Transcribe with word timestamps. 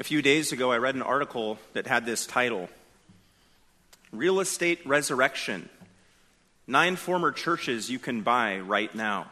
A 0.00 0.04
few 0.04 0.22
days 0.22 0.52
ago, 0.52 0.70
I 0.70 0.76
read 0.76 0.94
an 0.94 1.02
article 1.02 1.58
that 1.72 1.88
had 1.88 2.06
this 2.06 2.24
title 2.24 2.68
Real 4.12 4.38
Estate 4.38 4.78
Resurrection 4.86 5.68
Nine 6.68 6.94
Former 6.94 7.32
Churches 7.32 7.90
You 7.90 7.98
Can 7.98 8.20
Buy 8.20 8.60
Right 8.60 8.94
Now. 8.94 9.26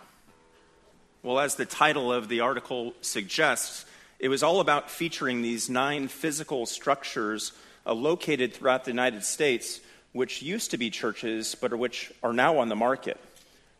Well, 1.23 1.39
as 1.39 1.55
the 1.55 1.67
title 1.67 2.13
of 2.13 2.27
the 2.27 2.41
article 2.41 2.95
suggests, 3.01 3.87
it 4.19 4.27
was 4.27 4.43
all 4.43 4.59
about 4.59 4.91
featuring 4.91 5.41
these 5.41 5.71
nine 5.71 6.09
physical 6.09 6.67
structures 6.67 7.53
uh, 7.87 7.95
located 7.95 8.53
throughout 8.53 8.85
the 8.85 8.91
United 8.91 9.23
States, 9.23 9.79
which 10.15 10.43
used 10.43 10.73
to 10.73 10.79
be 10.79 10.91
churches, 10.91 11.55
but 11.55 11.79
which 11.79 12.13
are 12.25 12.33
now 12.33 12.59
on 12.59 12.69
the 12.69 12.75
market. 12.75 13.21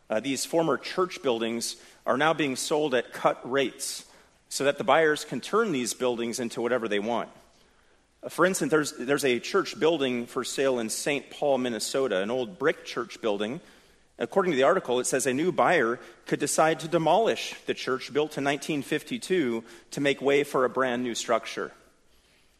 Uh, 0.09 0.21
these 0.21 0.45
former 0.45 0.77
church 0.77 1.21
buildings 1.21 1.75
are 2.05 2.17
now 2.17 2.33
being 2.33 2.55
sold 2.55 2.95
at 2.95 3.11
cut 3.11 3.41
rates 3.43 4.05
so 4.49 4.63
that 4.63 4.77
the 4.77 4.83
buyers 4.83 5.25
can 5.25 5.41
turn 5.41 5.71
these 5.71 5.93
buildings 5.93 6.39
into 6.39 6.61
whatever 6.61 6.87
they 6.87 6.99
want. 6.99 7.29
Uh, 8.23 8.29
for 8.29 8.45
instance, 8.45 8.71
there's, 8.71 8.93
there's 8.93 9.25
a 9.25 9.39
church 9.39 9.79
building 9.79 10.25
for 10.25 10.43
sale 10.43 10.79
in 10.79 10.89
St. 10.89 11.29
Paul, 11.29 11.57
Minnesota, 11.57 12.21
an 12.21 12.31
old 12.31 12.57
brick 12.57 12.85
church 12.85 13.21
building. 13.21 13.59
According 14.19 14.51
to 14.51 14.57
the 14.57 14.63
article, 14.63 14.99
it 14.99 15.05
says 15.05 15.27
a 15.27 15.33
new 15.33 15.51
buyer 15.51 15.99
could 16.25 16.39
decide 16.39 16.79
to 16.79 16.87
demolish 16.87 17.53
the 17.65 17.73
church 17.75 18.11
built 18.11 18.37
in 18.37 18.43
1952 18.43 19.63
to 19.91 20.01
make 20.01 20.21
way 20.21 20.43
for 20.43 20.65
a 20.65 20.69
brand 20.69 21.03
new 21.03 21.13
structure. 21.13 21.71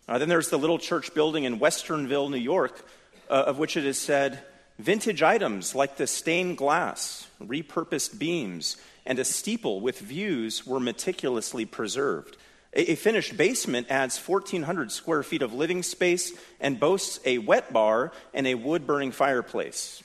Uh, 0.07 0.17
then 0.17 0.29
there's 0.29 0.49
the 0.49 0.59
little 0.59 0.77
church 0.77 1.13
building 1.13 1.45
in 1.45 1.59
Westernville, 1.59 2.29
New 2.29 2.37
York, 2.37 2.85
uh, 3.29 3.45
of 3.47 3.57
which 3.57 3.75
it 3.75 3.85
is 3.85 3.97
said 3.97 4.39
vintage 4.77 5.23
items 5.23 5.73
like 5.73 5.97
the 5.97 6.07
stained 6.07 6.57
glass, 6.57 7.27
repurposed 7.41 8.17
beams, 8.19 8.77
and 9.07 9.17
a 9.17 9.25
steeple 9.25 9.79
with 9.79 9.99
views 9.99 10.67
were 10.67 10.79
meticulously 10.79 11.65
preserved. 11.65 12.37
A, 12.73 12.95
finished 12.95 13.37
basement 13.37 13.87
adds 13.89 14.19
1,400 14.19 14.91
square 14.91 15.23
feet 15.23 15.41
of 15.41 15.53
living 15.53 15.81
space 15.81 16.33
and 16.59 16.79
boasts 16.79 17.19
a 17.25 17.39
wet 17.39 17.71
bar 17.73 18.11
and 18.33 18.45
a 18.45 18.55
wood 18.55 18.85
burning 18.85 19.13
fireplace. 19.13 20.03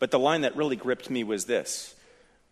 But 0.00 0.10
the 0.10 0.18
line 0.18 0.40
that 0.40 0.56
really 0.56 0.74
gripped 0.74 1.10
me 1.10 1.22
was 1.22 1.44
this. 1.44 1.94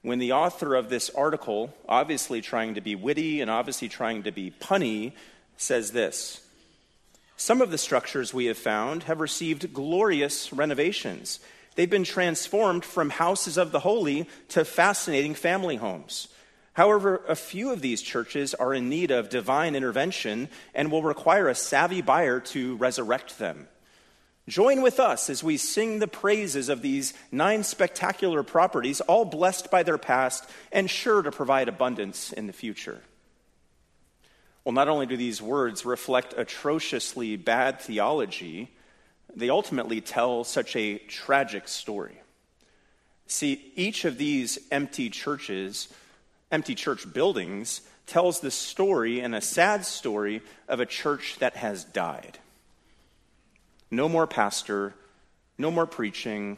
When 0.03 0.19
the 0.19 0.33
author 0.33 0.75
of 0.75 0.91
this 0.91 1.11
article, 1.11 1.75
obviously 1.89 2.43
trying 2.43 2.75
to 2.75 2.81
be 2.81 2.95
witty 2.95 3.41
and 3.41 3.51
obviously 3.51 3.89
trying 3.89 4.25
to 4.25 4.31
be 4.31 4.53
punny, 4.61 5.13
says 5.57 5.93
this 5.93 6.43
Some 7.39 7.63
of 7.63 7.71
the 7.71 7.79
structures 7.79 8.35
we 8.35 8.45
have 8.45 8.59
found 8.59 9.05
have 9.05 9.21
received 9.21 9.73
glorious 9.73 10.53
renovations 10.53 11.41
They've 11.77 11.89
been 11.89 12.05
transformed 12.05 12.85
from 12.85 13.11
houses 13.11 13.57
of 13.57 13.71
the 13.71 13.81
holy 13.81 14.29
to 14.49 14.65
fascinating 14.65 15.35
family 15.35 15.77
homes. 15.77 16.29
However, 16.73 17.23
a 17.29 17.37
few 17.37 17.71
of 17.73 17.81
these 17.81 18.03
churches 18.03 18.53
are 18.55 18.75
in 18.75 18.89
need 18.89 19.11
of 19.11 19.29
divine 19.29 19.75
intervention 19.75 20.49
and 20.75 20.91
will 20.91 21.03
require 21.03 21.49
a 21.49 21.55
savvy 21.55 22.03
buyer 22.03 22.41
to 22.41 22.77
resurrect 22.77 23.39
them. 23.39 23.69
Join 24.49 24.81
with 24.81 25.01
us 25.01 25.29
as 25.29 25.43
we 25.43 25.57
sing 25.57 25.99
the 25.99 26.07
praises 26.07 26.69
of 26.69 26.81
these 26.81 27.15
nine 27.33 27.65
spectacular 27.65 28.43
properties, 28.43 29.01
all 29.01 29.25
blessed 29.25 29.71
by 29.71 29.83
their 29.83 29.99
past 29.99 30.49
and 30.71 30.89
sure 30.89 31.23
to 31.23 31.33
provide 31.33 31.69
abundance 31.69 32.33
in 32.33 32.47
the 32.47 32.53
future. 32.53 33.01
Well, 34.65 34.73
not 34.73 34.89
only 34.89 35.07
do 35.07 35.17
these 35.17 35.43
words 35.43 35.85
reflect 35.85 36.35
atrociously 36.37 37.37
bad 37.37 37.81
theology, 37.81 38.76
they 39.35 39.51
ultimately 39.51 40.01
tell 40.01 40.45
such 40.45 40.77
a 40.77 40.99
tragic 40.99 41.69
story. 41.69 42.21
See, 43.27 43.73
each 43.75 44.05
of 44.05 44.19
these 44.19 44.59
empty 44.71 45.11
churches, 45.11 45.89
empty 46.51 46.75
church 46.75 47.13
buildings, 47.13 47.83
tells 48.07 48.41
the 48.41 48.51
story 48.51 49.21
and 49.21 49.35
a 49.35 49.41
sad 49.41 49.85
story 49.85 50.43
of 50.69 50.81
a 50.81 50.87
church 50.87 51.37
that 51.41 51.57
has 51.57 51.85
died. 51.85 52.39
No 53.91 54.09
more 54.09 54.27
pastor, 54.27 54.95
no 55.59 55.71
more 55.71 55.87
preaching, 55.87 56.57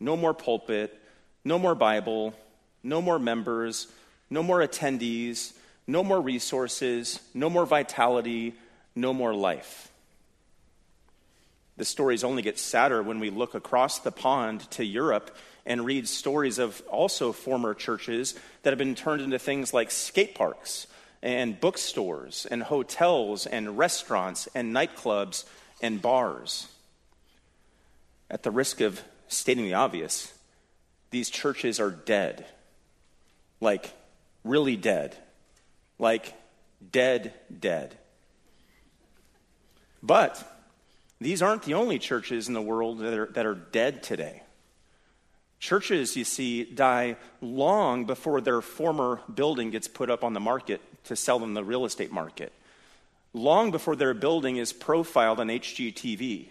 no 0.00 0.16
more 0.16 0.34
pulpit, 0.34 0.98
no 1.44 1.58
more 1.58 1.74
Bible, 1.74 2.34
no 2.82 3.02
more 3.02 3.18
members, 3.18 3.88
no 4.30 4.42
more 4.42 4.60
attendees, 4.60 5.52
no 5.86 6.02
more 6.02 6.20
resources, 6.20 7.20
no 7.34 7.48
more 7.48 7.66
vitality, 7.66 8.54
no 8.94 9.12
more 9.12 9.34
life. 9.34 9.90
The 11.76 11.84
stories 11.84 12.24
only 12.24 12.42
get 12.42 12.58
sadder 12.58 13.02
when 13.02 13.20
we 13.20 13.30
look 13.30 13.54
across 13.54 13.98
the 13.98 14.12
pond 14.12 14.70
to 14.72 14.84
Europe 14.84 15.36
and 15.66 15.84
read 15.84 16.08
stories 16.08 16.58
of 16.58 16.80
also 16.88 17.32
former 17.32 17.74
churches 17.74 18.34
that 18.62 18.70
have 18.70 18.78
been 18.78 18.94
turned 18.94 19.20
into 19.20 19.38
things 19.38 19.74
like 19.74 19.90
skate 19.90 20.34
parks 20.34 20.86
and 21.22 21.60
bookstores 21.60 22.46
and 22.50 22.62
hotels 22.62 23.46
and 23.46 23.76
restaurants 23.76 24.48
and 24.54 24.74
nightclubs 24.74 25.44
and 25.82 26.00
bars. 26.00 26.68
At 28.30 28.42
the 28.42 28.50
risk 28.50 28.80
of 28.80 29.02
stating 29.28 29.64
the 29.64 29.74
obvious, 29.74 30.32
these 31.10 31.28
churches 31.28 31.78
are 31.78 31.90
dead. 31.90 32.46
Like, 33.60 33.92
really 34.44 34.76
dead. 34.76 35.16
Like, 35.98 36.32
dead, 36.92 37.34
dead. 37.60 37.96
But 40.02 40.55
these 41.20 41.42
aren't 41.42 41.62
the 41.62 41.74
only 41.74 41.98
churches 41.98 42.48
in 42.48 42.54
the 42.54 42.62
world 42.62 42.98
that 42.98 43.14
are, 43.14 43.26
that 43.26 43.46
are 43.46 43.54
dead 43.54 44.02
today. 44.02 44.42
Churches, 45.58 46.16
you 46.16 46.24
see, 46.24 46.64
die 46.64 47.16
long 47.40 48.04
before 48.04 48.40
their 48.40 48.60
former 48.60 49.20
building 49.32 49.70
gets 49.70 49.88
put 49.88 50.10
up 50.10 50.22
on 50.22 50.34
the 50.34 50.40
market 50.40 50.80
to 51.04 51.16
sell 51.16 51.42
in 51.42 51.54
the 51.54 51.64
real 51.64 51.84
estate 51.84 52.12
market, 52.12 52.52
long 53.32 53.70
before 53.70 53.96
their 53.96 54.12
building 54.12 54.58
is 54.58 54.72
profiled 54.72 55.40
on 55.40 55.48
HGTV. 55.48 56.48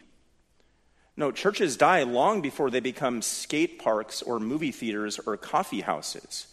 No, 1.18 1.32
churches 1.32 1.78
die 1.78 2.04
long 2.04 2.42
before 2.42 2.70
they 2.70 2.80
become 2.80 3.22
skate 3.22 3.80
parks 3.80 4.22
or 4.22 4.40
movie 4.40 4.72
theaters 4.72 5.20
or 5.26 5.38
coffee 5.38 5.82
houses. 5.82 6.48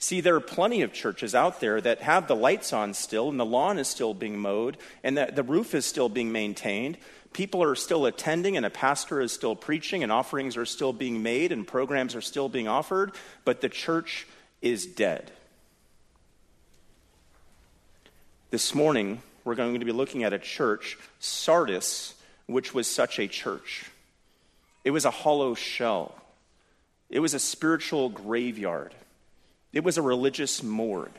See, 0.00 0.20
there 0.20 0.36
are 0.36 0.40
plenty 0.40 0.82
of 0.82 0.92
churches 0.92 1.34
out 1.34 1.60
there 1.60 1.80
that 1.80 2.02
have 2.02 2.28
the 2.28 2.36
lights 2.36 2.72
on 2.72 2.94
still, 2.94 3.28
and 3.28 3.38
the 3.38 3.44
lawn 3.44 3.78
is 3.78 3.88
still 3.88 4.14
being 4.14 4.38
mowed, 4.38 4.76
and 5.02 5.16
the, 5.16 5.30
the 5.32 5.42
roof 5.42 5.74
is 5.74 5.84
still 5.84 6.08
being 6.08 6.30
maintained, 6.30 6.98
people 7.32 7.62
are 7.62 7.74
still 7.74 8.06
attending 8.06 8.56
and 8.56 8.64
a 8.66 8.70
pastor 8.70 9.20
is 9.20 9.32
still 9.32 9.54
preaching 9.54 10.02
and 10.02 10.10
offerings 10.10 10.56
are 10.56 10.66
still 10.66 10.92
being 10.92 11.22
made 11.22 11.52
and 11.52 11.66
programs 11.66 12.14
are 12.14 12.20
still 12.20 12.48
being 12.48 12.68
offered, 12.68 13.12
but 13.44 13.60
the 13.60 13.68
church 13.68 14.26
is 14.62 14.86
dead. 14.86 15.30
This 18.50 18.74
morning, 18.74 19.22
we're 19.44 19.54
going 19.54 19.78
to 19.78 19.84
be 19.84 19.92
looking 19.92 20.24
at 20.24 20.32
a 20.32 20.38
church, 20.38 20.98
Sardis, 21.20 22.14
which 22.46 22.72
was 22.72 22.86
such 22.86 23.18
a 23.18 23.28
church. 23.28 23.84
It 24.84 24.90
was 24.90 25.04
a 25.04 25.10
hollow 25.10 25.54
shell, 25.54 26.14
it 27.10 27.20
was 27.20 27.34
a 27.34 27.38
spiritual 27.38 28.08
graveyard, 28.08 28.94
it 29.72 29.84
was 29.84 29.98
a 29.98 30.02
religious 30.02 30.62
morgue. 30.62 31.10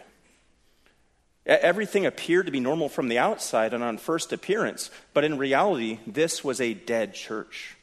Everything 1.49 2.05
appeared 2.05 2.45
to 2.45 2.51
be 2.51 2.59
normal 2.59 2.89
from 2.89 3.07
the 3.07 3.17
outside 3.17 3.73
and 3.73 3.83
on 3.83 3.97
first 3.97 4.31
appearance, 4.31 4.91
but 5.15 5.23
in 5.23 5.39
reality, 5.39 5.97
this 6.05 6.43
was 6.43 6.61
a 6.61 6.75
dead 6.75 7.15
church. 7.15 7.75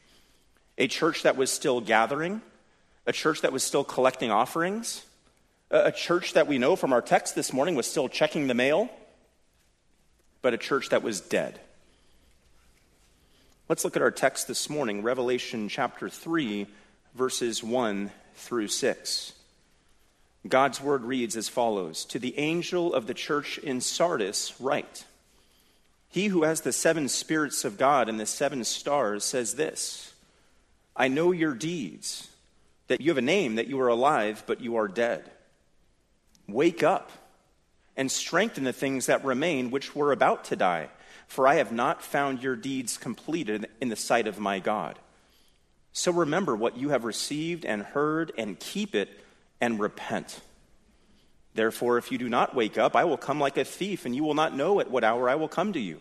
A 0.78 0.87
church 0.87 1.25
that 1.25 1.37
was 1.37 1.50
still 1.50 1.81
gathering, 1.81 2.43
a 3.06 3.12
church 3.12 3.41
that 3.41 3.53
was 3.53 3.65
still 3.65 3.82
collecting 3.82 4.31
offerings, 4.31 5.04
a 5.69 5.91
church 5.91 6.34
that 6.34 6.47
we 6.47 6.59
know 6.59 6.77
from 6.77 6.93
our 6.93 7.03
text 7.03 7.34
this 7.34 7.53
morning 7.53 7.75
was 7.75 7.91
still 7.91 8.09
checking 8.09 8.47
the 8.47 8.54
mail, 8.54 8.88
but 10.43 10.54
a 10.54 10.59
church 10.59 10.91
that 10.91 11.03
was 11.03 11.21
dead. 11.21 11.59
Let's 13.69 13.84
look 13.84 13.97
at 13.97 14.03
our 14.03 14.12
text 14.12 14.47
this 14.47 14.71
morning, 14.71 15.03
Revelation 15.03 15.69
chapter 15.69 16.09
3, 16.09 16.69
verses 17.16 17.65
1 17.65 18.12
through 18.37 18.69
6. 18.69 19.33
God's 20.49 20.81
word 20.81 21.05
reads 21.05 21.37
as 21.37 21.49
follows 21.49 22.05
To 22.07 22.19
the 22.19 22.39
angel 22.39 22.95
of 22.95 23.07
the 23.07 23.15
church 23.15 23.59
in 23.59 23.81
Sardis, 23.81 24.54
write 24.60 25.04
He 26.09 26.27
who 26.27 26.43
has 26.43 26.60
the 26.60 26.72
seven 26.72 27.09
spirits 27.09 27.65
of 27.65 27.78
God 27.78 28.09
and 28.09 28.19
the 28.19 28.27
seven 28.27 28.65
stars 28.65 29.25
says 29.25 29.54
this 29.54 30.15
I 30.97 31.09
know 31.09 31.33
your 31.33 31.54
deeds, 31.54 32.28
that 32.89 33.01
you 33.01 33.10
have 33.10 33.19
a 33.19 33.22
name, 33.22 33.57
that 33.57 33.66
you 33.66 33.81
are 33.81 33.89
alive, 33.89 34.43
but 34.47 34.60
you 34.60 34.77
are 34.77 34.89
dead. 34.89 35.31
Wake 36.49 36.83
up 36.83 37.10
and 37.97 38.10
strengthen 38.10 38.65
the 38.65 38.72
things 38.72 39.07
that 39.07 39.25
remain, 39.25 39.71
which 39.71 39.97
were 39.97 40.13
about 40.13 40.45
to 40.45 40.57
die, 40.57 40.89
for 41.27 41.49
I 41.49 41.54
have 41.54 41.72
not 41.72 42.03
found 42.03 42.42
your 42.42 42.57
deeds 42.57 42.99
completed 42.99 43.69
in 43.81 43.89
the 43.89 43.97
sight 43.97 44.27
of 44.27 44.39
my 44.39 44.59
God. 44.59 44.99
So 45.92 46.13
remember 46.13 46.54
what 46.54 46.77
you 46.77 46.91
have 46.91 47.04
received 47.04 47.65
and 47.65 47.83
heard, 47.83 48.33
and 48.37 48.60
keep 48.60 48.95
it 48.95 49.09
and 49.60 49.78
repent. 49.80 50.41
Therefore, 51.54 51.97
if 51.97 52.12
you 52.12 52.18
do 52.18 52.28
not 52.28 52.54
wake 52.54 52.76
up, 52.76 52.94
I 52.94 53.04
will 53.04 53.16
come 53.16 53.41
like 53.41 53.56
a 53.56 53.64
thief, 53.64 54.04
and 54.04 54.14
you 54.14 54.22
will 54.22 54.34
not 54.34 54.54
know 54.54 54.78
at 54.80 54.91
what 54.91 55.04
hour 55.04 55.28
I 55.28 55.36
will 55.36 55.48
come 55.48 55.72
to 55.72 55.80
you. 55.80 56.00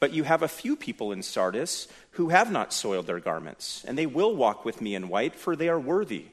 But 0.00 0.12
you 0.12 0.24
have 0.24 0.42
a 0.42 0.48
few 0.48 0.76
people 0.76 1.12
in 1.12 1.22
Sardis 1.22 1.88
who 2.12 2.28
have 2.28 2.50
not 2.50 2.72
soiled 2.72 3.06
their 3.06 3.20
garments, 3.20 3.84
and 3.86 3.96
they 3.96 4.06
will 4.06 4.34
walk 4.34 4.64
with 4.64 4.80
me 4.80 4.94
in 4.94 5.08
white, 5.08 5.36
for 5.36 5.54
they 5.54 5.68
are 5.68 5.80
worthy. 5.80 6.26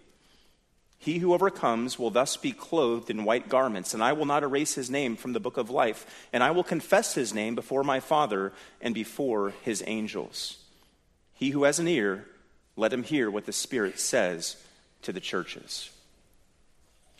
He 0.97 1.19
who 1.19 1.33
overcomes 1.33 1.99
will 1.99 2.09
thus 2.09 2.37
be 2.37 2.51
clothed 2.51 3.09
in 3.09 3.25
white 3.25 3.49
garments, 3.49 3.93
and 3.93 4.01
I 4.01 4.13
will 4.13 4.25
not 4.25 4.43
erase 4.43 4.73
his 4.73 4.89
name 4.89 5.15
from 5.15 5.33
the 5.33 5.39
book 5.39 5.57
of 5.57 5.69
life, 5.69 6.27
and 6.31 6.41
I 6.41 6.51
will 6.51 6.63
confess 6.63 7.13
his 7.13 7.33
name 7.33 7.55
before 7.55 7.83
my 7.83 7.99
Father 7.99 8.53
and 8.81 8.95
before 8.95 9.53
his 9.63 9.83
angels. 9.85 10.57
He 11.33 11.49
who 11.49 11.65
has 11.65 11.77
an 11.77 11.89
ear, 11.89 12.25
let 12.75 12.93
him 12.93 13.03
hear 13.03 13.29
what 13.29 13.45
the 13.45 13.51
Spirit 13.51 13.99
says 13.99 14.55
to 15.03 15.13
the 15.13 15.19
churches. 15.19 15.89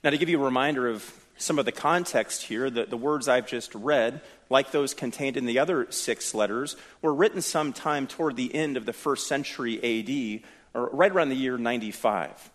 Now, 0.03 0.09
to 0.09 0.17
give 0.17 0.29
you 0.29 0.41
a 0.41 0.45
reminder 0.45 0.87
of 0.89 1.13
some 1.37 1.59
of 1.59 1.65
the 1.65 1.71
context 1.71 2.43
here, 2.43 2.69
the, 2.69 2.85
the 2.85 2.97
words 2.97 3.27
I've 3.27 3.47
just 3.47 3.73
read, 3.73 4.21
like 4.49 4.71
those 4.71 4.93
contained 4.93 5.37
in 5.37 5.45
the 5.45 5.59
other 5.59 5.87
six 5.91 6.33
letters, 6.33 6.75
were 7.01 7.13
written 7.13 7.41
sometime 7.41 8.07
toward 8.07 8.35
the 8.35 8.53
end 8.53 8.77
of 8.77 8.85
the 8.85 8.93
first 8.93 9.27
century 9.27 9.77
AD, 9.77 10.43
or 10.73 10.89
right 10.93 11.11
around 11.11 11.29
the 11.29 11.35
year 11.35 11.57
95. 11.57 12.51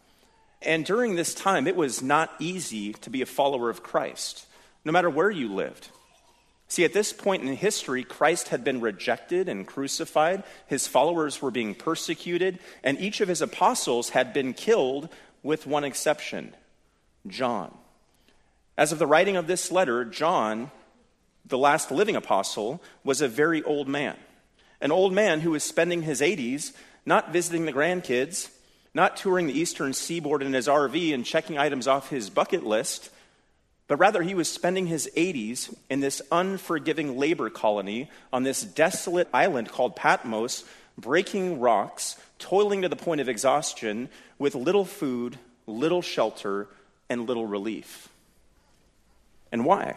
And 0.62 0.84
during 0.84 1.14
this 1.14 1.34
time, 1.34 1.66
it 1.66 1.76
was 1.76 2.02
not 2.02 2.32
easy 2.38 2.92
to 2.94 3.10
be 3.10 3.22
a 3.22 3.26
follower 3.26 3.70
of 3.70 3.82
Christ, 3.82 4.46
no 4.84 4.92
matter 4.92 5.10
where 5.10 5.30
you 5.30 5.52
lived. 5.52 5.88
See, 6.68 6.84
at 6.84 6.92
this 6.92 7.14
point 7.14 7.42
in 7.42 7.56
history, 7.56 8.04
Christ 8.04 8.48
had 8.48 8.62
been 8.62 8.82
rejected 8.82 9.48
and 9.48 9.66
crucified. 9.66 10.44
His 10.66 10.86
followers 10.86 11.40
were 11.40 11.50
being 11.50 11.74
persecuted, 11.74 12.58
and 12.84 13.00
each 13.00 13.22
of 13.22 13.28
his 13.28 13.40
apostles 13.40 14.10
had 14.10 14.34
been 14.34 14.52
killed, 14.52 15.08
with 15.42 15.66
one 15.66 15.84
exception 15.84 16.54
John. 17.26 17.74
As 18.76 18.92
of 18.92 18.98
the 18.98 19.06
writing 19.06 19.36
of 19.36 19.46
this 19.46 19.72
letter, 19.72 20.04
John, 20.04 20.70
the 21.44 21.58
last 21.58 21.90
living 21.90 22.16
apostle, 22.16 22.82
was 23.02 23.20
a 23.20 23.28
very 23.28 23.62
old 23.62 23.88
man. 23.88 24.16
An 24.80 24.92
old 24.92 25.12
man 25.12 25.40
who 25.40 25.52
was 25.52 25.64
spending 25.64 26.02
his 26.02 26.20
80s 26.20 26.72
not 27.06 27.32
visiting 27.32 27.64
the 27.64 27.72
grandkids, 27.72 28.50
not 28.92 29.16
touring 29.16 29.46
the 29.46 29.58
eastern 29.58 29.94
seaboard 29.94 30.42
in 30.42 30.52
his 30.52 30.68
RV 30.68 31.14
and 31.14 31.24
checking 31.24 31.56
items 31.56 31.88
off 31.88 32.10
his 32.10 32.30
bucket 32.30 32.64
list, 32.64 33.10
but 33.88 33.98
rather 33.98 34.22
he 34.22 34.34
was 34.34 34.48
spending 34.48 34.86
his 34.86 35.10
80s 35.16 35.74
in 35.90 36.00
this 36.00 36.22
unforgiving 36.30 37.18
labor 37.18 37.50
colony 37.50 38.10
on 38.32 38.42
this 38.42 38.62
desolate 38.62 39.28
island 39.32 39.70
called 39.70 39.96
Patmos, 39.96 40.64
breaking 40.96 41.58
rocks, 41.58 42.16
toiling 42.38 42.82
to 42.82 42.88
the 42.88 42.96
point 42.96 43.20
of 43.20 43.28
exhaustion, 43.28 44.08
with 44.38 44.54
little 44.54 44.84
food, 44.84 45.38
little 45.66 46.02
shelter, 46.02 46.68
and 47.08 47.26
little 47.26 47.46
relief. 47.46 48.08
And 49.50 49.64
why? 49.64 49.96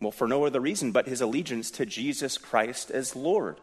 Well, 0.00 0.10
for 0.10 0.26
no 0.26 0.44
other 0.44 0.60
reason 0.60 0.90
but 0.90 1.06
his 1.06 1.20
allegiance 1.20 1.70
to 1.72 1.86
Jesus 1.86 2.36
Christ 2.36 2.90
as 2.90 3.14
Lord. 3.14 3.58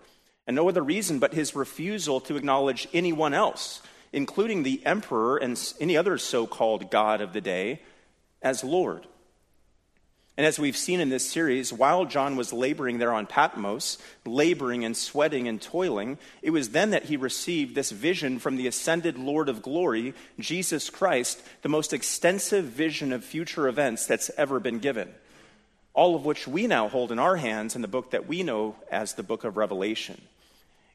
And 0.47 0.55
no 0.55 0.69
other 0.69 0.81
reason 0.81 1.19
but 1.19 1.33
his 1.33 1.55
refusal 1.55 2.21
to 2.21 2.37
acknowledge 2.37 2.87
anyone 2.93 3.33
else 3.33 3.81
including 4.11 4.63
the 4.63 4.81
emperor 4.85 5.37
and 5.37 5.73
any 5.79 5.95
other 5.95 6.17
so 6.17 6.47
called 6.47 6.89
God 6.89 7.21
of 7.21 7.33
the 7.33 7.41
day, 7.41 7.81
as 8.41 8.63
Lord. 8.63 9.05
And 10.39 10.45
as 10.45 10.57
we've 10.57 10.77
seen 10.77 11.01
in 11.01 11.09
this 11.09 11.29
series, 11.29 11.73
while 11.73 12.05
John 12.05 12.37
was 12.37 12.53
laboring 12.53 12.97
there 12.97 13.13
on 13.13 13.25
Patmos, 13.25 13.97
laboring 14.25 14.85
and 14.85 14.95
sweating 14.95 15.49
and 15.49 15.61
toiling, 15.61 16.17
it 16.41 16.51
was 16.51 16.69
then 16.69 16.91
that 16.91 17.03
he 17.03 17.17
received 17.17 17.75
this 17.75 17.91
vision 17.91 18.39
from 18.39 18.55
the 18.55 18.65
ascended 18.65 19.17
Lord 19.17 19.49
of 19.49 19.61
glory, 19.61 20.13
Jesus 20.39 20.89
Christ, 20.89 21.41
the 21.61 21.67
most 21.67 21.91
extensive 21.91 22.63
vision 22.63 23.11
of 23.11 23.25
future 23.25 23.67
events 23.67 24.05
that's 24.05 24.31
ever 24.37 24.61
been 24.61 24.79
given. 24.79 25.13
All 25.93 26.15
of 26.15 26.23
which 26.23 26.47
we 26.47 26.67
now 26.67 26.87
hold 26.87 27.11
in 27.11 27.19
our 27.19 27.35
hands 27.35 27.75
in 27.75 27.81
the 27.81 27.89
book 27.89 28.11
that 28.11 28.25
we 28.25 28.41
know 28.41 28.77
as 28.89 29.15
the 29.15 29.23
book 29.23 29.43
of 29.43 29.57
Revelation. 29.57 30.21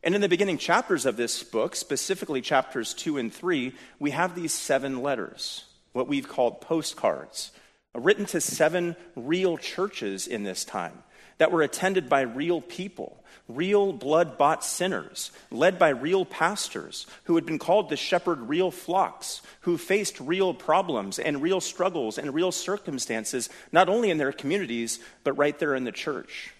And 0.02 0.14
in 0.14 0.22
the 0.22 0.28
beginning 0.30 0.56
chapters 0.56 1.04
of 1.04 1.18
this 1.18 1.42
book, 1.42 1.76
specifically 1.76 2.40
chapters 2.40 2.94
2 2.94 3.18
and 3.18 3.30
3, 3.30 3.74
we 3.98 4.12
have 4.12 4.34
these 4.34 4.54
seven 4.54 5.02
letters, 5.02 5.66
what 5.94 6.08
we've 6.08 6.28
called 6.28 6.60
postcards, 6.60 7.52
uh, 7.96 8.00
written 8.00 8.26
to 8.26 8.40
seven 8.42 8.96
real 9.16 9.56
churches 9.56 10.26
in 10.26 10.42
this 10.42 10.66
time 10.66 11.02
that 11.38 11.50
were 11.50 11.62
attended 11.62 12.08
by 12.08 12.20
real 12.20 12.60
people, 12.60 13.24
real 13.48 13.92
blood 13.92 14.38
bought 14.38 14.64
sinners, 14.64 15.32
led 15.50 15.78
by 15.78 15.88
real 15.88 16.24
pastors 16.24 17.06
who 17.24 17.34
had 17.34 17.46
been 17.46 17.58
called 17.58 17.88
to 17.88 17.96
shepherd 17.96 18.40
real 18.48 18.70
flocks, 18.70 19.42
who 19.60 19.78
faced 19.78 20.20
real 20.20 20.52
problems 20.54 21.18
and 21.18 21.42
real 21.42 21.60
struggles 21.60 22.18
and 22.18 22.34
real 22.34 22.52
circumstances, 22.52 23.48
not 23.72 23.88
only 23.88 24.10
in 24.10 24.18
their 24.18 24.32
communities, 24.32 25.00
but 25.24 25.32
right 25.38 25.58
there 25.58 25.74
in 25.74 25.84
the 25.84 25.92
church. 25.92 26.52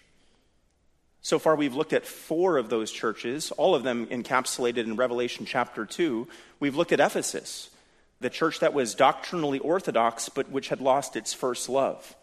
So 1.21 1.39
far, 1.39 1.55
we've 1.55 1.75
looked 1.75 1.93
at 1.93 2.05
four 2.05 2.57
of 2.57 2.69
those 2.69 2.91
churches, 2.91 3.51
all 3.51 3.73
of 3.73 3.83
them 3.83 4.05
encapsulated 4.07 4.83
in 4.83 4.95
Revelation 4.95 5.45
chapter 5.45 5.85
2. 5.85 6.27
We've 6.59 6.75
looked 6.75 6.91
at 6.91 6.99
Ephesus, 6.99 7.71
the 8.19 8.29
church 8.29 8.59
that 8.59 8.73
was 8.73 8.95
doctrinally 8.95 9.59
orthodox, 9.59 10.29
but 10.29 10.49
which 10.49 10.69
had 10.69 10.81
lost 10.81 11.15
its 11.15 11.33
first 11.33 11.69
love. 11.69 12.15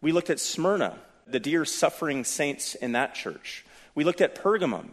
We 0.00 0.12
looked 0.12 0.30
at 0.30 0.40
Smyrna, 0.40 0.98
the 1.26 1.40
dear 1.40 1.64
suffering 1.64 2.24
saints 2.24 2.74
in 2.74 2.92
that 2.92 3.14
church. 3.14 3.64
We 3.94 4.04
looked 4.04 4.20
at 4.20 4.34
Pergamum, 4.34 4.90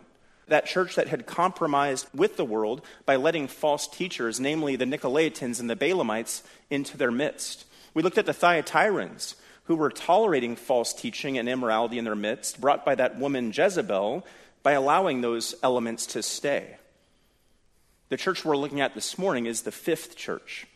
that 0.48 0.66
church 0.66 0.96
that 0.96 1.08
had 1.08 1.26
compromised 1.26 2.08
with 2.14 2.38
the 2.38 2.46
world 2.46 2.82
by 3.06 3.16
letting 3.16 3.48
false 3.48 3.88
teachers, 3.88 4.40
namely 4.40 4.76
the 4.76 4.86
Nicolaitans 4.86 5.60
and 5.60 5.70
the 5.70 5.76
Balaamites, 5.76 6.44
into 6.70 6.98
their 6.98 7.12
midst. 7.12 7.66
We 7.94 8.04
looked 8.04 8.18
at 8.18 8.26
the 8.26 8.34
Thyatirans, 8.34 9.36
who 9.66 9.76
were 9.76 9.90
tolerating 9.90 10.56
false 10.56 10.94
teaching 10.94 11.38
and 11.38 11.48
immorality 11.48 11.98
in 11.98 12.06
their 12.06 12.16
midst, 12.16 12.60
brought 12.60 12.86
by 12.86 12.96
that 12.96 13.18
woman 13.18 13.52
Jezebel, 13.56 14.26
by 14.62 14.74
allowing 14.74 15.22
those 15.22 15.56
elements 15.64 16.06
to 16.08 16.24
stay. 16.24 16.78
The 18.14 18.18
church 18.18 18.46
we're 18.46 18.56
looking 18.56 18.80
at 18.80 18.94
this 18.94 19.18
morning 19.18 19.48
is 19.48 19.64
the 19.64 19.72
fifth 19.72 20.16
church, 20.16 20.68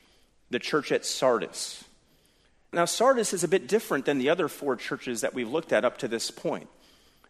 the 0.50 0.58
church 0.58 0.92
at 0.92 1.06
Sardis. 1.06 1.84
Now, 2.74 2.86
Sardis 2.86 3.32
is 3.32 3.44
a 3.44 3.48
bit 3.48 3.68
different 3.68 4.06
than 4.06 4.18
the 4.18 4.32
other 4.32 4.48
four 4.48 4.76
churches 4.76 5.22
that 5.22 5.36
we've 5.36 5.48
looked 5.48 5.72
at 5.72 5.86
up 5.86 6.00
to 6.00 6.08
this 6.08 6.32
point. 6.32 6.68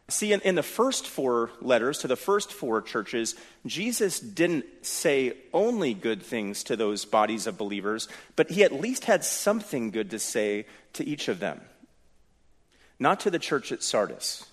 See, 0.08 0.32
in, 0.32 0.40
in, 0.40 0.56
the 0.56 0.64
first 0.64 1.06
four 1.06 1.52
letters 1.60 1.98
to 1.98 2.08
the 2.08 2.16
first 2.16 2.54
four 2.54 2.82
churches, 2.82 3.36
Jesus 3.66 4.22
didn't 4.22 4.64
say 4.82 5.34
only 5.52 5.94
good 5.94 6.24
things 6.24 6.64
to 6.64 6.78
those 6.78 7.04
bodies 7.04 7.46
of 7.46 7.58
believers, 7.58 8.08
but 8.38 8.50
he 8.50 8.64
at 8.64 8.80
least 8.80 9.04
had 9.04 9.26
something 9.26 9.92
good 9.92 10.12
to 10.12 10.20
say 10.20 10.68
to 10.94 11.06
each 11.06 11.28
of 11.28 11.42
them. 11.42 11.60
Not 12.98 13.20
to 13.20 13.30
the 13.30 13.40
church 13.40 13.74
at 13.74 13.84
Sardis. 13.84 14.46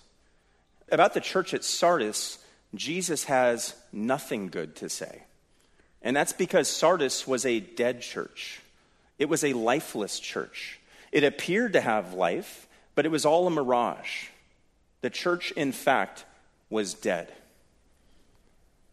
About 0.91 1.13
the 1.13 1.21
church 1.21 1.53
at 1.53 1.63
Sardis, 1.63 2.39
Jesus 2.73 3.23
has 3.23 3.73
nothing 3.93 4.49
good 4.49 4.75
to 4.75 4.89
say. 4.89 5.21
And 6.05 6.15
that's 6.15 6.33
because 6.33 6.67
Sardis 6.69 7.27
was 7.27 7.47
a 7.47 7.59
dead 7.59 8.01
church, 8.01 8.61
it 9.17 9.27
was 9.27 9.43
a 9.43 9.53
lifeless 9.53 10.19
church. 10.19 10.79
It 11.11 11.23
appeared 11.23 11.73
to 11.73 11.81
have 11.81 12.13
life, 12.13 12.67
but 12.93 13.05
it 13.05 13.09
was 13.09 13.25
all 13.25 13.47
a 13.47 13.49
mirage. 13.49 14.27
The 15.01 15.09
church, 15.09 15.51
in 15.51 15.71
fact, 15.71 16.25
was 16.69 16.93
dead. 16.93 17.31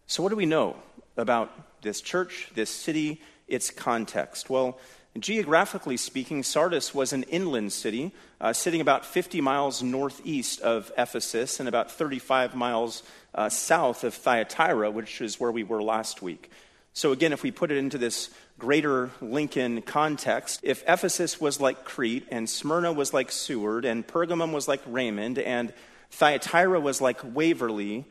So, 0.06 0.22
what 0.22 0.28
do 0.30 0.36
we 0.36 0.46
know 0.46 0.76
about 1.16 1.82
this 1.82 2.00
church, 2.00 2.48
this 2.54 2.70
city, 2.70 3.20
its 3.48 3.70
context? 3.70 4.48
Well, 4.48 4.78
geographically 5.18 5.96
speaking, 5.96 6.42
Sardis 6.42 6.94
was 6.94 7.12
an 7.12 7.24
inland 7.24 7.72
city, 7.72 8.12
uh, 8.40 8.52
sitting 8.52 8.80
about 8.80 9.04
50 9.04 9.40
miles 9.40 9.82
northeast 9.82 10.60
of 10.60 10.92
Ephesus 10.96 11.60
and 11.60 11.68
about 11.68 11.90
35 11.90 12.54
miles 12.54 13.02
uh, 13.34 13.48
south 13.48 14.04
of 14.04 14.14
Thyatira, 14.14 14.90
which 14.90 15.20
is 15.20 15.40
where 15.40 15.52
we 15.52 15.64
were 15.64 15.82
last 15.82 16.22
week. 16.22 16.50
So, 16.94 17.12
again, 17.12 17.32
if 17.32 17.42
we 17.42 17.50
put 17.50 17.70
it 17.70 17.78
into 17.78 17.96
this 17.96 18.28
greater 18.58 19.10
Lincoln 19.20 19.80
context, 19.82 20.60
if 20.62 20.82
Ephesus 20.86 21.40
was 21.40 21.58
like 21.58 21.84
Crete, 21.84 22.26
and 22.30 22.48
Smyrna 22.48 22.92
was 22.92 23.14
like 23.14 23.32
Seward, 23.32 23.84
and 23.84 24.06
Pergamum 24.06 24.52
was 24.52 24.68
like 24.68 24.82
Raymond, 24.86 25.38
and 25.38 25.72
Thyatira 26.10 26.78
was 26.80 27.00
like 27.00 27.20
Waverly. 27.24 28.04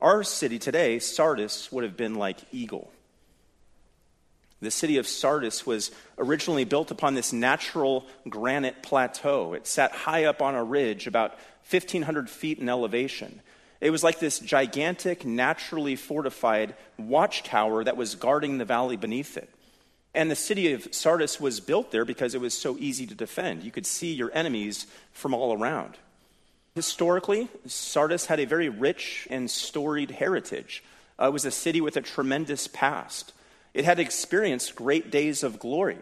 Our 0.00 0.22
city 0.22 0.58
today, 0.58 1.00
Sardis, 1.00 1.72
would 1.72 1.82
have 1.82 1.96
been 1.96 2.14
like 2.14 2.38
Eagle. 2.52 2.92
The 4.60 4.70
city 4.70 4.96
of 4.96 5.06
Sardis 5.06 5.66
was 5.66 5.90
originally 6.16 6.64
built 6.64 6.90
upon 6.90 7.14
this 7.14 7.32
natural 7.32 8.06
granite 8.28 8.82
plateau. 8.82 9.52
It 9.52 9.66
sat 9.66 9.92
high 9.92 10.24
up 10.24 10.40
on 10.40 10.54
a 10.54 10.64
ridge, 10.64 11.06
about 11.06 11.32
1,500 11.68 12.30
feet 12.30 12.58
in 12.58 12.68
elevation. 12.68 13.42
It 13.80 13.90
was 13.90 14.02
like 14.02 14.18
this 14.18 14.38
gigantic, 14.38 15.24
naturally 15.24 15.96
fortified 15.96 16.74
watchtower 16.98 17.84
that 17.84 17.96
was 17.96 18.14
guarding 18.14 18.58
the 18.58 18.64
valley 18.64 18.96
beneath 18.96 19.36
it. 19.36 19.50
And 20.14 20.30
the 20.30 20.36
city 20.36 20.72
of 20.72 20.88
Sardis 20.92 21.38
was 21.38 21.60
built 21.60 21.90
there 21.90 22.06
because 22.06 22.34
it 22.34 22.40
was 22.40 22.54
so 22.54 22.76
easy 22.78 23.06
to 23.06 23.14
defend. 23.14 23.62
You 23.62 23.70
could 23.70 23.84
see 23.84 24.14
your 24.14 24.30
enemies 24.32 24.86
from 25.12 25.34
all 25.34 25.52
around. 25.52 25.98
Historically, 26.74 27.48
Sardis 27.66 28.26
had 28.26 28.40
a 28.40 28.46
very 28.46 28.68
rich 28.68 29.28
and 29.30 29.50
storied 29.50 30.10
heritage. 30.10 30.82
Uh, 31.20 31.26
it 31.26 31.32
was 31.32 31.44
a 31.44 31.50
city 31.50 31.80
with 31.80 31.96
a 31.96 32.02
tremendous 32.02 32.66
past. 32.66 33.32
It 33.74 33.84
had 33.84 33.98
experienced 33.98 34.74
great 34.74 35.10
days 35.10 35.42
of 35.42 35.58
glory. 35.58 35.98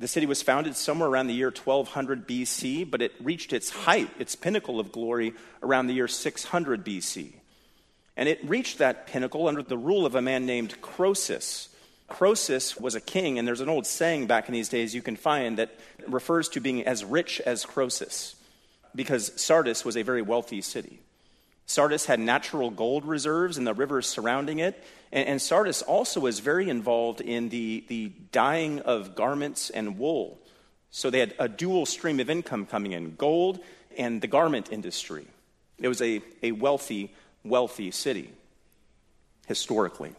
The 0.00 0.08
city 0.08 0.26
was 0.26 0.42
founded 0.42 0.74
somewhere 0.74 1.08
around 1.08 1.28
the 1.28 1.34
year 1.34 1.50
1200 1.50 2.26
BC, 2.26 2.90
but 2.90 3.00
it 3.00 3.12
reached 3.20 3.52
its 3.52 3.70
height, 3.70 4.10
its 4.18 4.34
pinnacle 4.34 4.80
of 4.80 4.90
glory, 4.90 5.34
around 5.62 5.86
the 5.86 5.94
year 5.94 6.08
600 6.08 6.84
BC. 6.84 7.34
And 8.16 8.28
it 8.28 8.40
reached 8.44 8.78
that 8.78 9.06
pinnacle 9.06 9.46
under 9.46 9.62
the 9.62 9.78
rule 9.78 10.04
of 10.04 10.16
a 10.16 10.22
man 10.22 10.44
named 10.46 10.80
Croesus, 10.80 11.68
Croesus 12.10 12.76
was 12.76 12.96
a 12.96 13.00
king, 13.00 13.38
and 13.38 13.48
there's 13.48 13.60
an 13.60 13.68
old 13.68 13.86
saying 13.86 14.26
back 14.26 14.48
in 14.48 14.52
these 14.52 14.68
days 14.68 14.94
you 14.94 15.00
can 15.00 15.16
find 15.16 15.58
that 15.58 15.70
refers 16.06 16.48
to 16.50 16.60
being 16.60 16.84
as 16.84 17.04
rich 17.04 17.40
as 17.40 17.64
Croesus, 17.64 18.34
because 18.94 19.32
Sardis 19.40 19.84
was 19.84 19.96
a 19.96 20.02
very 20.02 20.20
wealthy 20.20 20.60
city. 20.60 21.00
Sardis 21.66 22.06
had 22.06 22.18
natural 22.18 22.70
gold 22.70 23.04
reserves 23.04 23.56
in 23.56 23.64
the 23.64 23.72
rivers 23.72 24.08
surrounding 24.08 24.58
it, 24.58 24.82
and, 25.12 25.28
and 25.28 25.42
Sardis 25.42 25.82
also 25.82 26.20
was 26.20 26.40
very 26.40 26.68
involved 26.68 27.20
in 27.20 27.48
the, 27.48 27.84
the 27.88 28.12
dyeing 28.32 28.80
of 28.80 29.14
garments 29.14 29.70
and 29.70 29.98
wool. 29.98 30.38
So 30.90 31.10
they 31.10 31.20
had 31.20 31.34
a 31.38 31.48
dual 31.48 31.86
stream 31.86 32.20
of 32.20 32.30
income 32.30 32.66
coming 32.66 32.92
in 32.92 33.14
gold 33.16 33.60
and 33.96 34.20
the 34.20 34.26
garment 34.26 34.72
industry. 34.72 35.26
It 35.78 35.88
was 35.88 36.02
a, 36.02 36.20
a 36.42 36.52
wealthy, 36.52 37.12
wealthy 37.44 37.90
city 37.90 38.30
historically. 39.46 40.12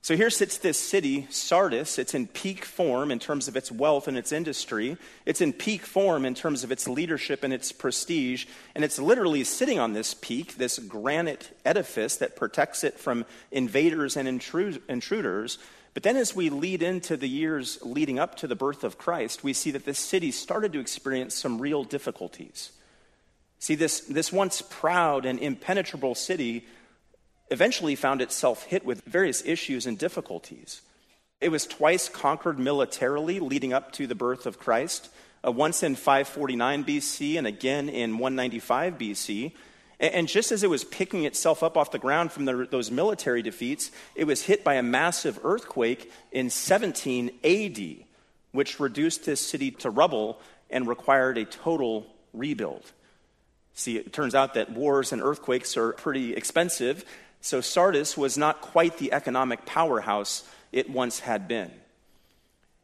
So 0.00 0.16
here 0.16 0.30
sits 0.30 0.58
this 0.58 0.78
city, 0.78 1.26
Sardis. 1.28 1.98
It's 1.98 2.14
in 2.14 2.28
peak 2.28 2.64
form 2.64 3.10
in 3.10 3.18
terms 3.18 3.48
of 3.48 3.56
its 3.56 3.70
wealth 3.70 4.08
and 4.08 4.16
its 4.16 4.32
industry. 4.32 4.96
It's 5.26 5.40
in 5.40 5.52
peak 5.52 5.82
form 5.82 6.24
in 6.24 6.34
terms 6.34 6.64
of 6.64 6.72
its 6.72 6.88
leadership 6.88 7.42
and 7.44 7.52
its 7.52 7.72
prestige. 7.72 8.46
And 8.74 8.84
it's 8.84 8.98
literally 8.98 9.44
sitting 9.44 9.78
on 9.78 9.92
this 9.92 10.14
peak, 10.14 10.54
this 10.56 10.78
granite 10.78 11.50
edifice 11.64 12.16
that 12.16 12.36
protects 12.36 12.84
it 12.84 12.98
from 12.98 13.26
invaders 13.50 14.16
and 14.16 14.28
intruders. 14.28 15.58
But 15.94 16.04
then, 16.04 16.16
as 16.16 16.34
we 16.34 16.48
lead 16.48 16.82
into 16.82 17.16
the 17.16 17.28
years 17.28 17.78
leading 17.82 18.20
up 18.20 18.36
to 18.36 18.46
the 18.46 18.54
birth 18.54 18.84
of 18.84 18.98
Christ, 18.98 19.42
we 19.42 19.52
see 19.52 19.72
that 19.72 19.84
this 19.84 19.98
city 19.98 20.30
started 20.30 20.72
to 20.74 20.80
experience 20.80 21.34
some 21.34 21.60
real 21.60 21.82
difficulties. 21.82 22.70
See, 23.58 23.74
this, 23.74 24.00
this 24.00 24.32
once 24.32 24.62
proud 24.62 25.26
and 25.26 25.40
impenetrable 25.40 26.14
city 26.14 26.64
eventually 27.50 27.94
found 27.94 28.20
itself 28.20 28.64
hit 28.64 28.84
with 28.84 29.02
various 29.04 29.42
issues 29.44 29.86
and 29.86 29.98
difficulties. 29.98 30.82
It 31.40 31.50
was 31.50 31.66
twice 31.66 32.08
conquered 32.08 32.58
militarily 32.58 33.40
leading 33.40 33.72
up 33.72 33.92
to 33.92 34.06
the 34.06 34.14
birth 34.14 34.46
of 34.46 34.58
Christ, 34.58 35.08
uh, 35.46 35.52
once 35.52 35.82
in 35.82 35.94
549 35.94 36.84
BC 36.84 37.38
and 37.38 37.46
again 37.46 37.88
in 37.88 38.18
195 38.18 38.98
BC. 38.98 39.52
And 40.00 40.28
just 40.28 40.52
as 40.52 40.62
it 40.62 40.70
was 40.70 40.84
picking 40.84 41.24
itself 41.24 41.62
up 41.62 41.76
off 41.76 41.90
the 41.90 41.98
ground 41.98 42.30
from 42.30 42.44
the, 42.44 42.68
those 42.70 42.90
military 42.90 43.42
defeats, 43.42 43.90
it 44.14 44.24
was 44.24 44.42
hit 44.42 44.62
by 44.62 44.74
a 44.74 44.82
massive 44.82 45.40
earthquake 45.44 46.12
in 46.30 46.50
17 46.50 47.30
AD, 47.42 48.04
which 48.52 48.78
reduced 48.78 49.24
this 49.24 49.40
city 49.40 49.72
to 49.72 49.90
rubble 49.90 50.40
and 50.70 50.86
required 50.86 51.36
a 51.38 51.44
total 51.44 52.06
rebuild. 52.32 52.92
See, 53.74 53.96
it 53.96 54.12
turns 54.12 54.34
out 54.34 54.54
that 54.54 54.70
wars 54.70 55.12
and 55.12 55.22
earthquakes 55.22 55.76
are 55.76 55.92
pretty 55.92 56.34
expensive, 56.34 57.04
so 57.40 57.60
Sardis 57.60 58.16
was 58.16 58.36
not 58.36 58.60
quite 58.60 58.98
the 58.98 59.12
economic 59.12 59.64
powerhouse 59.64 60.44
it 60.72 60.90
once 60.90 61.20
had 61.20 61.48
been. 61.48 61.70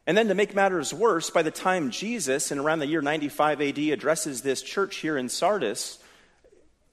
And 0.07 0.17
then 0.17 0.27
to 0.27 0.35
make 0.35 0.53
matters 0.53 0.93
worse, 0.93 1.29
by 1.29 1.41
the 1.41 1.51
time 1.51 1.89
Jesus, 1.89 2.51
in 2.51 2.59
around 2.59 2.79
the 2.79 2.87
year 2.87 3.01
95 3.01 3.61
AD, 3.61 3.77
addresses 3.77 4.41
this 4.41 4.61
church 4.61 4.97
here 4.97 5.17
in 5.17 5.29
Sardis, 5.29 5.97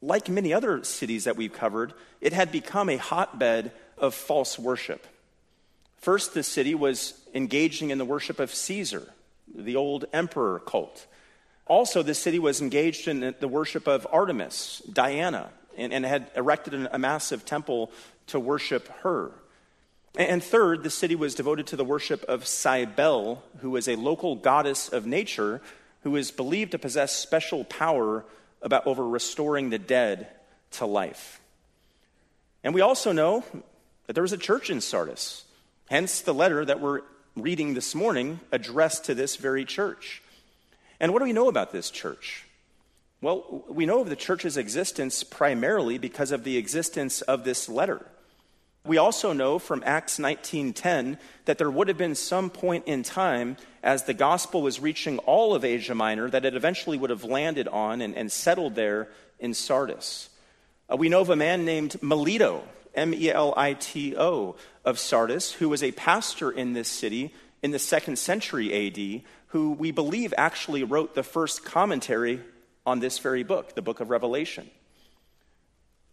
like 0.00 0.28
many 0.28 0.52
other 0.52 0.82
cities 0.82 1.24
that 1.24 1.36
we've 1.36 1.52
covered, 1.52 1.92
it 2.20 2.32
had 2.32 2.50
become 2.50 2.88
a 2.88 2.96
hotbed 2.96 3.70
of 3.98 4.14
false 4.14 4.58
worship. 4.58 5.06
First, 5.98 6.34
the 6.34 6.42
city 6.42 6.74
was 6.74 7.14
engaging 7.34 7.90
in 7.90 7.98
the 7.98 8.04
worship 8.04 8.40
of 8.40 8.52
Caesar, 8.52 9.12
the 9.54 9.76
old 9.76 10.06
emperor 10.12 10.58
cult. 10.58 11.06
Also, 11.66 12.02
the 12.02 12.14
city 12.14 12.38
was 12.38 12.60
engaged 12.60 13.06
in 13.06 13.34
the 13.38 13.48
worship 13.48 13.86
of 13.86 14.06
Artemis, 14.10 14.82
Diana, 14.92 15.50
and, 15.76 15.92
and 15.92 16.04
had 16.04 16.30
erected 16.36 16.88
a 16.90 16.98
massive 16.98 17.44
temple 17.44 17.90
to 18.28 18.40
worship 18.40 18.88
her. 19.02 19.32
And 20.16 20.42
third, 20.42 20.82
the 20.82 20.90
city 20.90 21.14
was 21.14 21.34
devoted 21.34 21.66
to 21.68 21.76
the 21.76 21.84
worship 21.84 22.22
of 22.24 22.46
Cybele, 22.46 23.42
who 23.60 23.70
was 23.70 23.88
a 23.88 23.96
local 23.96 24.36
goddess 24.36 24.88
of 24.88 25.06
nature 25.06 25.62
who 26.02 26.16
is 26.16 26.30
believed 26.30 26.72
to 26.72 26.78
possess 26.78 27.16
special 27.16 27.64
power 27.64 28.24
about 28.60 28.86
over 28.86 29.08
restoring 29.08 29.70
the 29.70 29.78
dead 29.78 30.28
to 30.72 30.86
life. 30.86 31.40
And 32.62 32.74
we 32.74 32.80
also 32.80 33.12
know 33.12 33.44
that 34.06 34.12
there 34.12 34.22
was 34.22 34.32
a 34.32 34.38
church 34.38 34.68
in 34.68 34.80
Sardis, 34.80 35.44
hence 35.88 36.20
the 36.20 36.34
letter 36.34 36.64
that 36.64 36.80
we're 36.80 37.00
reading 37.36 37.74
this 37.74 37.94
morning 37.94 38.40
addressed 38.50 39.04
to 39.06 39.14
this 39.14 39.36
very 39.36 39.64
church. 39.64 40.22
And 41.00 41.12
what 41.12 41.20
do 41.20 41.24
we 41.24 41.32
know 41.32 41.48
about 41.48 41.72
this 41.72 41.90
church? 41.90 42.44
Well, 43.22 43.64
we 43.68 43.86
know 43.86 44.00
of 44.00 44.08
the 44.08 44.16
church's 44.16 44.56
existence 44.56 45.22
primarily 45.22 45.96
because 45.96 46.32
of 46.32 46.42
the 46.42 46.56
existence 46.56 47.22
of 47.22 47.44
this 47.44 47.68
letter. 47.68 48.04
We 48.84 48.98
also 48.98 49.32
know 49.32 49.60
from 49.60 49.84
Acts 49.86 50.18
19:10 50.18 51.18
that 51.44 51.56
there 51.56 51.70
would 51.70 51.86
have 51.86 51.96
been 51.96 52.16
some 52.16 52.50
point 52.50 52.88
in 52.88 53.04
time 53.04 53.58
as 53.80 54.02
the 54.02 54.12
gospel 54.12 54.60
was 54.60 54.80
reaching 54.80 55.20
all 55.20 55.54
of 55.54 55.64
Asia 55.64 55.94
Minor 55.94 56.28
that 56.30 56.44
it 56.44 56.56
eventually 56.56 56.98
would 56.98 57.10
have 57.10 57.22
landed 57.22 57.68
on 57.68 58.00
and, 58.00 58.16
and 58.16 58.32
settled 58.32 58.74
there 58.74 59.08
in 59.38 59.54
Sardis. 59.54 60.28
Uh, 60.90 60.96
we 60.96 61.08
know 61.08 61.20
of 61.20 61.30
a 61.30 61.36
man 61.36 61.64
named 61.64 62.02
Melito, 62.02 62.64
M 62.92 63.14
E 63.14 63.30
L 63.30 63.54
I 63.56 63.74
T 63.74 64.16
O, 64.16 64.56
of 64.84 64.98
Sardis, 64.98 65.52
who 65.52 65.68
was 65.68 65.84
a 65.84 65.92
pastor 65.92 66.50
in 66.50 66.72
this 66.72 66.88
city 66.88 67.32
in 67.62 67.70
the 67.70 67.78
second 67.78 68.18
century 68.18 68.88
AD, 68.88 69.22
who 69.48 69.70
we 69.70 69.92
believe 69.92 70.34
actually 70.36 70.82
wrote 70.82 71.14
the 71.14 71.22
first 71.22 71.64
commentary 71.64 72.40
on 72.86 73.00
this 73.00 73.18
very 73.18 73.42
book, 73.42 73.74
the 73.74 73.82
book 73.82 74.00
of 74.00 74.10
Revelation. 74.10 74.70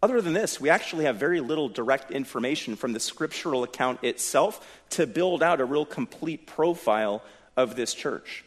Other 0.02 0.20
than 0.22 0.32
this, 0.32 0.60
we 0.60 0.70
actually 0.70 1.04
have 1.04 1.16
very 1.16 1.40
little 1.40 1.68
direct 1.68 2.10
information 2.10 2.74
from 2.74 2.94
the 2.94 3.00
scriptural 3.00 3.64
account 3.64 4.02
itself 4.02 4.82
to 4.90 5.06
build 5.06 5.42
out 5.42 5.60
a 5.60 5.64
real 5.64 5.84
complete 5.84 6.46
profile 6.46 7.22
of 7.56 7.76
this 7.76 7.92
church. 7.92 8.44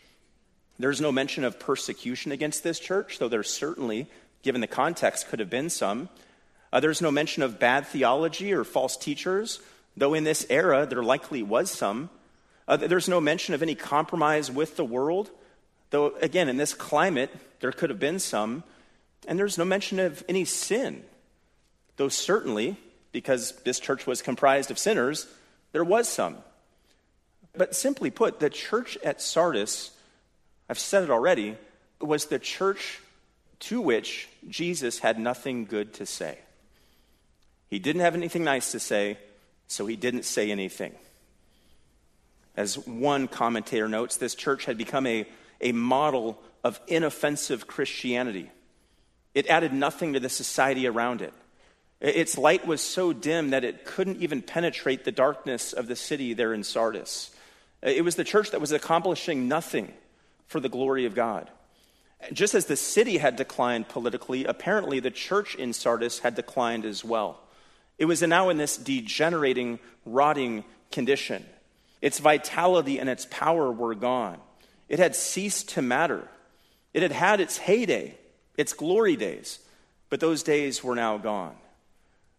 There's 0.79 1.01
no 1.01 1.11
mention 1.11 1.43
of 1.43 1.59
persecution 1.59 2.31
against 2.31 2.63
this 2.63 2.79
church, 2.79 3.19
though 3.19 3.29
there 3.29 3.43
certainly, 3.43 4.07
given 4.41 4.61
the 4.61 4.67
context, 4.67 5.27
could 5.27 5.39
have 5.39 5.49
been 5.49 5.69
some. 5.69 6.09
Uh, 6.71 6.79
there's 6.79 7.01
no 7.01 7.11
mention 7.11 7.43
of 7.43 7.59
bad 7.59 7.85
theology 7.85 8.51
or 8.51 8.63
false 8.63 8.97
teachers, 8.97 9.59
though 9.95 10.15
in 10.15 10.23
this 10.23 10.47
era 10.49 10.87
there 10.87 11.03
likely 11.03 11.43
was 11.43 11.69
some. 11.69 12.09
Uh, 12.67 12.77
there's 12.77 13.07
no 13.07 13.21
mention 13.21 13.53
of 13.53 13.61
any 13.61 13.75
compromise 13.75 14.49
with 14.49 14.75
the 14.75 14.85
world 14.85 15.29
Though, 15.93 16.15
again, 16.23 16.49
in 16.49 16.57
this 16.57 16.73
climate, 16.73 17.29
there 17.59 17.71
could 17.71 17.91
have 17.91 17.99
been 17.99 18.17
some. 18.17 18.63
And 19.27 19.37
there's 19.37 19.59
no 19.59 19.63
mention 19.63 19.99
of 19.99 20.23
any 20.27 20.43
sin. 20.43 21.03
Though, 21.97 22.09
certainly, 22.09 22.77
because 23.11 23.51
this 23.63 23.79
church 23.79 24.07
was 24.07 24.23
comprised 24.23 24.71
of 24.71 24.79
sinners, 24.79 25.27
there 25.71 25.83
was 25.83 26.09
some. 26.09 26.37
But 27.55 27.75
simply 27.75 28.09
put, 28.09 28.39
the 28.39 28.49
church 28.49 28.97
at 29.03 29.21
Sardis, 29.21 29.91
I've 30.67 30.79
said 30.79 31.03
it 31.03 31.11
already, 31.11 31.57
was 32.01 32.25
the 32.25 32.39
church 32.39 32.99
to 33.59 33.79
which 33.79 34.27
Jesus 34.49 34.97
had 34.97 35.19
nothing 35.19 35.65
good 35.65 35.93
to 35.93 36.07
say. 36.07 36.39
He 37.69 37.77
didn't 37.77 38.01
have 38.01 38.15
anything 38.15 38.43
nice 38.43 38.71
to 38.71 38.79
say, 38.79 39.19
so 39.67 39.85
he 39.85 39.95
didn't 39.95 40.25
say 40.25 40.49
anything. 40.49 40.95
As 42.57 42.79
one 42.79 43.27
commentator 43.27 43.87
notes, 43.87 44.17
this 44.17 44.33
church 44.33 44.65
had 44.65 44.79
become 44.79 45.05
a 45.05 45.27
a 45.61 45.71
model 45.71 46.41
of 46.63 46.79
inoffensive 46.87 47.67
Christianity. 47.67 48.49
It 49.33 49.47
added 49.47 49.73
nothing 49.73 50.13
to 50.13 50.19
the 50.19 50.29
society 50.29 50.87
around 50.87 51.21
it. 51.21 51.33
Its 51.99 52.37
light 52.37 52.67
was 52.67 52.81
so 52.81 53.13
dim 53.13 53.51
that 53.51 53.63
it 53.63 53.85
couldn't 53.85 54.21
even 54.21 54.41
penetrate 54.41 55.05
the 55.05 55.11
darkness 55.11 55.71
of 55.73 55.87
the 55.87 55.95
city 55.95 56.33
there 56.33 56.53
in 56.53 56.63
Sardis. 56.63 57.31
It 57.81 58.03
was 58.03 58.15
the 58.15 58.23
church 58.23 58.51
that 58.51 58.61
was 58.61 58.71
accomplishing 58.71 59.47
nothing 59.47 59.93
for 60.47 60.59
the 60.59 60.69
glory 60.69 61.05
of 61.05 61.15
God. 61.15 61.49
Just 62.31 62.55
as 62.55 62.65
the 62.65 62.75
city 62.75 63.17
had 63.17 63.35
declined 63.35 63.89
politically, 63.89 64.45
apparently 64.45 64.99
the 64.99 65.11
church 65.11 65.55
in 65.55 65.73
Sardis 65.73 66.19
had 66.19 66.35
declined 66.35 66.85
as 66.85 67.03
well. 67.03 67.39
It 67.97 68.05
was 68.05 68.21
now 68.21 68.49
in 68.49 68.57
this 68.57 68.77
degenerating, 68.77 69.79
rotting 70.05 70.63
condition. 70.91 71.45
Its 72.01 72.19
vitality 72.19 72.99
and 72.99 73.09
its 73.09 73.27
power 73.29 73.71
were 73.71 73.95
gone. 73.95 74.39
It 74.93 74.99
had 74.99 75.15
ceased 75.15 75.69
to 75.69 75.81
matter. 75.81 76.27
It 76.93 77.01
had 77.01 77.11
had 77.11 77.41
its 77.41 77.57
heyday, 77.57 78.15
its 78.59 78.73
glory 78.73 79.15
days, 79.15 79.57
but 80.11 80.19
those 80.19 80.43
days 80.43 80.83
were 80.83 80.93
now 80.93 81.17
gone. 81.17 81.55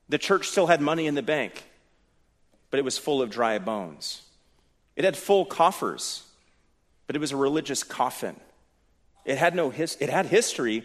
The 0.08 0.18
church 0.18 0.46
still 0.46 0.68
had 0.68 0.80
money 0.80 1.08
in 1.08 1.16
the 1.16 1.22
bank, 1.22 1.64
but 2.70 2.78
it 2.78 2.84
was 2.84 2.96
full 2.96 3.20
of 3.20 3.30
dry 3.30 3.58
bones. 3.58 4.22
It 4.94 5.04
had 5.04 5.16
full 5.16 5.44
coffers, 5.44 6.22
but 7.08 7.16
it 7.16 7.18
was 7.18 7.32
a 7.32 7.36
religious 7.36 7.82
coffin. 7.82 8.38
It 9.24 9.36
had, 9.36 9.56
no 9.56 9.70
his- 9.70 9.96
it 9.98 10.08
had 10.08 10.26
history, 10.26 10.84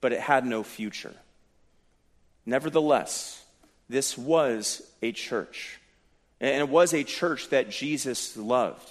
but 0.00 0.12
it 0.12 0.20
had 0.20 0.46
no 0.46 0.62
future. 0.62 1.16
Nevertheless, 2.46 3.44
this 3.88 4.16
was 4.16 4.80
a 5.02 5.10
church. 5.10 5.80
And 6.40 6.60
it 6.60 6.68
was 6.68 6.94
a 6.94 7.02
church 7.02 7.48
that 7.48 7.68
Jesus 7.68 8.36
loved 8.36 8.88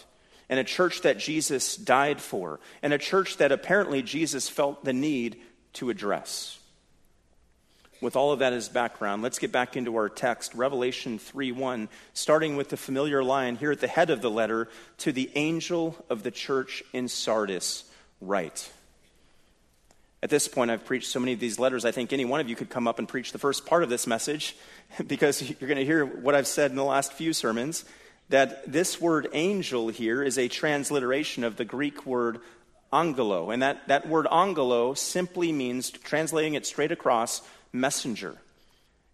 and 0.50 0.60
a 0.60 0.64
church 0.64 1.02
that 1.02 1.20
Jesus 1.20 1.76
died 1.76 2.20
for, 2.20 2.60
and 2.82 2.92
a 2.92 2.98
church 2.98 3.38
that 3.38 3.52
apparently 3.52 4.02
Jesus 4.02 4.50
felt 4.50 4.84
the 4.84 4.94
need 4.94 5.38
to 5.74 5.90
address. 5.90 6.56
with 8.02 8.16
all 8.16 8.32
of 8.32 8.40
that 8.40 8.54
as 8.54 8.70
background, 8.70 9.22
let's 9.22 9.40
get 9.40 9.52
back 9.52 9.76
into 9.76 9.98
our 9.98 10.08
text, 10.08 10.56
Revelation 10.56 11.20
3 11.20 11.52
1, 11.52 11.90
starting 12.14 12.56
with 12.56 12.70
the 12.70 12.78
familiar 12.78 13.22
line 13.22 13.58
here 13.58 13.74
at 13.74 13.82
the 13.82 13.88
head 13.88 14.10
of 14.10 14.22
the 14.22 14.32
letter 14.32 14.70
to 15.00 15.12
the 15.12 15.30
angel 15.36 15.98
of 16.10 16.24
the 16.24 16.32
church 16.32 16.82
in 16.94 17.10
Sardis, 17.10 17.84
write. 18.22 18.72
At 20.24 20.30
this 20.30 20.48
point, 20.48 20.72
I've 20.72 20.86
preached 20.86 21.10
so 21.10 21.20
many 21.20 21.34
of 21.34 21.40
these 21.40 21.60
letters, 21.60 21.84
I 21.86 21.92
think 21.92 22.14
any 22.14 22.26
one 22.26 22.40
of 22.40 22.48
you 22.50 22.56
could 22.56 22.70
come 22.70 22.88
up 22.88 23.00
and 23.00 23.08
preach 23.08 23.34
the 23.34 23.38
first 23.38 23.66
part 23.66 23.84
of 23.84 23.90
this 23.90 24.08
message 24.08 24.56
because 25.08 25.42
you're 25.42 25.68
going 25.68 25.76
to 25.76 25.86
hear 25.86 26.06
what 26.06 26.36
I've 26.36 26.48
said 26.48 26.72
in 26.72 26.78
the 26.78 26.84
last 26.84 27.14
few 27.14 27.34
sermons 27.34 27.84
that 28.30 28.72
this 28.72 29.02
word 29.02 29.28
angel 29.34 29.90
here 29.90 30.24
is 30.24 30.38
a 30.38 30.48
transliteration 30.48 31.44
of 31.44 31.58
the 31.58 31.66
Greek 31.66 32.06
word 32.06 32.40
angelo. 32.94 33.52
And 33.52 33.62
that, 33.62 33.88
that 33.88 34.08
word 34.08 34.28
angelo 34.32 34.94
simply 34.94 35.52
means, 35.52 35.90
translating 35.90 36.54
it 36.54 36.66
straight 36.66 36.92
across, 36.92 37.42
messenger. 37.74 38.38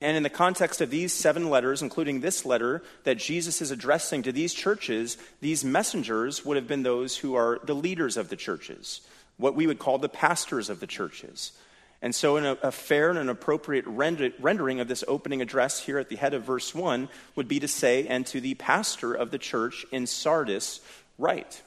And 0.02 0.18
in 0.18 0.24
the 0.24 0.30
context 0.30 0.82
of 0.82 0.90
these 0.90 1.14
seven 1.14 1.50
letters, 1.50 1.82
including 1.82 2.20
this 2.20 2.46
letter 2.46 2.84
that 3.06 3.18
Jesus 3.18 3.62
is 3.62 3.72
addressing 3.72 4.24
to 4.24 4.32
these 4.32 4.54
churches, 4.54 5.18
these 5.40 5.64
messengers 5.64 6.44
would 6.46 6.58
have 6.58 6.68
been 6.68 6.84
those 6.84 7.18
who 7.18 7.36
are 7.36 7.60
the 7.64 7.74
leaders 7.74 8.18
of 8.18 8.30
the 8.30 8.36
churches, 8.36 9.02
what 9.38 9.56
we 9.56 9.66
would 9.66 9.80
call 9.80 9.98
the 9.98 10.10
pastors 10.10 10.70
of 10.70 10.82
the 10.82 10.88
churches. 10.88 11.54
And 12.02 12.14
so, 12.14 12.38
in 12.38 12.46
a, 12.46 12.58
a 12.62 12.72
fair 12.72 13.10
and 13.10 13.18
an 13.18 13.30
appropriate 13.30 13.86
render, 13.88 14.32
rendering 14.40 14.80
of 14.80 14.88
this 14.88 15.04
opening 15.08 15.42
address 15.42 15.80
here 15.80 15.98
at 15.98 16.10
the 16.10 16.18
head 16.18 16.34
of 16.34 16.44
verse 16.44 16.76
1 16.76 17.10
would 17.36 17.48
be 17.48 17.60
to 17.60 17.68
say, 17.68 18.06
and 18.08 18.26
to 18.28 18.40
the 18.40 18.54
pastor 18.56 19.14
of 19.14 19.32
the 19.32 19.38
church 19.38 19.86
in 19.92 20.06
Sardis, 20.06 20.82
write. 21.18 21.62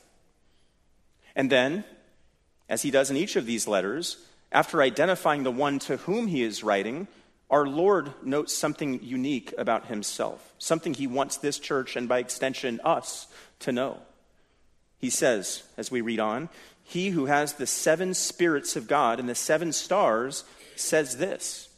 And 1.35 1.50
then, 1.50 1.85
as 2.68 2.82
he 2.82 2.90
does 2.90 3.11
in 3.11 3.16
each 3.16 3.37
of 3.37 3.47
these 3.47 3.66
letters, 3.66 4.18
after 4.52 4.82
identifying 4.82 5.42
the 5.42 5.50
one 5.50 5.78
to 5.80 5.97
whom 5.99 6.26
he 6.26 6.42
is 6.42 6.62
writing, 6.62 7.08
our 7.50 7.66
Lord 7.66 8.12
notes 8.23 8.54
something 8.54 9.02
unique 9.02 9.54
about 9.56 9.87
himself, 9.87 10.52
something 10.58 10.94
he 10.94 11.06
wants 11.06 11.38
this 11.38 11.58
church 11.58 11.97
and 11.97 12.08
by 12.08 12.18
extension 12.18 12.80
us 12.85 13.26
to 13.61 13.73
know. 13.73 14.00
He 14.99 15.11
says, 15.11 15.62
as 15.76 15.90
we 15.90 16.00
read 16.00 16.20
on, 16.20 16.49
he 16.88 17.11
who 17.11 17.26
has 17.26 17.52
the 17.52 17.66
seven 17.66 18.14
spirits 18.14 18.75
of 18.75 18.88
God 18.88 19.21
and 19.21 19.28
the 19.28 19.35
seven 19.35 19.73
stars 19.73 20.45
says 20.75 21.18
this. 21.18 21.68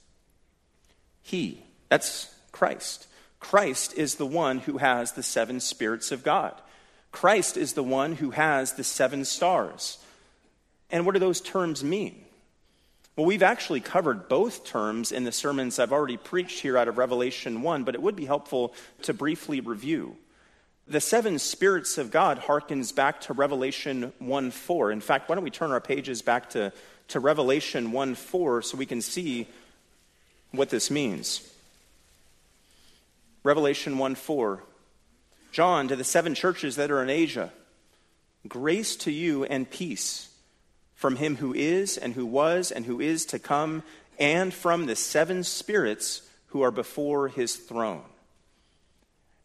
He, 1.20 1.64
that's 1.88 2.32
Christ. 2.52 3.08
Christ 3.40 3.98
is 3.98 4.14
the 4.14 4.26
one 4.26 4.60
who 4.60 4.78
has 4.78 5.12
the 5.12 5.24
seven 5.24 5.58
spirits 5.58 6.12
of 6.12 6.22
God. 6.22 6.54
Christ 7.10 7.56
is 7.56 7.72
the 7.72 7.82
one 7.82 8.12
who 8.12 8.30
has 8.30 8.74
the 8.74 8.84
seven 8.84 9.24
stars. 9.24 9.98
And 10.92 11.04
what 11.04 11.14
do 11.14 11.18
those 11.18 11.40
terms 11.40 11.82
mean? 11.82 12.24
Well, 13.16 13.26
we've 13.26 13.42
actually 13.42 13.80
covered 13.80 14.28
both 14.28 14.64
terms 14.64 15.10
in 15.10 15.24
the 15.24 15.32
sermons 15.32 15.80
I've 15.80 15.92
already 15.92 16.18
preached 16.18 16.60
here 16.60 16.78
out 16.78 16.86
of 16.86 16.98
Revelation 16.98 17.62
1, 17.62 17.82
but 17.82 17.96
it 17.96 18.02
would 18.02 18.14
be 18.14 18.26
helpful 18.26 18.74
to 19.02 19.12
briefly 19.12 19.60
review. 19.60 20.16
The 20.90 21.00
seven 21.00 21.38
spirits 21.38 21.98
of 21.98 22.10
God 22.10 22.40
harkens 22.40 22.92
back 22.92 23.20
to 23.22 23.32
Revelation 23.32 24.12
1 24.18 24.50
4. 24.50 24.90
In 24.90 25.00
fact, 25.00 25.28
why 25.28 25.36
don't 25.36 25.44
we 25.44 25.50
turn 25.50 25.70
our 25.70 25.80
pages 25.80 26.20
back 26.20 26.50
to, 26.50 26.72
to 27.08 27.20
Revelation 27.20 27.92
1 27.92 28.16
4 28.16 28.62
so 28.62 28.76
we 28.76 28.86
can 28.86 29.00
see 29.00 29.46
what 30.50 30.68
this 30.68 30.90
means. 30.90 31.48
Revelation 33.44 33.98
1 33.98 34.16
4. 34.16 34.64
John, 35.52 35.86
to 35.86 35.94
the 35.94 36.02
seven 36.02 36.34
churches 36.34 36.74
that 36.74 36.90
are 36.90 37.04
in 37.04 37.08
Asia, 37.08 37.52
grace 38.48 38.96
to 38.96 39.12
you 39.12 39.44
and 39.44 39.70
peace 39.70 40.28
from 40.96 41.14
him 41.16 41.36
who 41.36 41.54
is, 41.54 41.98
and 41.98 42.14
who 42.14 42.26
was, 42.26 42.72
and 42.72 42.84
who 42.84 43.00
is 43.00 43.24
to 43.26 43.38
come, 43.38 43.84
and 44.18 44.52
from 44.52 44.86
the 44.86 44.96
seven 44.96 45.44
spirits 45.44 46.22
who 46.48 46.62
are 46.62 46.72
before 46.72 47.28
his 47.28 47.54
throne. 47.54 48.02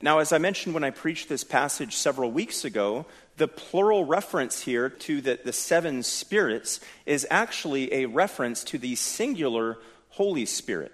Now, 0.02 0.20
as 0.20 0.34
I 0.34 0.38
mentioned 0.38 0.74
when 0.74 0.84
I 0.84 0.90
preached 0.90 1.30
this 1.30 1.44
passage 1.44 1.96
several 1.96 2.32
weeks 2.32 2.66
ago, 2.66 3.06
the 3.38 3.48
plural 3.48 4.06
reference 4.06 4.62
here 4.62 4.90
to 4.90 5.22
the, 5.22 5.40
the 5.44 5.54
seven 5.54 6.04
spirits 6.04 6.80
is 7.06 7.26
actually 7.30 7.94
a 7.94 8.06
reference 8.06 8.64
to 8.66 8.78
the 8.78 8.96
singular 8.96 9.78
Holy 10.10 10.46
Spirit, 10.46 10.92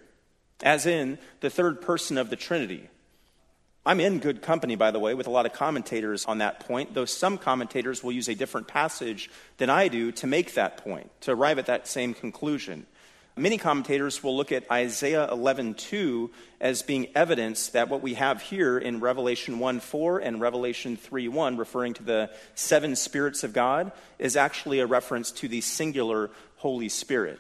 as 0.64 0.86
in 0.86 1.18
the 1.42 1.50
third 1.50 1.82
person 1.82 2.18
of 2.18 2.30
the 2.30 2.36
Trinity. 2.36 2.90
I'm 3.84 4.00
in 4.00 4.20
good 4.20 4.44
company, 4.44 4.76
by 4.76 4.92
the 4.92 5.00
way, 5.00 5.16
with 5.16 5.26
a 5.26 5.32
lot 5.32 5.48
of 5.48 5.54
commentators 5.54 6.26
on 6.26 6.38
that 6.38 6.60
point, 6.60 6.94
though 6.94 7.06
some 7.06 7.40
commentators 7.40 8.04
will 8.04 8.12
use 8.12 8.28
a 8.28 8.36
different 8.36 8.68
passage 8.68 9.32
than 9.58 9.72
I 9.72 9.88
do 9.88 10.12
to 10.14 10.28
make 10.28 10.54
that 10.54 10.78
point, 10.78 11.10
to 11.22 11.32
arrive 11.32 11.58
at 11.58 11.66
that 11.66 11.88
same 11.88 12.14
conclusion. 12.14 12.86
Many 13.42 13.58
commentators 13.58 14.22
will 14.22 14.38
look 14.38 14.52
at 14.52 14.70
Isaiah 14.72 15.28
11:2 15.32 16.30
as 16.60 16.84
being 16.84 17.08
evidence 17.16 17.70
that 17.70 17.90
what 17.90 18.04
we 18.04 18.14
have 18.14 18.40
here 18.40 18.78
in 18.78 19.00
Revelation 19.00 19.58
1:4 19.58 20.20
and 20.20 20.40
Revelation 20.40 20.96
3:1 20.96 21.58
referring 21.58 21.96
to 21.96 22.04
the 22.04 22.30
seven 22.54 22.96
spirits 22.96 23.44
of 23.44 23.52
God 23.52 23.94
is 24.20 24.36
actually 24.36 24.80
a 24.80 24.86
reference 24.86 25.32
to 25.32 25.48
the 25.48 25.62
singular 25.62 26.30
Holy 26.58 26.88
Spirit. 26.88 27.40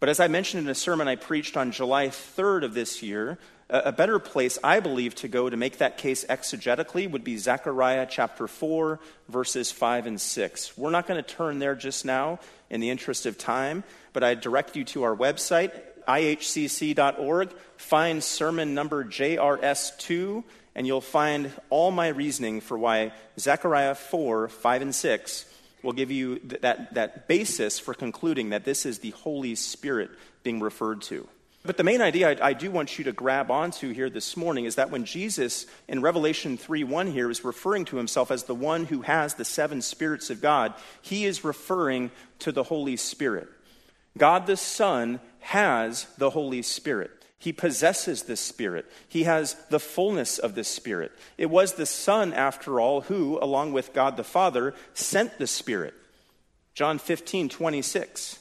But 0.00 0.08
as 0.08 0.18
I 0.18 0.26
mentioned 0.26 0.64
in 0.64 0.68
a 0.68 0.74
sermon 0.74 1.06
I 1.06 1.14
preached 1.14 1.56
on 1.56 1.70
July 1.70 2.08
3rd 2.08 2.64
of 2.64 2.74
this 2.74 3.00
year, 3.00 3.38
a 3.70 3.92
better 3.92 4.18
place, 4.18 4.58
I 4.62 4.80
believe, 4.80 5.14
to 5.16 5.28
go 5.28 5.48
to 5.48 5.56
make 5.56 5.78
that 5.78 5.96
case 5.96 6.24
exegetically 6.26 7.10
would 7.10 7.24
be 7.24 7.38
Zechariah 7.38 8.06
chapter 8.08 8.46
4, 8.46 9.00
verses 9.28 9.72
5 9.72 10.06
and 10.06 10.20
6. 10.20 10.76
We're 10.76 10.90
not 10.90 11.06
going 11.06 11.22
to 11.22 11.28
turn 11.28 11.58
there 11.58 11.74
just 11.74 12.04
now 12.04 12.40
in 12.68 12.80
the 12.80 12.90
interest 12.90 13.24
of 13.24 13.38
time, 13.38 13.84
but 14.12 14.22
I 14.22 14.34
direct 14.34 14.76
you 14.76 14.84
to 14.84 15.04
our 15.04 15.16
website, 15.16 15.72
ihcc.org. 16.06 17.54
Find 17.76 18.22
sermon 18.22 18.74
number 18.74 19.04
JRS2, 19.04 20.44
and 20.74 20.86
you'll 20.86 21.00
find 21.00 21.50
all 21.70 21.90
my 21.90 22.08
reasoning 22.08 22.60
for 22.60 22.76
why 22.76 23.12
Zechariah 23.38 23.94
4, 23.94 24.48
5, 24.48 24.82
and 24.82 24.94
6 24.94 25.46
will 25.82 25.92
give 25.92 26.10
you 26.10 26.38
that, 26.60 26.94
that 26.94 27.28
basis 27.28 27.78
for 27.78 27.94
concluding 27.94 28.50
that 28.50 28.64
this 28.64 28.84
is 28.84 28.98
the 28.98 29.10
Holy 29.10 29.54
Spirit 29.54 30.10
being 30.42 30.60
referred 30.60 31.02
to. 31.02 31.28
But 31.66 31.78
the 31.78 31.84
main 31.84 32.02
idea 32.02 32.30
I, 32.30 32.48
I, 32.48 32.52
do 32.52 32.70
want 32.70 32.98
you 32.98 33.04
to 33.04 33.12
grab 33.12 33.50
onto 33.50 33.92
here 33.94 34.10
this 34.10 34.36
morning 34.36 34.66
is 34.66 34.74
that 34.74 34.90
when 34.90 35.06
Jesus 35.06 35.64
in 35.88 36.02
Revelation 36.02 36.58
3 36.58 36.84
1 36.84 37.06
here 37.06 37.30
is 37.30 37.42
referring 37.42 37.86
to 37.86 37.96
himself 37.96 38.30
as 38.30 38.44
the 38.44 38.54
one 38.54 38.84
who 38.84 39.00
has 39.00 39.34
the 39.34 39.46
seven 39.46 39.80
spirits 39.80 40.28
of 40.28 40.42
God, 40.42 40.74
he 41.00 41.24
is 41.24 41.42
referring 41.42 42.10
to 42.40 42.52
the 42.52 42.64
Holy 42.64 42.96
Spirit. 42.96 43.48
God 44.18 44.46
the 44.46 44.58
Son 44.58 45.20
has 45.40 46.06
the 46.18 46.30
Holy 46.30 46.60
Spirit. 46.60 47.10
He 47.38 47.52
possesses 47.52 48.22
the 48.22 48.36
Spirit. 48.36 48.90
He 49.08 49.24
has 49.24 49.54
the 49.70 49.80
fullness 49.80 50.38
of 50.38 50.54
the 50.54 50.64
Spirit. 50.64 51.12
It 51.38 51.50
was 51.50 51.74
the 51.74 51.86
Son, 51.86 52.32
after 52.32 52.80
all, 52.80 53.02
who, 53.02 53.38
along 53.40 53.72
with 53.72 53.92
God 53.92 54.16
the 54.16 54.24
Father, 54.24 54.74
sent 54.94 55.38
the 55.38 55.46
Spirit. 55.46 55.94
John 56.74 56.98
15, 56.98 57.48
26. 57.48 58.38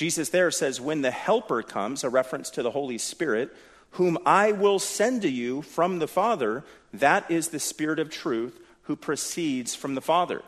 Jesus 0.00 0.30
there 0.30 0.50
says, 0.50 0.80
When 0.80 1.02
the 1.02 1.10
Helper 1.10 1.62
comes, 1.62 2.04
a 2.04 2.08
reference 2.08 2.48
to 2.52 2.62
the 2.62 2.70
Holy 2.70 2.96
Spirit, 2.96 3.54
whom 3.90 4.16
I 4.24 4.50
will 4.50 4.78
send 4.78 5.20
to 5.20 5.28
you 5.28 5.60
from 5.60 5.98
the 5.98 6.08
Father, 6.08 6.64
that 6.94 7.30
is 7.30 7.48
the 7.48 7.60
Spirit 7.60 7.98
of 7.98 8.08
truth 8.08 8.58
who 8.84 8.96
proceeds 8.96 9.74
from 9.74 9.94
the 9.94 10.00
Father. 10.00 10.40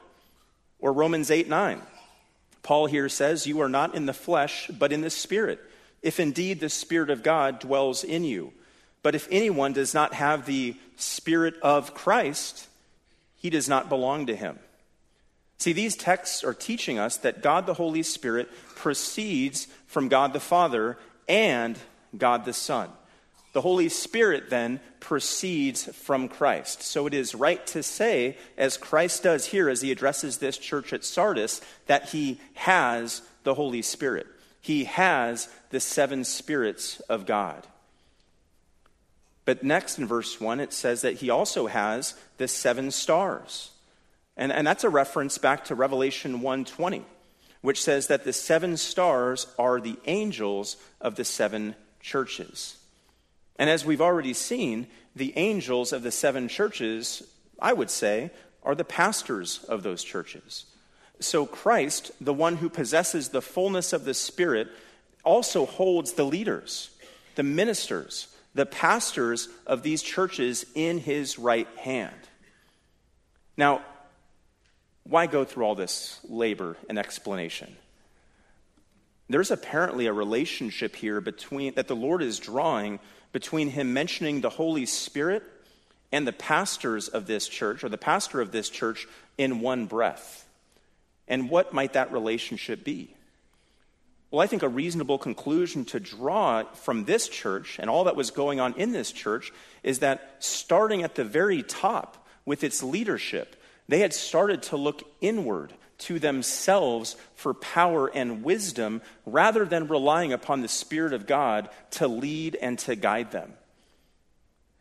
Or 0.78 0.94
Romans 0.94 1.30
8, 1.30 1.50
9. 1.50 1.82
Paul 2.62 2.86
here 2.86 3.10
says, 3.10 3.46
You 3.46 3.60
are 3.60 3.68
not 3.68 3.94
in 3.94 4.06
the 4.06 4.14
flesh, 4.14 4.70
but 4.78 4.90
in 4.90 5.02
the 5.02 5.10
Spirit, 5.10 5.60
if 6.00 6.18
indeed 6.18 6.58
the 6.58 6.70
Spirit 6.70 7.10
of 7.10 7.22
God 7.22 7.58
dwells 7.58 8.04
in 8.04 8.24
you. 8.24 8.54
But 9.02 9.14
if 9.14 9.28
anyone 9.30 9.74
does 9.74 9.92
not 9.92 10.14
have 10.14 10.46
the 10.46 10.76
Spirit 10.96 11.56
of 11.60 11.92
Christ, 11.92 12.68
he 13.36 13.50
does 13.50 13.68
not 13.68 13.90
belong 13.90 14.28
to 14.28 14.34
him. 14.34 14.58
See, 15.62 15.72
these 15.72 15.94
texts 15.94 16.42
are 16.42 16.54
teaching 16.54 16.98
us 16.98 17.18
that 17.18 17.40
God 17.40 17.66
the 17.66 17.74
Holy 17.74 18.02
Spirit 18.02 18.48
proceeds 18.74 19.68
from 19.86 20.08
God 20.08 20.32
the 20.32 20.40
Father 20.40 20.98
and 21.28 21.78
God 22.18 22.44
the 22.44 22.52
Son. 22.52 22.88
The 23.52 23.60
Holy 23.60 23.88
Spirit 23.88 24.50
then 24.50 24.80
proceeds 24.98 25.84
from 25.84 26.26
Christ. 26.26 26.82
So 26.82 27.06
it 27.06 27.14
is 27.14 27.36
right 27.36 27.64
to 27.68 27.84
say, 27.84 28.36
as 28.58 28.76
Christ 28.76 29.22
does 29.22 29.46
here 29.46 29.68
as 29.68 29.82
he 29.82 29.92
addresses 29.92 30.38
this 30.38 30.58
church 30.58 30.92
at 30.92 31.04
Sardis, 31.04 31.60
that 31.86 32.08
he 32.08 32.40
has 32.54 33.22
the 33.44 33.54
Holy 33.54 33.82
Spirit. 33.82 34.26
He 34.60 34.82
has 34.82 35.48
the 35.70 35.78
seven 35.78 36.24
spirits 36.24 36.98
of 37.08 37.24
God. 37.24 37.68
But 39.44 39.62
next 39.62 39.96
in 39.96 40.08
verse 40.08 40.40
1, 40.40 40.58
it 40.58 40.72
says 40.72 41.02
that 41.02 41.18
he 41.18 41.30
also 41.30 41.68
has 41.68 42.16
the 42.38 42.48
seven 42.48 42.90
stars. 42.90 43.71
And, 44.36 44.52
and 44.52 44.66
that's 44.66 44.84
a 44.84 44.88
reference 44.90 45.38
back 45.38 45.64
to 45.66 45.74
Revelation 45.74 46.40
1:20, 46.40 47.04
which 47.60 47.82
says 47.82 48.06
that 48.06 48.24
the 48.24 48.32
seven 48.32 48.76
stars 48.76 49.46
are 49.58 49.80
the 49.80 49.98
angels 50.06 50.76
of 51.00 51.16
the 51.16 51.24
seven 51.24 51.74
churches. 52.00 52.76
And 53.56 53.68
as 53.68 53.84
we've 53.84 54.00
already 54.00 54.32
seen, 54.32 54.86
the 55.14 55.36
angels 55.36 55.92
of 55.92 56.02
the 56.02 56.10
seven 56.10 56.48
churches, 56.48 57.22
I 57.60 57.72
would 57.72 57.90
say, 57.90 58.30
are 58.62 58.74
the 58.74 58.84
pastors 58.84 59.64
of 59.64 59.82
those 59.82 60.02
churches. 60.02 60.64
So 61.20 61.46
Christ, 61.46 62.10
the 62.20 62.32
one 62.32 62.56
who 62.56 62.68
possesses 62.68 63.28
the 63.28 63.42
fullness 63.42 63.92
of 63.92 64.04
the 64.04 64.14
Spirit, 64.14 64.68
also 65.24 65.66
holds 65.66 66.12
the 66.12 66.24
leaders. 66.24 66.90
the 67.34 67.42
ministers, 67.42 68.28
the 68.54 68.66
pastors 68.66 69.48
of 69.66 69.82
these 69.82 70.02
churches 70.02 70.66
in 70.74 70.98
his 70.98 71.38
right 71.38 71.68
hand. 71.78 72.14
Now, 73.56 73.82
why 75.04 75.26
go 75.26 75.44
through 75.44 75.64
all 75.64 75.74
this 75.74 76.20
labor 76.28 76.76
and 76.88 76.98
explanation? 76.98 77.76
There's 79.28 79.50
apparently 79.50 80.06
a 80.06 80.12
relationship 80.12 80.94
here 80.94 81.20
between 81.20 81.74
that 81.74 81.88
the 81.88 81.96
Lord 81.96 82.22
is 82.22 82.38
drawing 82.38 83.00
between 83.32 83.70
him 83.70 83.92
mentioning 83.92 84.40
the 84.40 84.50
Holy 84.50 84.86
Spirit 84.86 85.42
and 86.12 86.26
the 86.26 86.32
pastors 86.32 87.08
of 87.08 87.26
this 87.26 87.48
church 87.48 87.82
or 87.82 87.88
the 87.88 87.98
pastor 87.98 88.40
of 88.40 88.52
this 88.52 88.68
church 88.68 89.08
in 89.38 89.60
one 89.60 89.86
breath. 89.86 90.46
And 91.26 91.48
what 91.48 91.72
might 91.72 91.94
that 91.94 92.12
relationship 92.12 92.84
be? 92.84 93.14
Well, 94.30 94.42
I 94.42 94.46
think 94.46 94.62
a 94.62 94.68
reasonable 94.68 95.18
conclusion 95.18 95.84
to 95.86 96.00
draw 96.00 96.64
from 96.64 97.04
this 97.04 97.28
church 97.28 97.78
and 97.78 97.88
all 97.88 98.04
that 98.04 98.16
was 98.16 98.30
going 98.30 98.60
on 98.60 98.74
in 98.74 98.92
this 98.92 99.12
church 99.12 99.52
is 99.82 99.98
that 100.00 100.36
starting 100.40 101.02
at 101.02 101.14
the 101.14 101.24
very 101.24 101.62
top 101.62 102.26
with 102.44 102.64
its 102.64 102.82
leadership, 102.82 103.61
they 103.88 104.00
had 104.00 104.14
started 104.14 104.62
to 104.64 104.76
look 104.76 105.02
inward 105.20 105.72
to 105.98 106.18
themselves 106.18 107.16
for 107.34 107.54
power 107.54 108.08
and 108.08 108.42
wisdom 108.42 109.02
rather 109.24 109.64
than 109.64 109.88
relying 109.88 110.32
upon 110.32 110.60
the 110.60 110.68
Spirit 110.68 111.12
of 111.12 111.26
God 111.26 111.68
to 111.92 112.08
lead 112.08 112.56
and 112.56 112.78
to 112.80 112.96
guide 112.96 113.30
them. 113.30 113.52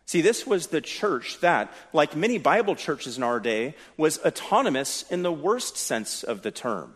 See, 0.06 0.22
this 0.22 0.46
was 0.46 0.68
the 0.68 0.82
church 0.82 1.40
that, 1.40 1.72
like 1.94 2.16
many 2.16 2.38
Bible 2.38 2.76
churches 2.76 3.18
in 3.18 3.24
our 3.24 3.40
day, 3.40 3.76
was 3.98 4.20
autonomous 4.20 5.04
in 5.10 5.24
the 5.24 5.32
worst 5.32 5.78
sense 5.78 6.24
of 6.24 6.42
the 6.42 6.52
term 6.52 6.94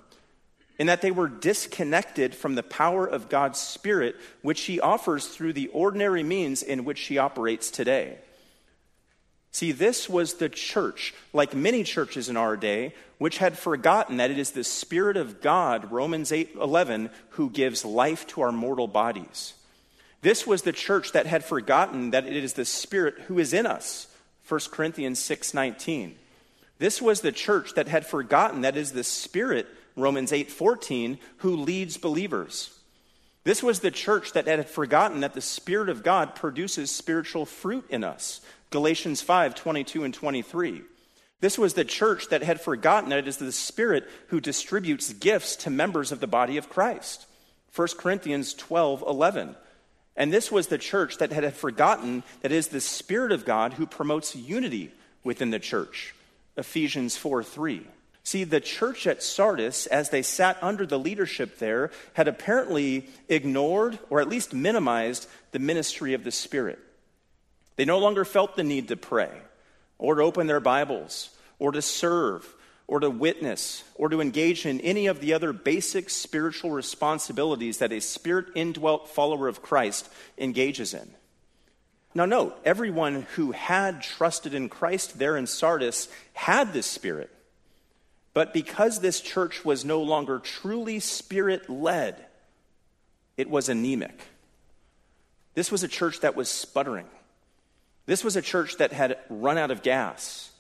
in 0.78 0.88
that 0.88 1.02
they 1.02 1.12
were 1.12 1.30
disconnected 1.30 2.36
from 2.36 2.56
the 2.56 2.64
power 2.64 3.08
of 3.08 3.30
God's 3.30 3.60
Spirit, 3.60 4.16
which 4.42 4.64
He 4.64 4.80
offers 4.80 5.28
through 5.28 5.54
the 5.54 5.68
ordinary 5.70 6.24
means 6.24 6.64
in 6.64 6.84
which 6.84 7.02
He 7.02 7.18
operates 7.18 7.72
today. 7.72 8.18
See, 9.56 9.72
this 9.72 10.10
was 10.10 10.34
the 10.34 10.50
church, 10.50 11.14
like 11.32 11.56
many 11.56 11.86
churches 11.86 12.28
in 12.28 12.36
our 12.36 12.58
day, 12.58 12.94
which 13.20 13.38
had 13.38 13.58
forgotten 13.58 14.18
that 14.18 14.30
it 14.30 14.38
is 14.38 14.52
the 14.52 14.66
Spirit 14.66 15.16
of 15.16 15.40
God, 15.40 15.94
Romans 15.94 16.34
8 16.34 16.58
11, 16.60 17.10
who 17.30 17.50
gives 17.50 17.86
life 17.86 18.28
to 18.28 18.42
our 18.42 18.52
mortal 18.52 18.90
bodies. 18.90 19.54
This 20.22 20.46
was 20.46 20.64
the 20.64 20.74
church 20.74 21.14
that 21.14 21.26
had 21.26 21.46
forgotten 21.46 22.12
that 22.12 22.28
it 22.28 22.36
is 22.36 22.52
the 22.52 22.66
Spirit 22.66 23.18
who 23.28 23.40
is 23.40 23.54
in 23.54 23.66
us, 23.66 24.08
1 24.46 24.60
Corinthians 24.72 25.20
6 25.20 25.54
19. 25.54 26.16
This 26.78 27.02
was 27.02 27.22
the 27.22 27.32
church 27.32 27.76
that 27.76 27.88
had 27.88 28.06
forgotten 28.06 28.60
that 28.60 28.76
it 28.76 28.82
is 28.82 28.92
the 28.92 29.06
Spirit 29.06 29.68
Romans 29.96 30.34
8:14, 30.34 31.18
who 31.38 31.56
leads 31.56 31.96
believers. 31.96 32.72
This 33.46 33.64
was 33.64 33.80
the 33.80 33.92
church 33.92 34.34
that 34.34 34.48
had 34.48 34.70
forgotten 34.70 35.22
that 35.22 35.34
the 35.34 35.40
Spirit 35.40 35.88
of 35.88 36.04
God 36.04 36.36
produces 36.36 36.92
spiritual 36.92 37.46
fruit 37.46 37.86
in 37.90 38.04
us. 38.04 38.42
Galatians 38.76 39.22
5 39.22 39.56
22 39.56 40.04
and 40.04 40.14
23. 40.14 40.82
This 41.40 41.58
was 41.58 41.76
the 41.76 41.86
church 41.86 42.28
that 42.28 42.44
had 42.44 42.60
forgotten 42.60 43.10
that 43.10 43.20
it 43.20 43.28
is 43.30 43.38
the 43.38 43.54
Spirit 43.54 44.06
who 44.28 44.42
distributes 44.42 45.14
gifts 45.14 45.56
to 45.56 45.70
members 45.70 46.12
of 46.12 46.20
the 46.20 46.28
body 46.28 46.58
of 46.58 46.68
Christ. 46.68 47.26
1 47.74 47.88
Corinthians 47.98 48.54
12 48.54 49.02
11. 49.08 49.56
And 50.18 50.34
this 50.34 50.52
was 50.52 50.68
the 50.68 50.78
church 50.78 51.20
that 51.20 51.32
had 51.32 51.54
forgotten 51.54 52.24
that 52.42 52.52
it 52.52 52.56
is 52.58 52.68
the 52.68 52.82
Spirit 52.82 53.32
of 53.32 53.46
God 53.46 53.76
who 53.76 53.86
promotes 53.86 54.36
unity 54.36 54.92
within 55.24 55.52
the 55.52 55.60
church. 55.60 56.14
Ephesians 56.58 57.16
4 57.16 57.46
3. 57.46 57.88
See, 58.26 58.44
the 58.44 58.60
church 58.60 59.08
at 59.08 59.24
Sardis, 59.24 59.88
as 59.88 60.10
they 60.10 60.22
sat 60.22 60.58
under 60.62 60.86
the 60.86 61.00
leadership 61.00 61.60
there, 61.60 61.92
had 62.12 62.28
apparently 62.28 63.08
ignored 63.30 64.00
or 64.10 64.20
at 64.20 64.28
least 64.28 64.54
minimized 64.54 65.30
the 65.54 65.60
ministry 65.60 66.14
of 66.14 66.26
the 66.26 66.32
Spirit. 66.32 66.80
They 67.76 67.86
no 67.86 68.00
longer 68.00 68.26
felt 68.26 68.56
the 68.56 68.64
need 68.64 68.88
to 68.90 68.98
pray 68.98 69.32
or 69.98 70.16
to 70.16 70.24
open 70.24 70.48
their 70.48 70.60
Bibles 70.60 71.30
or 71.60 71.72
to 71.72 71.82
serve 71.82 72.56
or 72.88 73.00
to 73.00 73.10
witness 73.10 73.84
or 73.96 74.10
to 74.10 74.22
engage 74.22 74.66
in 74.66 74.80
any 74.82 75.08
of 75.08 75.20
the 75.20 75.34
other 75.34 75.52
basic 75.52 76.10
spiritual 76.10 76.72
responsibilities 76.72 77.80
that 77.80 77.92
a 77.92 78.00
spirit 78.00 78.48
indwelt 78.56 79.10
follower 79.10 79.48
of 79.48 79.62
Christ 79.62 80.10
engages 80.38 80.94
in. 80.94 81.10
Now, 82.14 82.26
note, 82.26 82.58
everyone 82.64 83.24
who 83.36 83.52
had 83.52 84.02
trusted 84.02 84.54
in 84.54 84.70
Christ 84.70 85.20
there 85.20 85.36
in 85.36 85.48
Sardis 85.48 86.08
had 86.34 86.72
this 86.72 86.86
Spirit. 86.86 87.30
But 88.34 88.54
because 88.54 89.00
this 89.00 89.20
church 89.20 89.66
was 89.66 89.84
no 89.84 90.02
longer 90.02 90.40
truly 90.40 91.00
spirit 91.00 91.70
led, 91.70 92.26
it 93.36 93.50
was 93.50 93.68
anemic. 93.68 94.18
This 95.56 95.72
was 95.72 95.84
a 95.84 95.90
church 95.90 96.22
that 96.22 96.36
was 96.36 96.50
sputtering. 96.50 97.08
This 98.06 98.24
was 98.24 98.36
a 98.36 98.42
church 98.42 98.78
that 98.78 98.92
had 98.92 99.18
run 99.30 99.58
out 99.58 99.72
of 99.72 99.82
gas. 99.82 100.52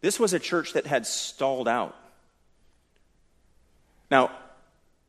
This 0.00 0.18
was 0.18 0.32
a 0.32 0.38
church 0.38 0.72
that 0.72 0.86
had 0.86 1.06
stalled 1.06 1.68
out. 1.68 1.94
Now, 4.10 4.30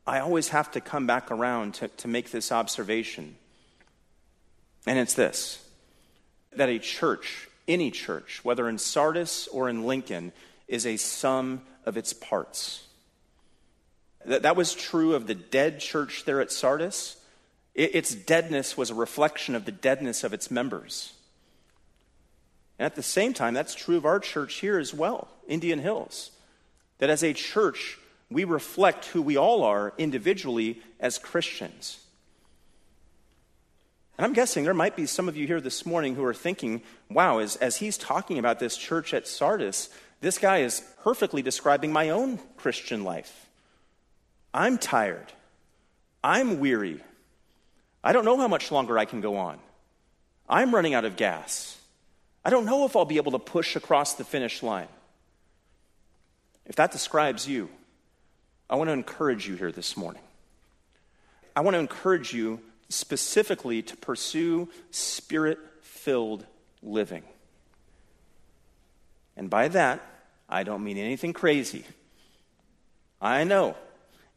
I 0.06 0.20
always 0.20 0.48
have 0.48 0.70
to 0.72 0.80
come 0.80 1.06
back 1.06 1.30
around 1.30 1.74
to, 1.74 1.88
to 1.88 2.08
make 2.08 2.30
this 2.30 2.50
observation. 2.50 3.36
And 4.86 4.98
it's 4.98 5.14
this 5.14 5.64
that 6.56 6.68
a 6.68 6.78
church, 6.78 7.48
any 7.68 7.90
church, 7.90 8.40
whether 8.42 8.68
in 8.68 8.78
Sardis 8.78 9.48
or 9.48 9.68
in 9.68 9.84
Lincoln, 9.84 10.32
is 10.66 10.86
a 10.86 10.96
sum 10.96 11.62
of 11.84 11.96
its 11.96 12.12
parts. 12.12 12.86
That, 14.24 14.42
that 14.42 14.56
was 14.56 14.74
true 14.74 15.14
of 15.14 15.26
the 15.26 15.34
dead 15.34 15.78
church 15.78 16.24
there 16.24 16.40
at 16.40 16.50
Sardis. 16.50 17.16
It, 17.74 17.94
its 17.94 18.14
deadness 18.14 18.76
was 18.76 18.90
a 18.90 18.94
reflection 18.94 19.54
of 19.54 19.66
the 19.66 19.72
deadness 19.72 20.24
of 20.24 20.32
its 20.32 20.50
members. 20.50 21.12
And 22.78 22.86
at 22.86 22.94
the 22.94 23.02
same 23.02 23.32
time, 23.32 23.54
that's 23.54 23.74
true 23.74 23.96
of 23.96 24.04
our 24.06 24.20
church 24.20 24.54
here 24.56 24.78
as 24.78 24.94
well, 24.94 25.28
Indian 25.48 25.80
Hills. 25.80 26.30
That 26.98 27.10
as 27.10 27.22
a 27.22 27.32
church, 27.32 27.98
we 28.30 28.44
reflect 28.44 29.06
who 29.06 29.22
we 29.22 29.36
all 29.36 29.64
are 29.64 29.92
individually 29.98 30.80
as 31.00 31.18
Christians. 31.18 32.00
And 34.16 34.24
I'm 34.24 34.32
guessing 34.32 34.64
there 34.64 34.74
might 34.74 34.96
be 34.96 35.06
some 35.06 35.28
of 35.28 35.36
you 35.36 35.46
here 35.46 35.60
this 35.60 35.86
morning 35.86 36.16
who 36.16 36.24
are 36.24 36.34
thinking, 36.34 36.82
wow, 37.08 37.38
as, 37.38 37.56
as 37.56 37.76
he's 37.76 37.96
talking 37.96 38.38
about 38.38 38.58
this 38.58 38.76
church 38.76 39.14
at 39.14 39.28
Sardis, 39.28 39.90
this 40.20 40.38
guy 40.38 40.58
is 40.58 40.82
perfectly 41.04 41.40
describing 41.40 41.92
my 41.92 42.10
own 42.10 42.38
Christian 42.56 43.04
life. 43.04 43.48
I'm 44.52 44.76
tired. 44.76 45.32
I'm 46.22 46.58
weary. 46.58 47.00
I 48.02 48.12
don't 48.12 48.24
know 48.24 48.36
how 48.36 48.48
much 48.48 48.72
longer 48.72 48.98
I 48.98 49.04
can 49.04 49.20
go 49.20 49.36
on. 49.36 49.58
I'm 50.48 50.74
running 50.74 50.94
out 50.94 51.04
of 51.04 51.16
gas. 51.16 51.77
I 52.48 52.50
don't 52.50 52.64
know 52.64 52.86
if 52.86 52.96
I'll 52.96 53.04
be 53.04 53.18
able 53.18 53.32
to 53.32 53.38
push 53.38 53.76
across 53.76 54.14
the 54.14 54.24
finish 54.24 54.62
line. 54.62 54.88
If 56.64 56.76
that 56.76 56.92
describes 56.92 57.46
you, 57.46 57.68
I 58.70 58.76
want 58.76 58.88
to 58.88 58.94
encourage 58.94 59.46
you 59.46 59.54
here 59.54 59.70
this 59.70 59.98
morning. 59.98 60.22
I 61.54 61.60
want 61.60 61.74
to 61.74 61.78
encourage 61.78 62.32
you 62.32 62.60
specifically 62.88 63.82
to 63.82 63.98
pursue 63.98 64.70
spirit 64.90 65.58
filled 65.82 66.46
living. 66.82 67.22
And 69.36 69.50
by 69.50 69.68
that, 69.68 70.00
I 70.48 70.62
don't 70.62 70.82
mean 70.82 70.96
anything 70.96 71.34
crazy. 71.34 71.84
I 73.20 73.44
know 73.44 73.76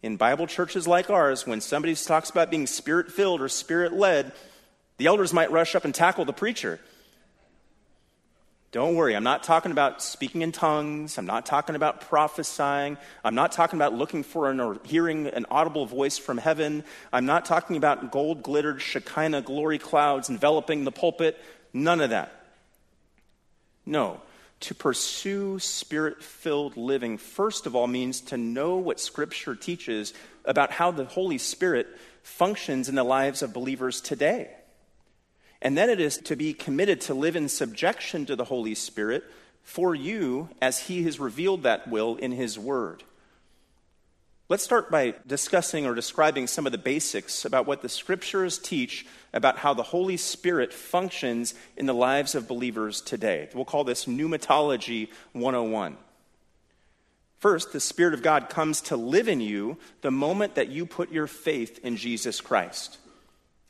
in 0.03 0.17
Bible 0.17 0.47
churches 0.47 0.85
like 0.85 1.09
ours, 1.09 1.47
when 1.47 1.61
somebody 1.61 1.95
talks 1.95 2.29
about 2.29 2.51
being 2.51 2.67
spirit 2.67 3.09
filled 3.09 3.39
or 3.39 3.47
spirit 3.47 3.93
led, 3.93 4.33
the 4.97 5.05
elders 5.05 5.31
might 5.31 5.49
rush 5.49 5.75
up 5.75 5.85
and 5.85 5.95
tackle 5.95 6.25
the 6.25 6.33
preacher. 6.33 6.81
Don't 8.71 8.95
worry, 8.95 9.15
I'm 9.17 9.23
not 9.23 9.43
talking 9.43 9.73
about 9.73 10.01
speaking 10.01 10.41
in 10.41 10.53
tongues. 10.53 11.17
I'm 11.17 11.25
not 11.25 11.45
talking 11.45 11.75
about 11.75 12.01
prophesying. 12.01 12.97
I'm 13.23 13.35
not 13.35 13.51
talking 13.51 13.77
about 13.77 13.93
looking 13.93 14.23
for 14.23 14.49
an, 14.49 14.61
or 14.61 14.79
hearing 14.85 15.27
an 15.27 15.45
audible 15.51 15.85
voice 15.85 16.17
from 16.17 16.37
heaven. 16.37 16.85
I'm 17.11 17.25
not 17.25 17.43
talking 17.43 17.75
about 17.75 18.11
gold 18.11 18.43
glittered 18.43 18.81
Shekinah 18.81 19.41
glory 19.41 19.77
clouds 19.77 20.29
enveloping 20.29 20.85
the 20.85 20.91
pulpit. 20.91 21.37
None 21.73 21.99
of 21.99 22.11
that. 22.11 22.31
No 23.85 24.21
to 24.61 24.75
pursue 24.75 25.59
spirit 25.59 26.23
filled 26.23 26.77
living, 26.77 27.17
first 27.17 27.65
of 27.65 27.75
all, 27.75 27.87
means 27.87 28.21
to 28.21 28.37
know 28.37 28.77
what 28.77 28.99
Scripture 28.99 29.55
teaches 29.55 30.13
about 30.45 30.71
how 30.71 30.91
the 30.91 31.05
Holy 31.05 31.39
Spirit 31.39 31.87
functions 32.23 32.87
in 32.87 32.95
the 32.95 33.03
lives 33.03 33.41
of 33.41 33.53
believers 33.53 34.01
today. 34.01 34.51
And 35.61 35.77
then 35.77 35.89
it 35.89 35.99
is 35.99 36.17
to 36.19 36.35
be 36.35 36.53
committed 36.53 37.01
to 37.01 37.13
live 37.13 37.35
in 37.35 37.47
subjection 37.47 38.25
to 38.25 38.35
the 38.35 38.45
Holy 38.45 38.75
Spirit 38.75 39.23
for 39.63 39.93
you 39.93 40.49
as 40.61 40.79
He 40.79 41.03
has 41.03 41.19
revealed 41.19 41.63
that 41.63 41.87
will 41.87 42.15
in 42.15 42.31
His 42.31 42.57
Word. 42.57 43.03
Let's 44.49 44.63
start 44.63 44.91
by 44.91 45.13
discussing 45.25 45.85
or 45.85 45.95
describing 45.95 46.45
some 46.45 46.65
of 46.65 46.73
the 46.73 46.77
basics 46.77 47.45
about 47.45 47.67
what 47.67 47.81
the 47.81 47.87
scriptures 47.87 48.57
teach 48.57 49.05
about 49.31 49.59
how 49.59 49.73
the 49.73 49.81
Holy 49.81 50.17
Spirit 50.17 50.73
functions 50.73 51.53
in 51.77 51.85
the 51.85 51.93
lives 51.93 52.35
of 52.35 52.49
believers 52.49 52.99
today. 52.99 53.47
We'll 53.53 53.63
call 53.63 53.85
this 53.85 54.07
Pneumatology 54.07 55.07
101. 55.31 55.95
First, 57.37 57.71
the 57.71 57.79
Spirit 57.79 58.13
of 58.13 58.21
God 58.21 58.49
comes 58.49 58.81
to 58.81 58.97
live 58.97 59.29
in 59.29 59.39
you 59.39 59.77
the 60.01 60.11
moment 60.11 60.55
that 60.55 60.67
you 60.67 60.85
put 60.85 61.11
your 61.11 61.27
faith 61.27 61.79
in 61.81 61.95
Jesus 61.95 62.41
Christ. 62.41 62.97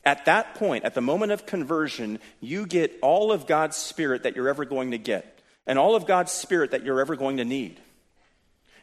At 0.03 0.25
that 0.25 0.55
point, 0.55 0.83
at 0.83 0.95
the 0.95 1.01
moment 1.01 1.31
of 1.31 1.45
conversion, 1.45 2.19
you 2.39 2.65
get 2.65 2.97
all 3.01 3.31
of 3.31 3.45
God's 3.45 3.77
Spirit 3.77 4.23
that 4.23 4.35
you're 4.35 4.49
ever 4.49 4.65
going 4.65 4.91
to 4.91 4.97
get, 4.97 5.39
and 5.67 5.77
all 5.77 5.95
of 5.95 6.07
God's 6.07 6.31
Spirit 6.31 6.71
that 6.71 6.83
you're 6.83 6.99
ever 6.99 7.15
going 7.15 7.37
to 7.37 7.45
need. 7.45 7.79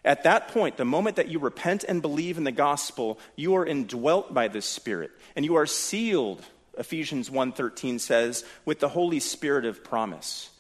At 0.05 0.23
that 0.23 0.49
point, 0.49 0.77
the 0.77 0.85
moment 0.85 1.17
that 1.17 1.29
you 1.29 1.41
repent 1.41 1.85
and 1.85 2.01
believe 2.01 2.39
in 2.39 2.45
the 2.45 2.53
gospel, 2.53 3.19
you 3.35 3.57
are 3.57 3.67
indwelt 3.67 4.33
by 4.33 4.47
the 4.49 4.63
Spirit, 4.63 5.11
and 5.35 5.45
you 5.45 5.57
are 5.57 5.67
sealed, 5.67 6.45
Ephesians 6.79 7.31
1:13 7.31 7.99
says, 7.99 8.45
with 8.65 8.79
the 8.79 8.89
Holy 8.89 9.19
Spirit 9.19 9.65
of 9.65 9.83
promise. 9.83 10.51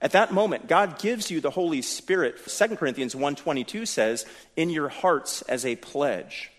At 0.00 0.12
that 0.12 0.32
moment, 0.32 0.68
God 0.68 1.00
gives 1.00 1.30
you 1.30 1.40
the 1.40 1.50
Holy 1.50 1.82
Spirit, 1.82 2.38
2 2.46 2.76
Corinthians 2.76 3.16
1:22 3.16 3.88
says, 3.88 4.26
in 4.54 4.70
your 4.70 4.88
hearts 4.88 5.42
as 5.42 5.66
a 5.66 5.76
pledge. 5.76 6.52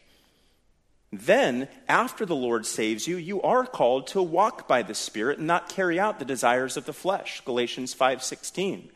Then, 1.11 1.67
after 1.87 2.25
the 2.25 2.35
Lord 2.35 2.65
saves 2.65 3.07
you, 3.07 3.17
you 3.17 3.41
are 3.41 3.65
called 3.65 4.07
to 4.07 4.21
walk 4.21 4.67
by 4.67 4.81
the 4.81 4.95
Spirit 4.95 5.37
and 5.37 5.47
not 5.47 5.69
carry 5.69 5.99
out 5.99 6.19
the 6.19 6.25
desires 6.25 6.77
of 6.77 6.85
the 6.85 6.93
flesh. 6.93 7.41
Galatians 7.45 7.93
5:16. 7.93 8.89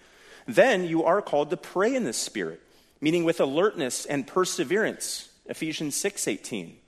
Then 0.47 0.85
you 0.85 1.03
are 1.03 1.21
called 1.21 1.49
to 1.51 1.57
pray 1.57 1.95
in 1.95 2.03
the 2.03 2.13
Spirit, 2.13 2.61
meaning 2.99 3.23
with 3.23 3.39
alertness 3.39 4.05
and 4.05 4.27
perseverance. 4.27 5.29
Ephesians 5.45 5.95
6:18. 5.95 6.79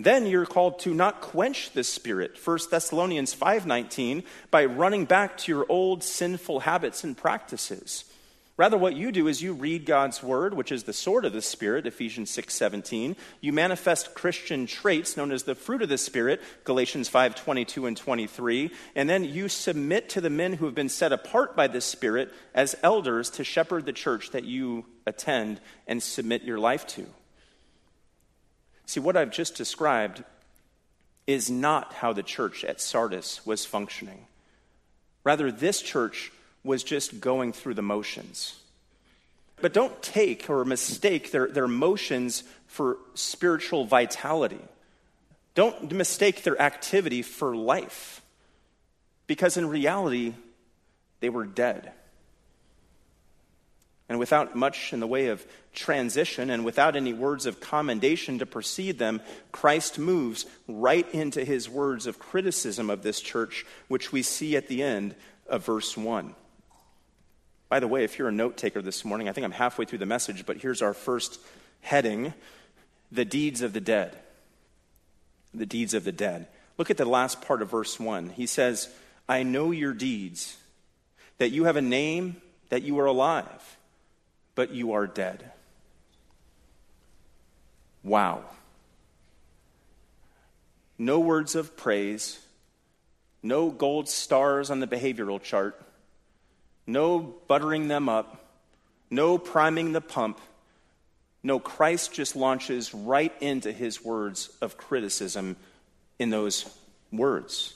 Then 0.00 0.26
you're 0.26 0.46
called 0.46 0.78
to 0.80 0.94
not 0.94 1.20
quench 1.20 1.72
the 1.72 1.82
spirit, 1.82 2.38
1 2.38 2.70
Thessalonians 2.70 3.34
5:19, 3.34 4.22
by 4.50 4.64
running 4.64 5.06
back 5.06 5.36
to 5.38 5.52
your 5.52 5.66
old 5.68 6.04
sinful 6.04 6.60
habits 6.60 7.02
and 7.02 7.16
practices. 7.16 8.04
Rather, 8.58 8.76
what 8.76 8.96
you 8.96 9.12
do 9.12 9.28
is 9.28 9.40
you 9.40 9.52
read 9.52 9.86
God's 9.86 10.20
word, 10.20 10.52
which 10.52 10.72
is 10.72 10.82
the 10.82 10.92
sword 10.92 11.24
of 11.24 11.32
the 11.32 11.40
Spirit, 11.40 11.86
Ephesians 11.86 12.28
6:17. 12.32 13.16
You 13.40 13.52
manifest 13.52 14.16
Christian 14.16 14.66
traits 14.66 15.16
known 15.16 15.30
as 15.30 15.44
the 15.44 15.54
fruit 15.54 15.80
of 15.80 15.88
the 15.88 15.96
Spirit, 15.96 16.42
Galatians 16.64 17.08
5:22 17.08 17.86
and 17.86 17.96
23. 17.96 18.72
And 18.96 19.08
then 19.08 19.22
you 19.22 19.48
submit 19.48 20.08
to 20.08 20.20
the 20.20 20.28
men 20.28 20.54
who 20.54 20.64
have 20.64 20.74
been 20.74 20.88
set 20.88 21.12
apart 21.12 21.54
by 21.54 21.68
the 21.68 21.80
Spirit 21.80 22.34
as 22.52 22.74
elders 22.82 23.30
to 23.30 23.44
shepherd 23.44 23.86
the 23.86 23.92
church 23.92 24.30
that 24.32 24.44
you 24.44 24.86
attend 25.06 25.60
and 25.86 26.02
submit 26.02 26.42
your 26.42 26.58
life 26.58 26.84
to. 26.88 27.06
See, 28.86 28.98
what 28.98 29.16
I've 29.16 29.30
just 29.30 29.54
described 29.54 30.24
is 31.28 31.48
not 31.48 31.92
how 31.92 32.12
the 32.12 32.24
church 32.24 32.64
at 32.64 32.80
Sardis 32.80 33.46
was 33.46 33.64
functioning. 33.64 34.26
Rather, 35.22 35.52
this 35.52 35.80
church 35.80 36.32
was 36.64 36.82
just 36.82 37.20
going 37.20 37.52
through 37.52 37.74
the 37.74 37.82
motions. 37.82 38.60
But 39.60 39.72
don't 39.72 40.00
take 40.02 40.48
or 40.48 40.64
mistake 40.64 41.30
their, 41.32 41.48
their 41.48 41.68
motions 41.68 42.44
for 42.66 42.98
spiritual 43.14 43.84
vitality. 43.84 44.60
Don't 45.54 45.90
mistake 45.92 46.42
their 46.42 46.60
activity 46.60 47.22
for 47.22 47.56
life. 47.56 48.22
Because 49.26 49.56
in 49.56 49.68
reality, 49.68 50.34
they 51.20 51.28
were 51.28 51.44
dead. 51.44 51.92
And 54.08 54.18
without 54.18 54.56
much 54.56 54.92
in 54.92 55.00
the 55.00 55.06
way 55.06 55.26
of 55.26 55.44
transition 55.74 56.48
and 56.48 56.64
without 56.64 56.96
any 56.96 57.12
words 57.12 57.44
of 57.44 57.60
commendation 57.60 58.38
to 58.38 58.46
precede 58.46 58.98
them, 58.98 59.20
Christ 59.52 59.98
moves 59.98 60.46
right 60.66 61.06
into 61.12 61.44
his 61.44 61.68
words 61.68 62.06
of 62.06 62.18
criticism 62.18 62.88
of 62.88 63.02
this 63.02 63.20
church, 63.20 63.66
which 63.88 64.10
we 64.10 64.22
see 64.22 64.56
at 64.56 64.68
the 64.68 64.82
end 64.82 65.14
of 65.46 65.66
verse 65.66 65.96
1. 65.96 66.34
By 67.68 67.80
the 67.80 67.88
way, 67.88 68.04
if 68.04 68.18
you're 68.18 68.28
a 68.28 68.32
note 68.32 68.56
taker 68.56 68.80
this 68.80 69.04
morning, 69.04 69.28
I 69.28 69.32
think 69.32 69.44
I'm 69.44 69.52
halfway 69.52 69.84
through 69.84 69.98
the 69.98 70.06
message, 70.06 70.46
but 70.46 70.56
here's 70.56 70.80
our 70.80 70.94
first 70.94 71.38
heading 71.82 72.32
The 73.12 73.24
Deeds 73.24 73.60
of 73.60 73.72
the 73.72 73.80
Dead. 73.80 74.16
The 75.52 75.66
Deeds 75.66 75.94
of 75.94 76.04
the 76.04 76.12
Dead. 76.12 76.46
Look 76.78 76.90
at 76.90 76.96
the 76.96 77.04
last 77.04 77.42
part 77.42 77.60
of 77.60 77.70
verse 77.70 78.00
1. 78.00 78.30
He 78.30 78.46
says, 78.46 78.88
I 79.28 79.42
know 79.42 79.70
your 79.70 79.92
deeds, 79.92 80.56
that 81.36 81.50
you 81.50 81.64
have 81.64 81.76
a 81.76 81.82
name, 81.82 82.40
that 82.70 82.82
you 82.82 82.98
are 83.00 83.06
alive, 83.06 83.76
but 84.54 84.70
you 84.72 84.92
are 84.92 85.06
dead. 85.06 85.50
Wow. 88.02 88.44
No 90.96 91.20
words 91.20 91.54
of 91.54 91.76
praise, 91.76 92.40
no 93.42 93.70
gold 93.70 94.08
stars 94.08 94.70
on 94.70 94.80
the 94.80 94.86
behavioral 94.86 95.42
chart 95.42 95.80
no 96.88 97.20
buttering 97.20 97.86
them 97.86 98.08
up, 98.08 98.46
no 99.10 99.38
priming 99.38 99.92
the 99.92 100.00
pump. 100.00 100.40
No, 101.42 101.60
Christ 101.60 102.12
just 102.12 102.34
launches 102.34 102.92
right 102.92 103.32
into 103.40 103.70
his 103.70 104.02
words 104.02 104.50
of 104.60 104.76
criticism 104.76 105.56
in 106.18 106.30
those 106.30 106.68
words. 107.12 107.74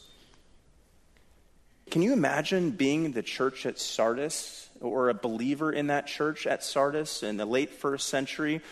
Can 1.91 2.03
you 2.03 2.15
imagine 2.15 2.71
being 2.71 3.13
the 3.13 3.23
church 3.23 3.67
at 3.67 3.79
Sardis 3.79 4.69
or 4.81 5.11
a 5.11 5.15
believer 5.15 5.71
in 5.71 5.89
that 5.89 6.07
church 6.07 6.47
at 6.47 6.65
Sardis 6.65 7.23
in 7.23 7.37
the 7.37 7.45
late 7.45 7.71
first 7.71 8.09
century 8.09 8.63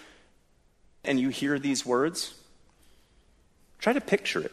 and 1.04 1.20
you 1.20 1.28
hear 1.28 1.58
these 1.58 1.84
words? 1.84 2.34
Try 3.78 3.92
to 3.92 4.00
picture 4.00 4.40
it. 4.40 4.52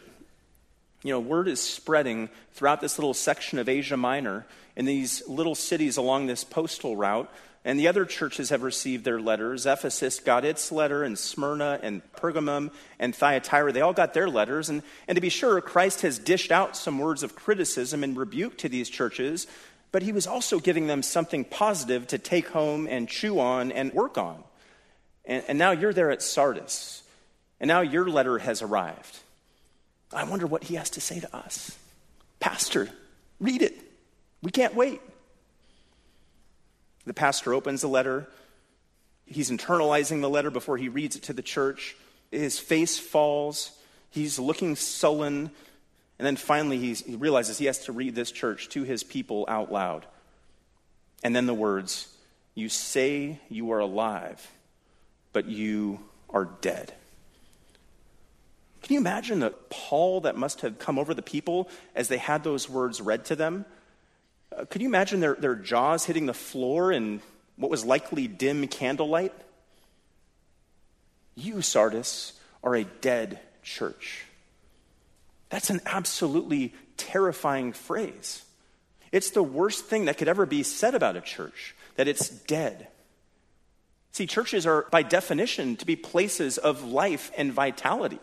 You 1.02 1.12
know, 1.12 1.20
word 1.20 1.48
is 1.48 1.60
spreading 1.60 2.28
throughout 2.52 2.80
this 2.80 2.98
little 2.98 3.14
section 3.14 3.58
of 3.58 3.68
Asia 3.68 3.96
Minor 3.96 4.46
in 4.74 4.84
these 4.84 5.26
little 5.28 5.54
cities 5.54 5.96
along 5.96 6.26
this 6.26 6.44
postal 6.44 6.96
route. 6.96 7.30
And 7.64 7.78
the 7.78 7.88
other 7.88 8.04
churches 8.04 8.50
have 8.50 8.62
received 8.62 9.04
their 9.04 9.20
letters. 9.20 9.66
Ephesus 9.66 10.20
got 10.20 10.44
its 10.44 10.72
letter, 10.72 11.02
and 11.02 11.18
Smyrna, 11.18 11.80
and 11.82 12.02
Pergamum, 12.12 12.70
and 12.98 13.14
Thyatira, 13.14 13.72
they 13.72 13.80
all 13.80 13.92
got 13.92 14.14
their 14.14 14.28
letters. 14.28 14.68
And, 14.70 14.82
and 15.06 15.16
to 15.16 15.20
be 15.20 15.28
sure, 15.28 15.60
Christ 15.60 16.02
has 16.02 16.18
dished 16.18 16.50
out 16.50 16.76
some 16.76 16.98
words 16.98 17.22
of 17.22 17.34
criticism 17.36 18.02
and 18.04 18.16
rebuke 18.16 18.58
to 18.58 18.68
these 18.68 18.88
churches, 18.88 19.46
but 19.92 20.02
he 20.02 20.12
was 20.12 20.26
also 20.26 20.60
giving 20.60 20.86
them 20.86 21.02
something 21.02 21.44
positive 21.44 22.06
to 22.06 22.18
take 22.18 22.48
home 22.48 22.86
and 22.88 23.08
chew 23.08 23.38
on 23.38 23.70
and 23.72 23.92
work 23.92 24.16
on. 24.16 24.42
And, 25.24 25.44
and 25.48 25.58
now 25.58 25.72
you're 25.72 25.92
there 25.92 26.10
at 26.10 26.22
Sardis, 26.22 27.02
and 27.60 27.68
now 27.68 27.80
your 27.80 28.08
letter 28.08 28.38
has 28.38 28.62
arrived. 28.62 29.18
I 30.12 30.24
wonder 30.24 30.46
what 30.46 30.64
he 30.64 30.76
has 30.76 30.90
to 30.90 31.00
say 31.00 31.20
to 31.20 31.36
us. 31.36 31.76
Pastor, 32.40 32.88
read 33.40 33.62
it. 33.62 33.76
We 34.42 34.50
can't 34.50 34.74
wait. 34.74 35.00
The 37.04 37.14
pastor 37.14 37.54
opens 37.54 37.80
the 37.80 37.88
letter. 37.88 38.28
He's 39.26 39.50
internalizing 39.50 40.20
the 40.20 40.30
letter 40.30 40.50
before 40.50 40.76
he 40.76 40.88
reads 40.88 41.16
it 41.16 41.24
to 41.24 41.32
the 41.32 41.42
church. 41.42 41.96
His 42.30 42.58
face 42.58 42.98
falls. 42.98 43.72
He's 44.10 44.38
looking 44.38 44.76
sullen. 44.76 45.50
And 46.18 46.26
then 46.26 46.36
finally, 46.36 46.78
he 46.78 47.16
realizes 47.16 47.58
he 47.58 47.66
has 47.66 47.84
to 47.84 47.92
read 47.92 48.14
this 48.14 48.30
church 48.30 48.68
to 48.70 48.82
his 48.82 49.04
people 49.04 49.44
out 49.48 49.70
loud. 49.70 50.06
And 51.22 51.34
then 51.34 51.46
the 51.46 51.54
words, 51.54 52.08
You 52.54 52.68
say 52.68 53.40
you 53.48 53.72
are 53.72 53.80
alive, 53.80 54.50
but 55.32 55.46
you 55.46 56.00
are 56.30 56.46
dead. 56.60 56.92
Can 58.82 58.94
you 58.94 59.00
imagine 59.00 59.40
the 59.40 59.50
pall 59.70 60.20
that 60.22 60.36
must 60.36 60.60
have 60.60 60.78
come 60.78 60.98
over 60.98 61.14
the 61.14 61.22
people 61.22 61.68
as 61.94 62.08
they 62.08 62.18
had 62.18 62.44
those 62.44 62.68
words 62.68 63.00
read 63.00 63.24
to 63.26 63.36
them? 63.36 63.64
Uh, 64.56 64.64
could 64.64 64.80
you 64.80 64.88
imagine 64.88 65.20
their, 65.20 65.34
their 65.34 65.54
jaws 65.54 66.04
hitting 66.04 66.26
the 66.26 66.34
floor 66.34 66.92
in 66.92 67.20
what 67.56 67.70
was 67.70 67.84
likely 67.84 68.28
dim 68.28 68.66
candlelight? 68.68 69.34
You, 71.34 71.60
Sardis, 71.60 72.32
are 72.62 72.74
a 72.74 72.84
dead 72.84 73.40
church. 73.62 74.24
That's 75.50 75.70
an 75.70 75.80
absolutely 75.86 76.74
terrifying 76.96 77.72
phrase. 77.72 78.44
It's 79.12 79.30
the 79.30 79.42
worst 79.42 79.86
thing 79.86 80.06
that 80.06 80.18
could 80.18 80.28
ever 80.28 80.46
be 80.46 80.62
said 80.62 80.94
about 80.94 81.16
a 81.16 81.20
church, 81.20 81.74
that 81.96 82.08
it's 82.08 82.28
dead. 82.28 82.88
See, 84.12 84.26
churches 84.26 84.66
are, 84.66 84.86
by 84.90 85.02
definition, 85.02 85.76
to 85.76 85.86
be 85.86 85.96
places 85.96 86.58
of 86.58 86.84
life 86.84 87.30
and 87.36 87.52
vitality. 87.52 88.20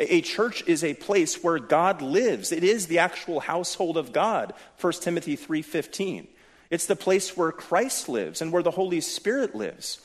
A 0.00 0.22
church 0.22 0.62
is 0.66 0.82
a 0.82 0.94
place 0.94 1.44
where 1.44 1.58
God 1.58 2.00
lives. 2.00 2.52
It 2.52 2.64
is 2.64 2.86
the 2.86 3.00
actual 3.00 3.40
household 3.40 3.98
of 3.98 4.12
God, 4.12 4.54
1 4.78 5.02
Timothy 5.02 5.36
3:15. 5.36 6.26
It's 6.70 6.86
the 6.86 6.96
place 6.96 7.36
where 7.36 7.52
Christ 7.52 8.08
lives 8.08 8.40
and 8.40 8.50
where 8.50 8.62
the 8.62 8.70
Holy 8.70 9.02
Spirit 9.02 9.54
lives. 9.54 9.98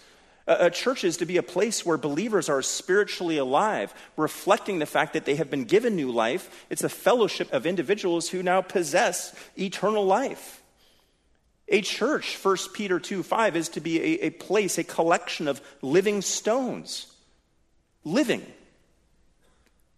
A 0.47 0.69
church 0.69 1.03
is 1.05 1.17
to 1.17 1.25
be 1.25 1.37
a 1.37 1.43
place 1.43 1.85
where 1.85 1.97
believers 1.97 2.49
are 2.49 2.61
spiritually 2.61 3.37
alive, 3.37 3.93
reflecting 4.17 4.79
the 4.79 4.85
fact 4.85 5.13
that 5.13 5.23
they 5.23 5.35
have 5.35 5.49
been 5.49 5.63
given 5.63 5.95
new 5.95 6.11
life. 6.11 6.65
It's 6.69 6.83
a 6.83 6.89
fellowship 6.89 7.51
of 7.53 7.65
individuals 7.65 8.29
who 8.29 8.43
now 8.43 8.61
possess 8.61 9.33
eternal 9.57 10.05
life. 10.05 10.61
A 11.69 11.81
church, 11.81 12.37
1 12.43 12.57
Peter 12.73 12.99
2 12.99 13.23
5, 13.23 13.55
is 13.55 13.69
to 13.69 13.79
be 13.79 13.99
a, 13.99 14.25
a 14.25 14.29
place, 14.31 14.77
a 14.77 14.83
collection 14.83 15.47
of 15.47 15.61
living 15.81 16.21
stones. 16.21 17.11
Living 18.03 18.45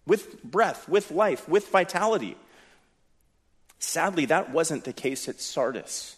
with 0.08 0.41
breath, 0.41 0.89
with 0.89 1.12
life, 1.12 1.48
with 1.48 1.67
vitality. 1.67 2.38
Sadly, 3.78 4.26
that 4.26 4.50
wasn't 4.52 4.86
the 4.86 4.93
case 4.93 5.30
at 5.30 5.39
Sardis. 5.39 6.15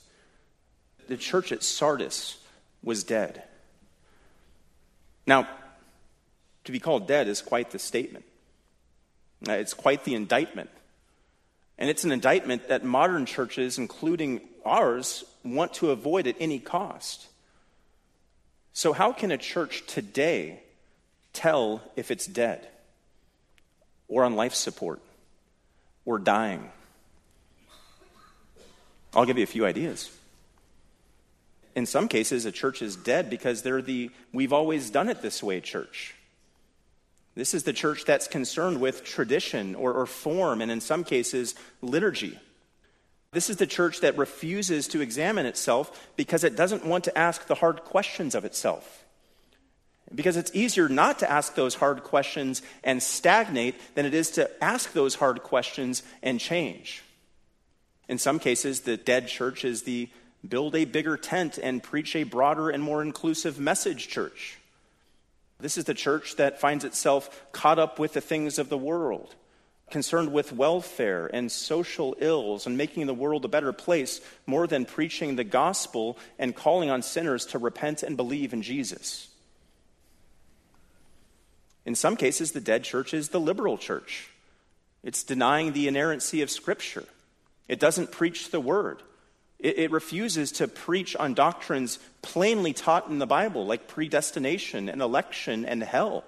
The 1.08 1.17
church 1.17 1.52
at 1.52 1.63
Sardis 1.63 2.38
was 2.84 3.04
dead. 3.04 3.43
Now, 5.25 5.49
to 6.63 6.71
be 6.71 6.80
called 6.80 7.08
dead 7.08 7.28
is 7.28 7.41
quite 7.41 7.71
the 7.71 7.80
statement. 7.80 8.25
Uh, 9.47 9.54
it's 9.54 9.73
quite 9.73 10.04
the 10.04 10.15
indictment. 10.15 10.69
And 11.78 11.89
it's 11.89 12.04
an 12.04 12.12
indictment 12.12 12.67
that 12.67 12.84
modern 12.84 13.25
churches, 13.25 13.78
including 13.78 14.41
ours, 14.65 15.23
want 15.43 15.73
to 15.75 15.91
avoid 15.91 16.28
at 16.28 16.36
any 16.39 16.60
cost. 16.60 17.28
So, 18.73 18.93
how 18.93 19.13
can 19.13 19.32
a 19.32 19.38
church 19.38 19.86
today 19.88 20.62
tell 21.34 21.82
if 21.95 22.12
it's 22.12 22.28
dead, 22.28 22.67
or 24.10 24.26
on 24.26 24.36
life 24.36 24.54
support, 24.54 25.00
or 26.06 26.19
dying? 26.19 26.69
I'll 29.15 29.26
give 29.26 29.38
you 29.38 29.43
a 29.43 29.48
few 29.48 29.65
ideas. 29.65 30.12
In 31.76 31.86
some 31.86 32.08
cases, 32.08 32.45
a 32.45 32.52
church 32.52 32.82
is 32.82 32.95
dead 32.95 33.30
because 33.30 33.62
they're 33.62 33.82
the 33.82 34.12
we've 34.34 34.52
always 34.52 34.89
done 34.89 35.08
it 35.08 35.22
this 35.22 35.41
way 35.41 35.62
church. 35.62 36.15
This 37.36 37.54
is 37.54 37.63
the 37.63 37.74
church 37.74 38.04
that's 38.06 38.28
concerned 38.28 38.82
with 38.82 39.04
tradition 39.06 39.76
or, 39.76 39.93
or, 39.93 40.06
form, 40.06 40.62
and 40.62 40.69
in 40.69 40.82
some 40.82 41.06
cases, 41.06 41.56
liturgy. 41.82 42.38
This 43.32 43.50
is 43.50 43.58
the 43.58 43.67
church 43.67 44.02
that 44.02 44.17
refuses 44.17 44.88
to 44.89 45.02
examine 45.02 45.45
itself 45.45 46.10
because 46.17 46.43
it 46.43 46.56
doesn't 46.56 46.86
want 46.86 47.06
to 47.06 47.17
ask 47.17 47.45
the 47.45 47.56
hard 47.56 47.84
questions 47.86 48.36
of 48.36 48.43
itself. 48.43 49.06
Because 50.13 50.38
it's 50.38 50.52
easier 50.56 50.89
not 50.89 51.19
to 51.19 51.30
ask 51.30 51.56
those 51.56 51.76
hard 51.76 52.04
questions 52.04 52.62
and 52.84 53.02
stagnate 53.02 53.76
than 53.95 54.06
it 54.06 54.13
is 54.13 54.32
to 54.32 54.63
ask 54.63 54.93
those 54.93 55.15
hard 55.15 55.43
questions 55.43 56.02
and 56.24 56.39
change. 56.39 57.04
In 58.08 58.17
some 58.17 58.39
cases, 58.39 58.82
the 58.82 58.98
dead 58.98 59.28
church 59.28 59.63
is 59.63 59.84
the 59.84 60.10
build 60.48 60.76
a 60.76 60.86
bigger 60.86 61.17
tent 61.17 61.60
and 61.62 61.84
preach 61.84 62.15
a 62.15 62.24
broader 62.24 62.69
and 62.69 62.82
more 62.82 63.02
inclusive 63.02 63.60
message 63.60 64.08
church. 64.08 64.58
This 65.60 65.78
is 65.78 65.86
the 65.86 65.93
church 65.93 66.38
that 66.38 66.60
finds 66.60 66.86
itself 66.86 67.52
caught 67.52 67.80
up 67.80 68.00
with 68.00 68.13
the 68.13 68.22
things 68.22 68.58
of 68.58 68.69
the 68.69 68.78
world, 68.78 69.36
concerned 69.91 70.32
with 70.32 70.54
welfare 70.54 71.30
and 71.34 71.52
social 71.52 72.15
ills 72.19 72.65
and 72.65 72.78
making 72.78 73.08
the 73.08 73.13
world 73.13 73.43
a 73.43 73.50
better 73.50 73.74
place 73.74 74.22
more 74.45 74.67
than 74.67 74.86
preaching 74.86 75.36
the 75.36 75.43
gospel 75.43 76.17
and 76.38 76.56
calling 76.56 76.89
on 76.89 77.02
sinners 77.02 77.45
to 77.48 77.60
repent 77.60 78.04
and 78.04 78.15
believe 78.15 78.54
in 78.54 78.62
Jesus. 78.62 79.29
In 81.89 81.95
some 81.95 82.15
cases, 82.15 82.52
the 82.52 82.62
dead 82.62 82.84
church 82.84 83.15
is 83.15 83.30
the 83.30 83.39
liberal 83.39 83.75
church. 83.75 84.30
It's 85.02 85.23
denying 85.23 85.73
the 85.73 85.88
inerrancy 85.88 86.43
of 86.43 86.52
Scripture. 86.52 87.06
It 87.67 87.80
doesn't 87.80 88.12
preach 88.12 88.52
the 88.52 88.60
word. 88.60 89.02
It, 89.58 89.80
it, 89.80 89.91
refuses 89.91 90.52
to 90.52 90.67
preach 90.67 91.15
on 91.15 91.34
doctrines 91.34 91.97
plainly 92.21 92.73
taught 92.73 93.10
in 93.10 93.17
the 93.17 93.25
Bible, 93.25 93.65
like 93.65 93.88
predestination 93.88 94.88
and 94.88 95.02
election 95.02 95.65
and 95.65 95.82
hell. 95.82 96.25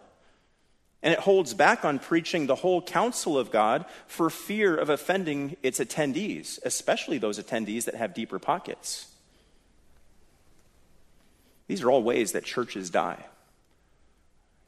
And 1.03 1.13
it 1.13 1.19
holds 1.19 1.53
back 1.53 1.85
on 1.85 1.99
preaching 1.99 2.47
the 2.47 2.55
whole 2.55 2.81
counsel 2.81 3.37
of 3.37 3.51
God 3.51 3.85
for 4.07 4.31
fear 4.31 4.75
of 4.75 4.89
offending 4.89 5.57
its 5.61 5.79
attendees, 5.79 6.57
especially 6.65 7.19
those 7.19 7.37
attendees 7.37 7.85
that 7.85 7.93
have 7.93 8.15
deeper 8.15 8.39
pockets. 8.39 9.09
These 11.67 11.83
are 11.83 11.91
all 11.91 12.01
ways 12.01 12.31
that 12.31 12.45
churches 12.45 12.89
die. 12.89 13.25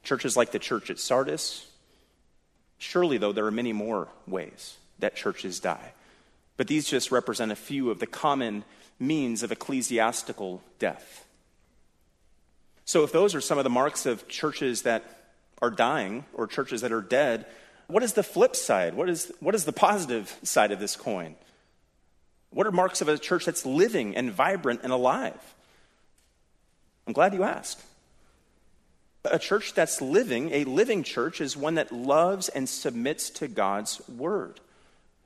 Churches 0.04 0.36
like 0.36 0.52
the 0.52 0.58
church 0.58 0.90
at 0.90 0.98
Sardis. 0.98 1.66
Surely, 2.78 3.18
though, 3.18 3.32
there 3.32 3.46
are 3.46 3.50
many 3.50 3.72
more 3.72 4.08
ways 4.26 4.76
that 4.98 5.16
churches 5.16 5.58
die. 5.58 5.92
But 6.56 6.68
these 6.68 6.86
just 6.86 7.10
represent 7.10 7.50
a 7.50 7.56
few 7.56 7.90
of 7.90 7.98
the 7.98 8.06
common 8.06 8.64
means 9.00 9.42
of 9.42 9.50
ecclesiastical 9.50 10.62
death. 10.78 11.26
So, 12.84 13.02
if 13.02 13.12
those 13.12 13.34
are 13.34 13.40
some 13.40 13.58
of 13.58 13.64
the 13.64 13.70
marks 13.70 14.06
of 14.06 14.28
churches 14.28 14.82
that 14.82 15.02
are 15.62 15.70
dying 15.70 16.26
or 16.34 16.46
churches 16.46 16.82
that 16.82 16.92
are 16.92 17.00
dead, 17.00 17.46
what 17.86 18.02
is 18.02 18.12
the 18.12 18.22
flip 18.22 18.54
side? 18.54 18.94
What 18.94 19.08
is, 19.08 19.32
what 19.40 19.54
is 19.54 19.64
the 19.64 19.72
positive 19.72 20.36
side 20.42 20.70
of 20.70 20.80
this 20.80 20.96
coin? 20.96 21.34
What 22.50 22.66
are 22.66 22.72
marks 22.72 23.00
of 23.00 23.08
a 23.08 23.18
church 23.18 23.46
that's 23.46 23.66
living 23.66 24.16
and 24.16 24.30
vibrant 24.30 24.80
and 24.82 24.92
alive? 24.92 25.54
I'm 27.06 27.12
glad 27.12 27.34
you 27.34 27.42
asked. 27.42 27.82
A 29.24 29.38
church 29.38 29.72
that's 29.72 30.02
living, 30.02 30.52
a 30.52 30.64
living 30.64 31.02
church, 31.02 31.40
is 31.40 31.56
one 31.56 31.76
that 31.76 31.92
loves 31.92 32.50
and 32.50 32.68
submits 32.68 33.30
to 33.30 33.48
God's 33.48 34.06
word. 34.08 34.60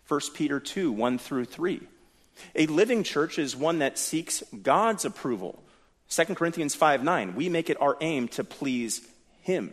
1 0.06 0.20
Peter 0.34 0.61
2 0.61 0.92
1 0.92 1.18
through 1.18 1.46
3. 1.46 1.80
A 2.54 2.66
living 2.66 3.02
church 3.02 3.38
is 3.38 3.56
one 3.56 3.80
that 3.80 3.98
seeks 3.98 4.42
God's 4.62 5.04
approval. 5.04 5.62
2 6.11 6.34
Corinthians 6.37 6.74
5 6.74 7.02
9. 7.02 7.34
We 7.34 7.48
make 7.48 7.68
it 7.70 7.80
our 7.80 7.96
aim 8.00 8.28
to 8.28 8.44
please 8.44 9.06
Him. 9.42 9.72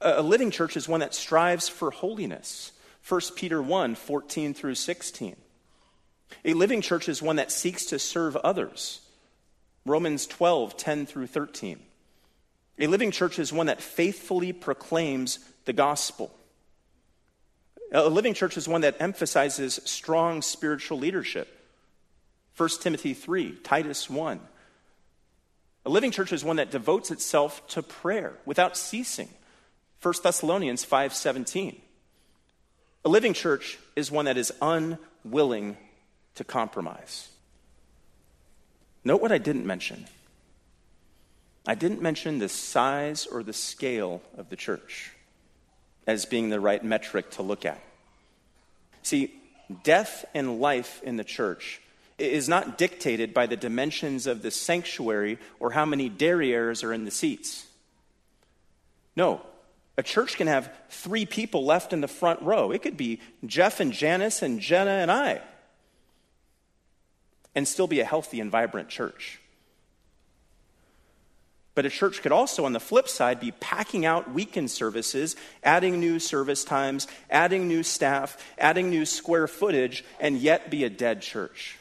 A 0.00 0.22
living 0.22 0.50
church 0.50 0.76
is 0.76 0.88
one 0.88 1.00
that 1.00 1.14
strives 1.14 1.68
for 1.68 1.90
holiness. 1.90 2.72
1 3.06 3.20
Peter 3.36 3.60
1 3.60 3.94
14 3.96 4.54
through 4.54 4.74
16. 4.76 5.36
A 6.44 6.54
living 6.54 6.80
church 6.80 7.08
is 7.08 7.22
one 7.22 7.36
that 7.36 7.52
seeks 7.52 7.86
to 7.86 7.98
serve 7.98 8.36
others. 8.36 9.00
Romans 9.84 10.26
12 10.26 10.76
10 10.76 11.06
through 11.06 11.26
13. 11.26 11.80
A 12.78 12.86
living 12.86 13.10
church 13.10 13.38
is 13.38 13.52
one 13.52 13.66
that 13.66 13.82
faithfully 13.82 14.52
proclaims 14.52 15.38
the 15.64 15.72
gospel. 15.72 16.34
A 17.92 18.08
living 18.08 18.34
church 18.34 18.56
is 18.56 18.68
one 18.68 18.82
that 18.82 19.00
emphasizes 19.00 19.80
strong 19.84 20.42
spiritual 20.42 20.98
leadership. 20.98 21.48
1 22.56 22.68
Timothy 22.80 23.14
3, 23.14 23.56
Titus 23.62 24.10
1. 24.10 24.40
A 25.86 25.90
living 25.90 26.10
church 26.10 26.32
is 26.32 26.44
one 26.44 26.56
that 26.56 26.70
devotes 26.70 27.10
itself 27.10 27.66
to 27.68 27.82
prayer 27.82 28.34
without 28.44 28.76
ceasing. 28.76 29.28
1 30.02 30.14
Thessalonians 30.22 30.84
5:17. 30.84 31.80
A 33.04 33.08
living 33.08 33.32
church 33.32 33.78
is 33.96 34.10
one 34.10 34.26
that 34.26 34.36
is 34.36 34.52
unwilling 34.60 35.76
to 36.34 36.44
compromise. 36.44 37.28
Note 39.02 39.22
what 39.22 39.32
I 39.32 39.38
didn't 39.38 39.66
mention. 39.66 40.06
I 41.68 41.74
didn't 41.74 42.00
mention 42.00 42.38
the 42.38 42.48
size 42.48 43.26
or 43.26 43.42
the 43.42 43.52
scale 43.52 44.22
of 44.38 44.48
the 44.48 44.56
church 44.56 45.12
as 46.06 46.24
being 46.24 46.48
the 46.48 46.60
right 46.60 46.82
metric 46.82 47.30
to 47.32 47.42
look 47.42 47.66
at. 47.66 47.78
See, 49.02 49.34
death 49.84 50.24
and 50.32 50.60
life 50.62 51.02
in 51.02 51.18
the 51.18 51.24
church 51.24 51.82
is 52.16 52.48
not 52.48 52.78
dictated 52.78 53.34
by 53.34 53.44
the 53.44 53.56
dimensions 53.56 54.26
of 54.26 54.40
the 54.40 54.50
sanctuary 54.50 55.38
or 55.60 55.72
how 55.72 55.84
many 55.84 56.08
derrieres 56.08 56.82
are 56.82 56.94
in 56.94 57.04
the 57.04 57.10
seats. 57.10 57.66
No, 59.14 59.42
a 59.98 60.02
church 60.02 60.38
can 60.38 60.46
have 60.46 60.72
three 60.88 61.26
people 61.26 61.66
left 61.66 61.92
in 61.92 62.00
the 62.00 62.08
front 62.08 62.40
row. 62.40 62.70
It 62.70 62.80
could 62.80 62.96
be 62.96 63.20
Jeff 63.44 63.78
and 63.78 63.92
Janice 63.92 64.40
and 64.40 64.58
Jenna 64.58 64.92
and 64.92 65.12
I, 65.12 65.42
and 67.54 67.68
still 67.68 67.86
be 67.86 68.00
a 68.00 68.06
healthy 68.06 68.40
and 68.40 68.50
vibrant 68.50 68.88
church. 68.88 69.38
But 71.78 71.86
a 71.86 71.90
church 71.90 72.22
could 72.22 72.32
also, 72.32 72.64
on 72.64 72.72
the 72.72 72.80
flip 72.80 73.08
side, 73.08 73.38
be 73.38 73.52
packing 73.52 74.04
out 74.04 74.32
weekend 74.32 74.68
services, 74.68 75.36
adding 75.62 76.00
new 76.00 76.18
service 76.18 76.64
times, 76.64 77.06
adding 77.30 77.68
new 77.68 77.84
staff, 77.84 78.36
adding 78.58 78.90
new 78.90 79.06
square 79.06 79.46
footage, 79.46 80.04
and 80.18 80.38
yet 80.38 80.72
be 80.72 80.82
a 80.82 80.90
dead 80.90 81.22
church. 81.22 81.78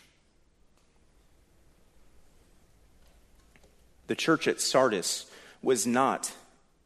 The 4.05 4.13
church 4.13 4.47
at 4.47 4.61
Sardis 4.61 5.25
was 5.63 5.87
not 5.87 6.31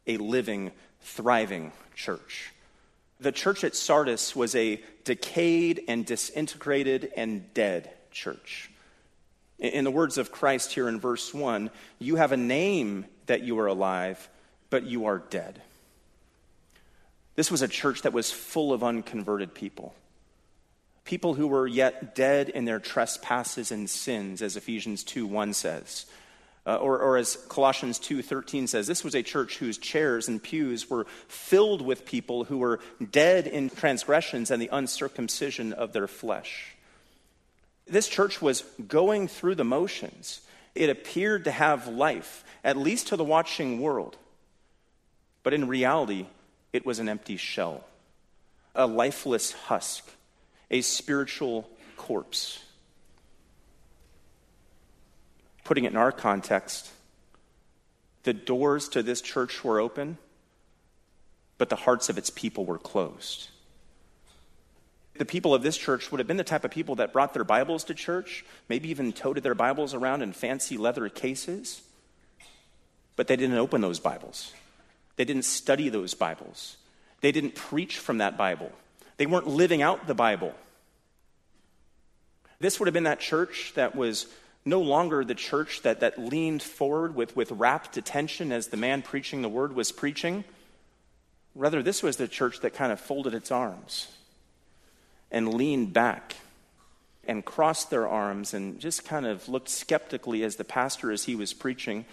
a 0.06 0.16
living, 0.16 0.72
thriving 1.02 1.72
church. 1.94 2.54
The 3.20 3.30
church 3.30 3.62
at 3.62 3.76
Sardis 3.76 4.34
was 4.34 4.54
a 4.54 4.82
decayed 5.04 5.84
and 5.86 6.06
disintegrated 6.06 7.12
and 7.14 7.52
dead 7.52 7.90
church. 8.10 8.70
In 9.62 9.84
the 9.84 9.92
words 9.92 10.18
of 10.18 10.32
Christ 10.32 10.72
here 10.72 10.88
in 10.88 10.98
verse 10.98 11.32
1, 11.32 11.70
you 12.00 12.16
have 12.16 12.32
a 12.32 12.36
name 12.36 13.06
that 13.26 13.42
you 13.42 13.60
are 13.60 13.68
alive, 13.68 14.28
but 14.70 14.82
you 14.82 15.06
are 15.06 15.18
dead. 15.30 15.62
This 17.36 17.48
was 17.48 17.62
a 17.62 17.68
church 17.68 18.02
that 18.02 18.12
was 18.12 18.32
full 18.32 18.72
of 18.72 18.82
unconverted 18.82 19.54
people. 19.54 19.94
People 21.04 21.34
who 21.34 21.46
were 21.46 21.68
yet 21.68 22.16
dead 22.16 22.48
in 22.48 22.64
their 22.64 22.80
trespasses 22.80 23.70
and 23.70 23.88
sins, 23.88 24.42
as 24.42 24.56
Ephesians 24.56 25.04
2 25.04 25.28
1 25.28 25.54
says. 25.54 26.06
Uh, 26.66 26.76
or, 26.76 26.98
or, 26.98 27.16
as 27.16 27.36
Colossians 27.48 27.98
2:13 27.98 28.68
says, 28.68 28.86
this 28.86 29.02
was 29.02 29.16
a 29.16 29.22
church 29.22 29.58
whose 29.58 29.78
chairs 29.78 30.28
and 30.28 30.40
pews 30.40 30.88
were 30.88 31.06
filled 31.26 31.82
with 31.82 32.04
people 32.04 32.44
who 32.44 32.58
were 32.58 32.78
dead 33.10 33.48
in 33.48 33.68
transgressions 33.68 34.50
and 34.50 34.62
the 34.62 34.68
uncircumcision 34.72 35.72
of 35.72 35.92
their 35.92 36.06
flesh. 36.06 36.76
This 37.86 38.08
church 38.08 38.40
was 38.40 38.62
going 38.86 39.28
through 39.28 39.56
the 39.56 39.64
motions. 39.64 40.40
It 40.74 40.88
appeared 40.88 41.44
to 41.44 41.50
have 41.50 41.88
life, 41.88 42.44
at 42.64 42.76
least 42.76 43.08
to 43.08 43.16
the 43.16 43.24
watching 43.24 43.80
world. 43.80 44.16
But 45.42 45.52
in 45.52 45.68
reality, 45.68 46.26
it 46.72 46.86
was 46.86 46.98
an 46.98 47.08
empty 47.08 47.36
shell, 47.36 47.84
a 48.74 48.86
lifeless 48.86 49.52
husk, 49.52 50.08
a 50.70 50.80
spiritual 50.80 51.68
corpse. 51.96 52.60
Putting 55.64 55.84
it 55.84 55.92
in 55.92 55.96
our 55.96 56.12
context, 56.12 56.90
the 58.22 58.32
doors 58.32 58.88
to 58.90 59.02
this 59.02 59.20
church 59.20 59.62
were 59.64 59.80
open, 59.80 60.18
but 61.58 61.68
the 61.68 61.76
hearts 61.76 62.08
of 62.08 62.18
its 62.18 62.30
people 62.30 62.64
were 62.64 62.78
closed. 62.78 63.48
The 65.18 65.24
people 65.24 65.54
of 65.54 65.62
this 65.62 65.76
church 65.76 66.10
would 66.10 66.18
have 66.20 66.26
been 66.26 66.38
the 66.38 66.44
type 66.44 66.64
of 66.64 66.70
people 66.70 66.96
that 66.96 67.12
brought 67.12 67.34
their 67.34 67.44
Bibles 67.44 67.84
to 67.84 67.94
church, 67.94 68.44
maybe 68.68 68.88
even 68.88 69.12
toted 69.12 69.42
their 69.42 69.54
Bibles 69.54 69.92
around 69.92 70.22
in 70.22 70.32
fancy 70.32 70.78
leather 70.78 71.08
cases, 71.08 71.82
but 73.14 73.26
they 73.26 73.36
didn't 73.36 73.58
open 73.58 73.82
those 73.82 74.00
Bibles. 74.00 74.52
They 75.16 75.24
didn't 75.24 75.44
study 75.44 75.90
those 75.90 76.14
Bibles. 76.14 76.78
They 77.20 77.30
didn't 77.30 77.54
preach 77.54 77.98
from 77.98 78.18
that 78.18 78.38
Bible. 78.38 78.72
They 79.18 79.26
weren't 79.26 79.46
living 79.46 79.82
out 79.82 80.06
the 80.06 80.14
Bible. 80.14 80.54
This 82.58 82.80
would 82.80 82.86
have 82.86 82.94
been 82.94 83.04
that 83.04 83.20
church 83.20 83.72
that 83.74 83.94
was 83.94 84.26
no 84.64 84.80
longer 84.80 85.24
the 85.24 85.34
church 85.34 85.82
that, 85.82 86.00
that 86.00 86.18
leaned 86.18 86.62
forward 86.62 87.14
with, 87.14 87.36
with 87.36 87.50
rapt 87.50 87.96
attention 87.96 88.50
as 88.50 88.68
the 88.68 88.76
man 88.76 89.02
preaching 89.02 89.42
the 89.42 89.48
word 89.48 89.74
was 89.74 89.92
preaching. 89.92 90.44
Rather, 91.54 91.82
this 91.82 92.02
was 92.02 92.16
the 92.16 92.28
church 92.28 92.60
that 92.60 92.72
kind 92.72 92.92
of 92.92 93.00
folded 93.00 93.34
its 93.34 93.50
arms 93.50 94.08
and 95.32 95.54
leaned 95.54 95.92
back 95.92 96.36
and 97.24 97.44
crossed 97.44 97.90
their 97.90 98.06
arms 98.06 98.54
and 98.54 98.78
just 98.78 99.04
kind 99.04 99.26
of 99.26 99.48
looked 99.48 99.68
skeptically 99.68 100.44
as 100.44 100.56
the 100.56 100.64
pastor, 100.64 101.10
as 101.10 101.24
he 101.24 101.34
was 101.34 101.52
preaching, 101.52 102.04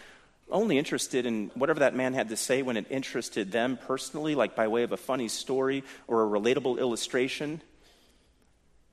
only 0.49 0.79
interested 0.79 1.25
in 1.25 1.51
whatever 1.53 1.81
that 1.81 1.95
man 1.95 2.13
had 2.13 2.29
to 2.29 2.37
say 2.37 2.63
when 2.63 2.77
it 2.77 2.85
interested 2.89 3.51
them 3.51 3.77
personally, 3.77 4.33
like 4.33 4.55
by 4.55 4.67
way 4.67 4.83
of 4.83 4.91
a 4.91 4.97
funny 4.97 5.27
story 5.27 5.83
or 6.07 6.23
a 6.23 6.39
relatable 6.39 6.79
illustration. 6.79 7.61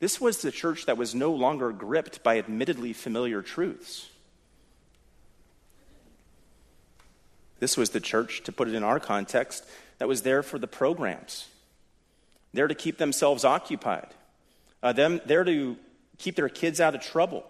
This 0.01 0.21
was 0.21 0.43
the 0.43 0.51
church 0.51 0.87
that 0.87 0.99
was 0.99 1.15
no 1.15 1.33
longer 1.33 1.73
gripped 1.73 2.23
by 2.23 2.39
admittedly 2.39 2.93
familiar 2.93 3.41
truths. 3.41 4.09
This 7.59 7.77
was 7.77 7.91
the 7.91 8.01
church, 8.01 8.43
to 8.43 8.53
put 8.53 8.69
it 8.69 8.75
in 8.75 8.83
our 8.83 9.01
context, 9.01 9.67
that 9.99 10.09
was 10.09 10.23
there 10.23 10.43
for 10.43 10.59
the 10.59 10.67
programs, 10.67 11.49
there 12.53 12.69
to 12.69 12.75
keep 12.75 12.99
themselves 12.99 13.45
occupied, 13.45 14.09
uh, 14.83 14.93
them 14.93 15.21
there 15.27 15.45
to 15.45 15.77
keep 16.19 16.37
their 16.37 16.49
kids 16.49 16.81
out 16.81 16.95
of 16.95 17.03
trouble, 17.03 17.45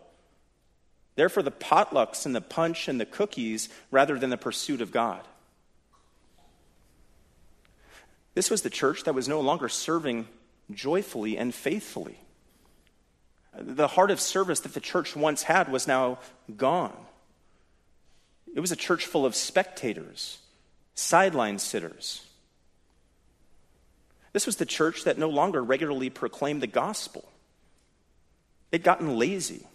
there 1.15 1.29
for 1.29 1.43
the 1.43 1.51
potlucks 1.51 2.27
and 2.27 2.35
the 2.35 2.41
punch 2.41 2.89
and 2.89 3.01
the 3.01 3.07
cookies 3.07 3.69
rather 3.91 4.19
than 4.19 4.31
the 4.31 4.37
pursuit 4.37 4.81
of 4.81 4.91
God. 4.91 5.23
This 8.35 8.51
was 8.51 8.61
the 8.61 8.71
church 8.71 9.05
that 9.05 9.15
was 9.15 9.29
no 9.29 9.41
longer 9.41 9.69
serving 9.69 10.29
joyfully 10.71 11.39
and 11.39 11.55
faithfully. 11.55 12.19
The 13.59 13.89
heart 13.89 14.11
of 14.11 14.21
service 14.21 14.61
that 14.61 14.75
the 14.75 14.81
church 14.81 15.17
once 15.17 15.45
had 15.45 15.73
was 15.73 15.89
now 15.89 16.19
gone. 16.55 16.97
It 18.55 18.61
was 18.61 18.73
a 18.73 18.77
church 18.77 19.07
full 19.07 19.25
of 19.25 19.35
spectators, 19.35 20.39
sideline 20.95 21.59
sitters. 21.59 22.26
This 24.37 24.45
was 24.45 24.57
the 24.57 24.67
church 24.67 25.05
that 25.05 25.17
no 25.17 25.31
longer 25.31 25.65
regularly 25.65 26.11
proclaimed 26.11 26.63
the 26.63 26.67
gospel. 26.67 27.27
They'd 28.71 28.83
gotten 28.83 29.17
lazy. 29.17 29.67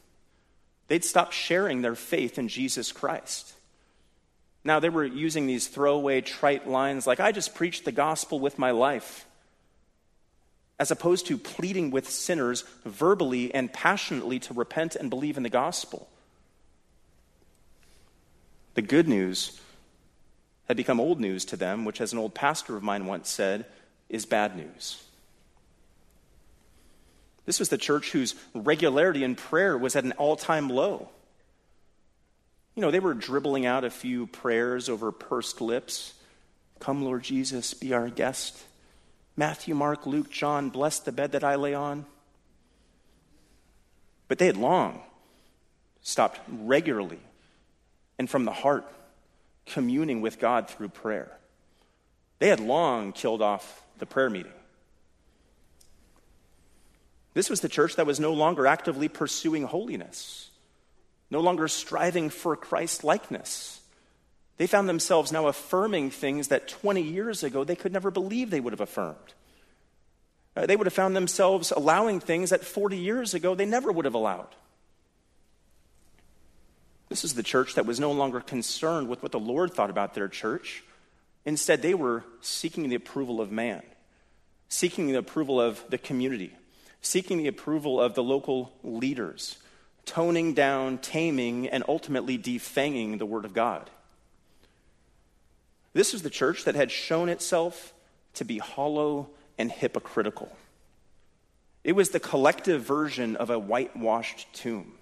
They'd 0.88 1.04
stopped 1.04 1.34
sharing 1.34 1.82
their 1.82 1.96
faith 1.96 2.38
in 2.38 2.48
Jesus 2.48 2.92
Christ. 2.92 3.54
Now 4.64 4.80
they 4.80 4.90
were 4.90 5.04
using 5.04 5.48
these 5.48 5.68
throwaway, 5.68 6.22
trite 6.22 6.70
lines 6.70 7.08
like, 7.08 7.20
I 7.20 7.32
just 7.32 7.56
preached 7.56 7.86
the 7.86 7.92
gospel 7.92 8.40
with 8.40 8.60
my 8.60 8.70
life 8.70 9.26
as 10.80 10.92
opposed 10.92 11.26
to 11.26 11.40
pleading 11.40 11.90
with 11.90 12.08
sinners 12.08 12.64
verbally 12.86 13.52
and 13.56 13.74
passionately 13.74 14.38
to 14.42 14.54
repent 14.54 14.96
and 14.96 15.10
believe 15.10 15.38
in 15.38 15.44
the 15.44 15.50
gospel. 15.50 16.08
The 18.76 18.84
good 18.84 19.08
news 19.08 19.60
had 20.68 20.78
become 20.78 21.00
old 21.00 21.20
news 21.20 21.46
to 21.46 21.58
them, 21.58 21.84
which, 21.84 22.00
as 22.00 22.14
an 22.14 22.20
old 22.20 22.36
pastor 22.36 22.78
of 22.78 22.84
mine 22.84 23.08
once 23.08 23.28
said, 23.28 23.66
is 24.12 24.26
bad 24.26 24.56
news. 24.56 25.02
This 27.46 27.60
was 27.60 27.70
the 27.70 27.78
church 27.78 28.12
whose 28.12 28.36
regularity 28.54 29.24
in 29.24 29.36
prayer 29.36 29.78
was 29.78 29.96
at 29.96 30.04
an 30.04 30.12
all 30.14 30.36
time 30.36 30.70
low. 30.70 31.10
You 32.76 32.82
know, 32.82 32.92
they 32.92 33.00
were 33.00 33.14
dribbling 33.14 33.66
out 33.66 33.84
a 33.84 33.90
few 33.90 34.28
prayers 34.28 34.90
over 34.90 35.12
pursed 35.12 35.60
lips. 35.62 36.14
Come, 36.80 37.04
Lord 37.04 37.24
Jesus, 37.24 37.74
be 37.74 37.94
our 37.94 38.10
guest. 38.10 38.62
Matthew, 39.36 39.74
Mark, 39.74 40.06
Luke, 40.06 40.30
John, 40.30 40.70
bless 40.70 41.00
the 41.00 41.12
bed 41.12 41.32
that 41.32 41.44
I 41.44 41.56
lay 41.56 41.74
on. 41.74 42.06
But 44.28 44.38
they 44.38 44.46
had 44.46 44.58
long 44.58 45.02
stopped 46.02 46.40
regularly 46.48 47.20
and 48.18 48.30
from 48.30 48.46
the 48.46 48.52
heart 48.52 48.86
communing 49.66 50.22
with 50.22 50.40
God 50.40 50.70
through 50.70 50.90
prayer. 50.90 51.32
They 52.40 52.48
had 52.48 52.60
long 52.60 53.12
killed 53.12 53.42
off 53.42 53.84
the 54.02 54.06
prayer 54.06 54.30
meeting. 54.30 54.52
This 57.34 57.50
was 57.50 57.62
the 57.62 57.70
church 57.70 57.96
that 57.96 58.06
was 58.06 58.20
no 58.20 58.34
longer 58.34 58.68
actively 58.68 59.08
pursuing 59.08 59.64
holiness, 59.64 60.50
no 61.30 61.40
longer 61.40 61.70
striving 61.70 62.30
for 62.30 62.58
Christ 62.58 63.06
likeness. 63.06 63.80
They 64.58 64.68
found 64.68 64.90
themselves 64.90 65.32
now 65.32 65.48
affirming 65.48 66.12
things 66.12 66.50
that 66.50 66.68
20 66.68 67.02
years 67.02 67.44
ago 67.44 67.64
they 67.64 67.78
could 67.78 67.94
never 67.94 68.12
believe 68.12 68.50
they 68.50 68.60
would 68.60 68.74
have 68.74 68.82
affirmed. 68.82 69.16
Uh, 70.58 70.66
they 70.66 70.76
would 70.76 70.88
have 70.88 70.94
found 70.94 71.16
themselves 71.16 71.72
allowing 71.72 72.20
things 72.20 72.50
that 72.50 72.66
40 72.66 72.98
years 72.98 73.34
ago 73.34 73.56
they 73.56 73.66
never 73.66 73.92
would 73.92 74.06
have 74.06 74.14
allowed. 74.14 74.54
This 77.08 77.24
is 77.24 77.34
the 77.34 77.44
church 77.44 77.76
that 77.76 77.86
was 77.86 78.00
no 78.00 78.12
longer 78.12 78.42
concerned 78.42 79.08
with 79.08 79.22
what 79.22 79.32
the 79.32 79.40
Lord 79.40 79.74
thought 79.74 79.90
about 79.90 80.14
their 80.14 80.28
church. 80.28 80.84
Instead, 81.46 81.82
they 81.82 81.94
were 81.94 82.24
seeking 82.42 82.90
the 82.90 82.96
approval 82.96 83.42
of 83.42 83.52
man, 83.52 83.82
seeking 84.70 85.08
the 85.08 85.18
approval 85.18 85.60
of 85.60 85.84
the 85.90 85.98
community, 85.98 86.52
seeking 87.02 87.38
the 87.38 87.48
approval 87.48 88.00
of 88.00 88.14
the 88.14 88.24
local 88.24 88.72
leaders, 88.84 89.58
toning 90.06 90.54
down, 90.54 90.98
taming, 91.00 91.68
and 91.68 91.84
ultimately 91.88 92.38
defanging 92.38 93.18
the 93.18 93.26
Word 93.26 93.46
of 93.46 93.54
God. 93.54 93.90
This 95.94 96.14
was 96.14 96.22
the 96.22 96.30
church 96.30 96.64
that 96.66 96.76
had 96.76 96.92
shown 96.92 97.28
itself 97.28 97.94
to 98.36 98.46
be 98.46 98.60
hollow 98.60 99.30
and 99.58 99.72
hypocritical. 99.72 100.56
It 101.84 101.94
was 101.94 102.12
the 102.12 102.20
collective 102.20 102.84
version 102.84 103.36
of 103.36 103.50
a 103.50 103.60
whitewashed 103.60 104.48
tomb. 104.54 104.94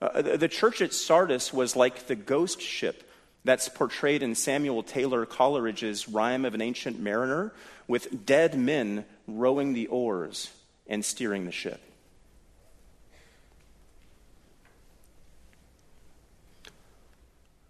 Uh, 0.00 0.20
the 0.20 0.48
church 0.48 0.82
at 0.82 0.92
Sardis 0.92 1.52
was 1.52 1.74
like 1.74 2.06
the 2.06 2.14
ghost 2.14 2.60
ship 2.60 3.02
that's 3.46 3.68
portrayed 3.68 4.22
in 4.22 4.34
Samuel 4.34 4.82
Taylor 4.82 5.24
Coleridge's 5.24 6.08
Rime 6.08 6.44
of 6.44 6.54
an 6.54 6.60
Ancient 6.60 7.00
Mariner, 7.00 7.52
with 7.88 8.26
dead 8.26 8.58
men 8.58 9.04
rowing 9.26 9.72
the 9.72 9.86
oars 9.86 10.50
and 10.86 11.04
steering 11.04 11.44
the 11.44 11.52
ship. 11.52 11.80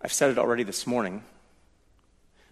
I've 0.00 0.12
said 0.12 0.30
it 0.30 0.38
already 0.38 0.62
this 0.62 0.86
morning 0.86 1.24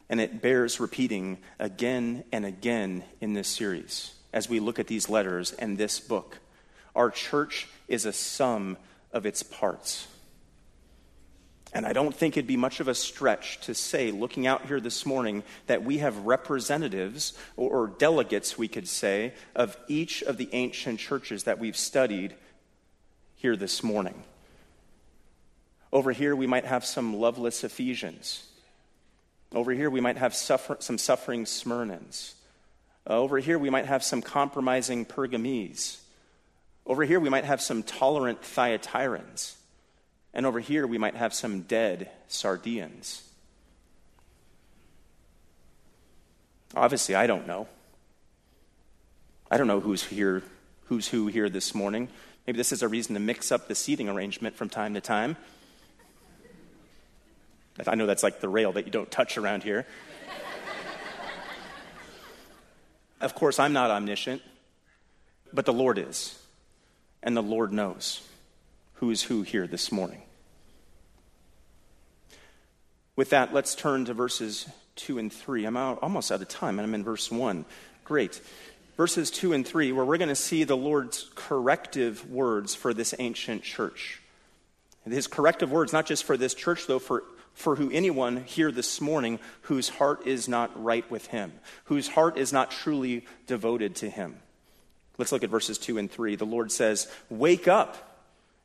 and 0.09 0.21
it 0.21 0.43
bears 0.43 0.81
repeating 0.81 1.39
again 1.59 2.25
and 2.33 2.45
again 2.45 3.05
in 3.21 3.33
this 3.33 3.49
series 3.49 4.13
as 4.33 4.49
we 4.49 4.61
look 4.61 4.79
at 4.79 4.87
these 4.87 5.09
letters 5.09 5.53
and 5.53 5.79
this 5.79 6.01
book. 6.01 6.39
Our 6.95 7.11
church 7.11 7.69
is 7.89 8.05
a 8.05 8.13
sum 8.13 8.77
of 9.13 9.25
its 9.25 9.43
parts. 9.43 10.09
And 11.75 11.85
I 11.85 11.93
don't 11.93 12.15
think 12.15 12.37
it'd 12.37 12.47
be 12.47 12.57
much 12.57 12.79
of 12.79 12.87
a 12.87 12.95
stretch 12.95 13.59
to 13.63 13.75
say, 13.75 14.13
looking 14.13 14.47
out 14.47 14.67
here 14.67 14.79
this 14.79 15.05
morning, 15.05 15.43
that 15.67 15.83
we 15.83 15.99
have 15.99 16.17
representatives 16.19 17.33
or, 17.57 17.89
delegates, 17.89 18.57
we 18.57 18.69
could 18.69 18.87
say, 18.87 19.35
of 19.57 19.77
each 19.89 20.23
of 20.23 20.37
the 20.37 20.49
ancient 20.53 21.01
churches 21.01 21.45
that 21.45 21.59
we've 21.59 21.77
studied 21.77 22.37
here 23.35 23.57
this 23.57 23.83
morning. 23.83 24.23
Over 25.93 26.13
here, 26.13 26.37
we 26.37 26.47
might 26.47 26.65
have 26.65 26.85
some 26.85 27.17
loveless 27.17 27.65
Ephesians. 27.65 28.47
Over 29.53 29.73
here, 29.73 29.91
we 29.91 30.01
might 30.01 30.17
have 30.17 30.35
suffer- 30.35 30.77
some 30.79 30.97
suffering 30.97 31.45
Smyrnans. 31.45 32.35
Over 33.05 33.39
here, 33.39 33.59
we 33.59 33.71
might 33.71 33.87
have 33.87 34.05
some 34.05 34.23
compromising 34.23 35.05
Pergamese. 35.05 36.01
Over 36.87 37.03
here, 37.03 37.19
we 37.19 37.31
might 37.31 37.45
have 37.45 37.61
some 37.61 37.83
tolerant 37.83 38.43
Thyatirans. 38.43 39.55
And 40.35 40.45
over 40.45 40.59
here, 40.59 40.85
we 40.85 40.99
might 40.99 41.15
have 41.15 41.33
some 41.33 41.63
dead 41.63 42.11
Sardians. 42.29 43.23
Obviously, 46.75 47.15
I 47.15 47.29
don't 47.29 47.47
know. 47.47 47.69
I 49.49 49.57
don't 49.57 49.69
know 49.69 49.79
who's 49.79 50.03
here, 50.03 50.43
who's 50.87 51.07
who 51.07 51.29
here 51.29 51.49
this 51.49 51.73
morning. 51.73 52.09
Maybe 52.49 52.57
this 52.57 52.73
is 52.73 52.83
a 52.83 52.89
reason 52.89 53.15
to 53.15 53.21
mix 53.21 53.53
up 53.53 53.69
the 53.69 53.77
seating 53.77 54.09
arrangement 54.09 54.57
from 54.57 54.69
time 54.69 54.95
to 54.95 55.01
time. 55.01 55.37
I 57.87 57.95
know 57.95 58.07
that's 58.07 58.25
like 58.25 58.41
the 58.41 58.49
rail 58.49 58.73
that 58.73 58.87
you 58.87 58.91
don't 58.91 59.11
touch 59.11 59.39
around 59.39 59.63
here. 59.63 59.87
of 63.21 63.37
course, 63.37 63.61
I'm 63.61 63.73
not 63.73 63.93
omniscient, 63.93 64.43
but 65.53 65.65
the 65.65 65.73
Lord 65.73 65.99
is. 65.99 66.37
And 67.23 67.37
the 67.37 67.43
Lord 67.43 67.73
knows 67.73 68.21
who 69.05 69.11
is 69.11 69.25
who 69.25 69.43
here 69.43 69.67
this 69.67 69.93
morning. 69.93 70.23
With 73.17 73.31
that, 73.31 73.53
let's 73.53 73.75
turn 73.75 74.07
to 74.07 74.15
verses 74.15 74.67
2 74.97 75.19
and 75.19 75.31
3. 75.31 75.67
I'm 75.67 75.77
out, 75.77 75.99
almost 76.01 76.33
out 76.33 76.41
of 76.41 76.49
time, 76.49 76.79
and 76.79 76.89
I'm 76.89 76.95
in 76.95 77.05
verse 77.05 77.31
1. 77.31 77.67
Great. 78.05 78.41
Verses 78.97 79.31
2 79.31 79.53
and 79.53 79.67
3, 79.67 79.93
where 79.93 80.07
we're 80.07 80.17
going 80.17 80.31
to 80.31 80.35
see 80.35 80.65
the 80.65 80.75
Lord's 80.77 81.31
corrective 81.35 82.31
words 82.31 82.75
for 82.75 82.95
this 82.95 83.15
ancient 83.19 83.63
church. 83.63 84.23
His 85.05 85.27
corrective 85.27 85.71
words, 85.71 85.93
not 85.93 86.07
just 86.07 86.25
for 86.25 86.39
this 86.39 86.55
church, 86.55 86.87
though, 86.87 86.99
for, 86.99 87.25
for 87.53 87.77
who 87.77 87.91
anyone 87.91 88.45
here 88.45 88.73
this 88.73 89.03
morning 89.03 89.39
whose 89.63 89.91
heart 89.91 90.27
is 90.27 90.49
not 90.49 90.83
right 90.83 91.09
with 91.11 91.27
him, 91.27 91.53
whose 91.85 92.09
heart 92.09 92.39
is 92.39 92.55
not 92.55 92.71
truly 92.71 93.27
devoted 93.47 93.97
to 93.97 94.09
him. 94.09 94.37
Let's 95.19 95.31
look 95.31 95.45
at 95.45 95.51
verses 95.51 95.77
2 95.77 95.99
and 95.99 96.11
3. 96.11 96.37
The 96.37 96.47
Lord 96.47 96.73
says, 96.73 97.07
Wake 97.29 97.69
up 97.69 98.13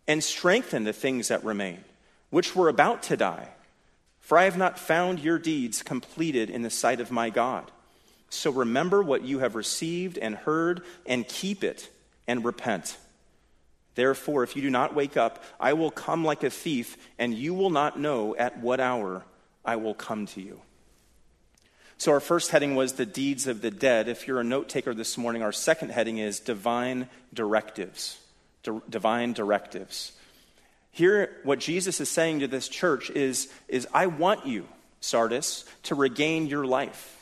and 0.09 0.23
strengthen 0.23 0.85
the 0.85 0.91
things 0.91 1.27
that 1.27 1.45
remain, 1.45 1.81
which 2.31 2.55
were 2.55 2.67
about 2.67 3.03
to 3.03 3.15
die. 3.15 3.47
For 4.19 4.39
I 4.39 4.45
have 4.45 4.57
not 4.57 4.79
found 4.79 5.19
your 5.19 5.37
deeds 5.37 5.83
completed 5.83 6.49
in 6.49 6.63
the 6.63 6.71
sight 6.71 6.99
of 6.99 7.11
my 7.11 7.29
God. 7.29 7.71
So 8.29 8.51
remember 8.51 9.03
what 9.03 9.23
you 9.23 9.39
have 9.39 9.53
received 9.53 10.17
and 10.17 10.33
heard, 10.33 10.81
and 11.05 11.27
keep 11.27 11.63
it, 11.63 11.91
and 12.27 12.43
repent. 12.43 12.97
Therefore, 13.93 14.41
if 14.41 14.55
you 14.55 14.63
do 14.63 14.71
not 14.71 14.95
wake 14.95 15.15
up, 15.15 15.43
I 15.59 15.73
will 15.73 15.91
come 15.91 16.25
like 16.25 16.43
a 16.43 16.49
thief, 16.49 16.97
and 17.19 17.35
you 17.35 17.53
will 17.53 17.69
not 17.69 17.99
know 17.99 18.35
at 18.35 18.57
what 18.57 18.79
hour 18.79 19.23
I 19.63 19.75
will 19.75 19.93
come 19.93 20.25
to 20.27 20.41
you. 20.41 20.61
So, 21.99 22.13
our 22.13 22.19
first 22.19 22.49
heading 22.49 22.75
was 22.75 22.93
the 22.93 23.05
deeds 23.05 23.45
of 23.45 23.61
the 23.61 23.71
dead. 23.71 24.07
If 24.07 24.27
you're 24.27 24.39
a 24.39 24.43
note 24.43 24.69
taker 24.69 24.95
this 24.95 25.19
morning, 25.19 25.43
our 25.43 25.51
second 25.51 25.91
heading 25.91 26.17
is 26.17 26.39
divine 26.39 27.09
directives. 27.31 28.19
Divine 28.63 29.33
directives. 29.33 30.11
Here, 30.91 31.37
what 31.43 31.59
Jesus 31.59 32.01
is 32.01 32.09
saying 32.09 32.39
to 32.39 32.47
this 32.47 32.67
church 32.67 33.09
is, 33.09 33.47
is 33.67 33.87
I 33.93 34.07
want 34.07 34.45
you, 34.45 34.67
Sardis, 35.01 35.65
to 35.83 35.95
regain 35.95 36.47
your 36.47 36.65
life. 36.65 37.15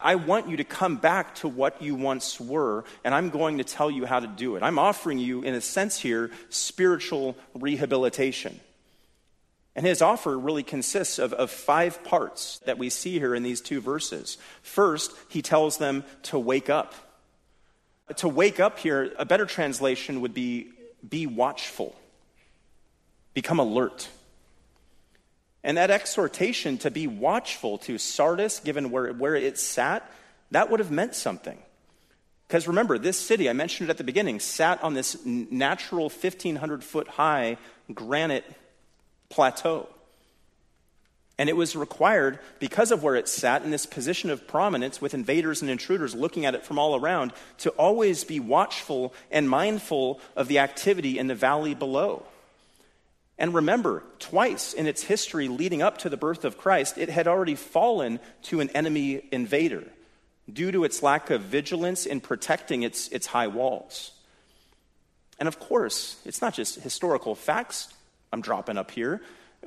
I 0.00 0.16
want 0.16 0.48
you 0.50 0.58
to 0.58 0.64
come 0.64 0.98
back 0.98 1.34
to 1.36 1.48
what 1.48 1.80
you 1.80 1.94
once 1.94 2.38
were, 2.38 2.84
and 3.02 3.14
I'm 3.14 3.30
going 3.30 3.58
to 3.58 3.64
tell 3.64 3.90
you 3.90 4.04
how 4.04 4.20
to 4.20 4.26
do 4.26 4.56
it. 4.56 4.62
I'm 4.62 4.78
offering 4.78 5.18
you, 5.18 5.42
in 5.42 5.54
a 5.54 5.60
sense, 5.62 5.98
here, 5.98 6.30
spiritual 6.50 7.36
rehabilitation. 7.54 8.60
And 9.74 9.86
his 9.86 10.02
offer 10.02 10.38
really 10.38 10.62
consists 10.62 11.18
of, 11.18 11.32
of 11.32 11.50
five 11.50 12.04
parts 12.04 12.60
that 12.66 12.78
we 12.78 12.90
see 12.90 13.18
here 13.18 13.34
in 13.34 13.42
these 13.42 13.60
two 13.60 13.80
verses. 13.80 14.38
First, 14.62 15.12
he 15.28 15.42
tells 15.42 15.78
them 15.78 16.04
to 16.24 16.38
wake 16.38 16.68
up. 16.68 16.94
To 18.16 18.28
wake 18.28 18.60
up 18.60 18.78
here, 18.78 19.12
a 19.18 19.24
better 19.24 19.46
translation 19.46 20.20
would 20.20 20.34
be 20.34 20.68
be 21.08 21.26
watchful, 21.26 21.94
become 23.34 23.58
alert. 23.58 24.08
And 25.62 25.78
that 25.78 25.90
exhortation 25.90 26.78
to 26.78 26.90
be 26.90 27.06
watchful 27.06 27.78
to 27.78 27.98
Sardis, 27.98 28.60
given 28.60 28.90
where, 28.90 29.12
where 29.12 29.34
it 29.34 29.58
sat, 29.58 30.10
that 30.50 30.70
would 30.70 30.80
have 30.80 30.90
meant 30.90 31.14
something. 31.14 31.58
Because 32.46 32.68
remember, 32.68 32.98
this 32.98 33.18
city, 33.18 33.48
I 33.48 33.54
mentioned 33.54 33.88
it 33.88 33.90
at 33.90 33.98
the 33.98 34.04
beginning, 34.04 34.40
sat 34.40 34.82
on 34.84 34.94
this 34.94 35.24
natural 35.24 36.04
1,500 36.04 36.84
foot 36.84 37.08
high 37.08 37.56
granite 37.92 38.44
plateau. 39.30 39.88
And 41.36 41.48
it 41.48 41.56
was 41.56 41.74
required, 41.74 42.38
because 42.60 42.92
of 42.92 43.02
where 43.02 43.16
it 43.16 43.28
sat 43.28 43.64
in 43.64 43.72
this 43.72 43.86
position 43.86 44.30
of 44.30 44.46
prominence 44.46 45.00
with 45.00 45.14
invaders 45.14 45.62
and 45.62 45.70
intruders 45.70 46.14
looking 46.14 46.46
at 46.46 46.54
it 46.54 46.64
from 46.64 46.78
all 46.78 46.94
around, 46.94 47.32
to 47.58 47.70
always 47.70 48.22
be 48.22 48.38
watchful 48.38 49.12
and 49.32 49.50
mindful 49.50 50.20
of 50.36 50.46
the 50.46 50.60
activity 50.60 51.18
in 51.18 51.26
the 51.26 51.34
valley 51.34 51.74
below. 51.74 52.24
And 53.36 53.52
remember, 53.52 54.04
twice 54.20 54.72
in 54.72 54.86
its 54.86 55.02
history 55.02 55.48
leading 55.48 55.82
up 55.82 55.98
to 55.98 56.08
the 56.08 56.16
birth 56.16 56.44
of 56.44 56.56
Christ, 56.56 56.98
it 56.98 57.08
had 57.08 57.26
already 57.26 57.56
fallen 57.56 58.20
to 58.42 58.60
an 58.60 58.70
enemy 58.70 59.26
invader 59.32 59.84
due 60.52 60.70
to 60.70 60.84
its 60.84 61.02
lack 61.02 61.30
of 61.30 61.42
vigilance 61.42 62.06
in 62.06 62.20
protecting 62.20 62.84
its, 62.84 63.08
its 63.08 63.26
high 63.26 63.48
walls. 63.48 64.12
And 65.40 65.48
of 65.48 65.58
course, 65.58 66.16
it's 66.24 66.40
not 66.40 66.54
just 66.54 66.76
historical 66.76 67.34
facts 67.34 67.92
I'm 68.32 68.40
dropping 68.40 68.78
up 68.78 68.92
here. 68.92 69.20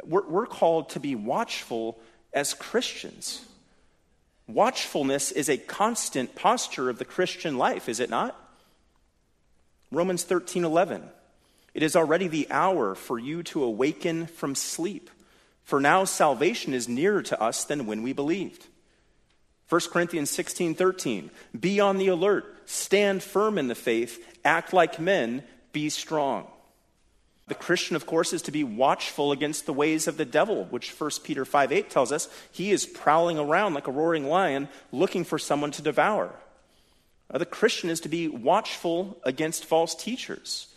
We're, 0.06 0.28
we're 0.28 0.46
called 0.46 0.90
to 0.90 1.00
be 1.00 1.16
watchful 1.16 2.00
as 2.34 2.54
Christians. 2.54 3.46
Watchfulness 4.48 5.32
is 5.32 5.50
a 5.50 5.58
constant 5.58 6.36
posture 6.36 6.90
of 6.90 7.00
the 7.00 7.06
Christian 7.06 7.58
life, 7.58 7.90
is 7.90 8.00
it 8.00 8.10
not? 8.10 8.36
Romans 9.92 10.24
13 10.24 10.64
11. 10.64 11.04
It 11.74 11.84
is 11.84 11.96
already 11.96 12.28
the 12.28 12.48
hour 12.50 12.96
for 12.96 13.20
you 13.20 13.44
to 13.44 13.64
awaken 13.64 14.28
from 14.28 14.56
sleep. 14.56 15.10
For 15.64 15.80
now 15.80 16.06
salvation 16.06 16.74
is 16.74 16.88
nearer 16.88 17.22
to 17.24 17.42
us 17.42 17.66
than 17.66 17.86
when 17.86 18.04
we 18.04 18.14
believed. 18.14 18.66
1 19.70 19.82
Corinthians 19.92 20.30
16 20.30 20.76
13. 20.76 21.30
Be 21.60 21.80
on 21.80 21.98
the 21.98 22.08
alert, 22.08 22.46
stand 22.66 23.22
firm 23.22 23.58
in 23.58 23.68
the 23.68 23.76
faith, 23.76 24.26
act 24.46 24.74
like 24.74 25.00
men, 25.00 25.44
be 25.74 25.90
strong. 25.90 26.48
The 27.48 27.56
Christian, 27.56 27.96
of 27.96 28.06
course, 28.06 28.34
is 28.34 28.42
to 28.44 28.52
be 28.52 28.64
watchful 28.64 29.32
against 29.32 29.66
the 29.66 29.74
ways 29.74 30.08
of 30.08 30.18
the 30.18 30.26
devil, 30.26 30.66
which 30.66 30.92
1 30.92 31.12
Peter 31.24 31.46
5 31.46 31.72
8 31.72 31.90
tells 31.90 32.12
us 32.12 32.28
he 32.52 32.72
is 32.72 32.86
prowling 32.86 33.40
around 33.40 33.74
like 33.74 33.88
a 33.88 33.92
roaring 33.92 34.28
lion 34.28 34.68
looking 34.92 35.24
for 35.24 35.40
someone 35.40 35.72
to 35.72 35.82
devour. 35.82 36.34
Uh, 37.32 37.38
the 37.38 37.46
Christian 37.46 37.90
is 37.90 38.02
to 38.02 38.10
be 38.10 38.28
watchful 38.28 39.18
against 39.24 39.66
false 39.66 39.96
teachers. 39.96 40.68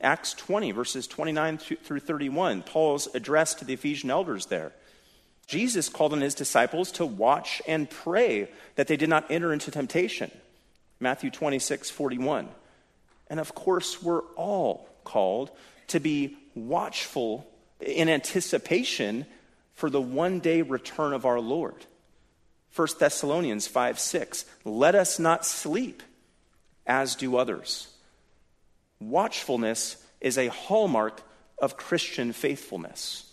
Acts 0.00 0.32
20, 0.34 0.70
verses 0.70 1.06
29 1.06 1.58
through 1.58 2.00
31, 2.00 2.62
Paul's 2.62 3.08
address 3.14 3.54
to 3.54 3.64
the 3.64 3.74
Ephesian 3.74 4.10
elders 4.10 4.46
there. 4.46 4.72
Jesus 5.46 5.88
called 5.88 6.12
on 6.12 6.20
his 6.20 6.34
disciples 6.34 6.92
to 6.92 7.04
watch 7.04 7.60
and 7.66 7.90
pray 7.90 8.48
that 8.76 8.86
they 8.86 8.96
did 8.96 9.08
not 9.08 9.30
enter 9.30 9.52
into 9.52 9.70
temptation. 9.70 10.30
Matthew 11.00 11.30
26, 11.30 11.90
41. 11.90 12.48
And 13.28 13.40
of 13.40 13.54
course, 13.54 14.00
we're 14.02 14.22
all 14.36 14.88
called 15.04 15.50
to 15.90 16.00
be 16.00 16.36
watchful 16.54 17.46
in 17.80 18.08
anticipation 18.08 19.26
for 19.74 19.90
the 19.90 20.00
one 20.00 20.40
day 20.40 20.62
return 20.62 21.12
of 21.12 21.24
our 21.24 21.40
Lord. 21.40 21.86
1 22.74 22.88
Thessalonians 22.98 23.66
5 23.66 23.98
6. 23.98 24.44
Let 24.64 24.94
us 24.94 25.18
not 25.18 25.46
sleep 25.46 26.02
as 26.86 27.14
do 27.14 27.36
others 27.36 27.88
Watchfulness 29.00 29.96
is 30.20 30.36
a 30.36 30.48
hallmark 30.48 31.22
of 31.58 31.76
Christian 31.76 32.32
faithfulness. 32.32 33.26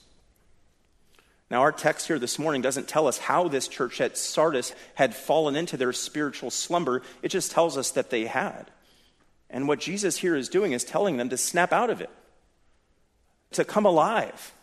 Now, 1.52 1.62
our 1.62 1.72
text 1.72 2.08
here 2.08 2.20
this 2.20 2.40
morning 2.40 2.62
doesn't 2.62 2.88
tell 2.88 3.08
us 3.08 3.18
how 3.18 3.48
this 3.48 3.68
church 3.68 4.02
at 4.02 4.18
Sardis 4.18 4.74
had 4.96 5.16
fallen 5.16 5.56
into 5.56 5.78
their 5.78 5.94
spiritual 5.94 6.52
slumber. 6.52 7.04
It 7.22 7.30
just 7.30 7.52
tells 7.52 7.78
us 7.78 7.92
that 7.92 8.10
they 8.10 8.26
had. 8.26 8.70
And 9.50 9.68
what 9.68 9.80
Jesus 9.80 10.18
here 10.18 10.36
is 10.36 10.50
doing 10.50 10.74
is 10.74 10.84
telling 10.84 11.18
them 11.18 11.30
to 11.30 11.38
snap 11.38 11.72
out 11.72 11.90
of 11.90 12.02
it, 12.02 12.10
to 13.52 13.64
come 13.64 13.86
alive, 13.86 14.54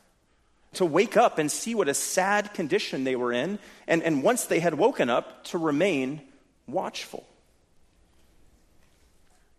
to 0.74 0.84
wake 0.84 1.16
up 1.16 1.38
and 1.38 1.50
see 1.50 1.74
what 1.74 1.88
a 1.88 1.94
sad 1.94 2.52
condition 2.54 3.04
they 3.04 3.16
were 3.16 3.32
in, 3.32 3.58
and, 3.86 4.02
and 4.02 4.22
once 4.22 4.44
they 4.44 4.60
had 4.60 4.74
woken 4.74 5.08
up, 5.08 5.44
to 5.44 5.58
remain 5.58 6.20
watchful. 6.66 7.26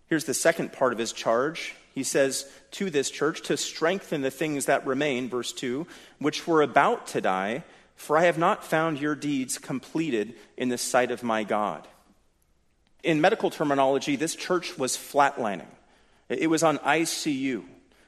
Here's 0.08 0.26
the 0.26 0.34
second 0.34 0.72
part 0.72 0.94
of 0.94 1.00
his 1.00 1.12
charge. 1.12 1.76
He 1.94 2.04
says 2.04 2.46
to 2.72 2.90
this 2.90 3.10
church 3.10 3.42
to 3.44 3.58
strengthen 3.58 4.22
the 4.22 4.32
things 4.32 4.66
that 4.66 4.86
remain, 4.86 5.30
verse 5.30 5.52
2, 5.54 5.88
which 6.20 6.46
were 6.46 6.62
about 6.62 7.08
to 7.08 7.22
die, 7.22 7.64
for 7.96 8.18
I 8.18 8.26
have 8.26 8.38
not 8.38 8.66
found 8.66 9.00
your 9.00 9.16
deeds 9.16 9.58
completed 9.58 10.36
in 10.58 10.70
the 10.70 10.78
sight 10.78 11.12
of 11.12 11.24
my 11.24 11.44
God. 11.44 11.88
In 13.04 13.22
medical 13.22 13.50
terminology, 13.50 14.16
this 14.16 14.36
church 14.36 14.78
was 14.78 14.98
flatlining. 14.98 15.68
It 16.28 16.50
was 16.50 16.64
on 16.64 16.80
ICU. 16.80 17.64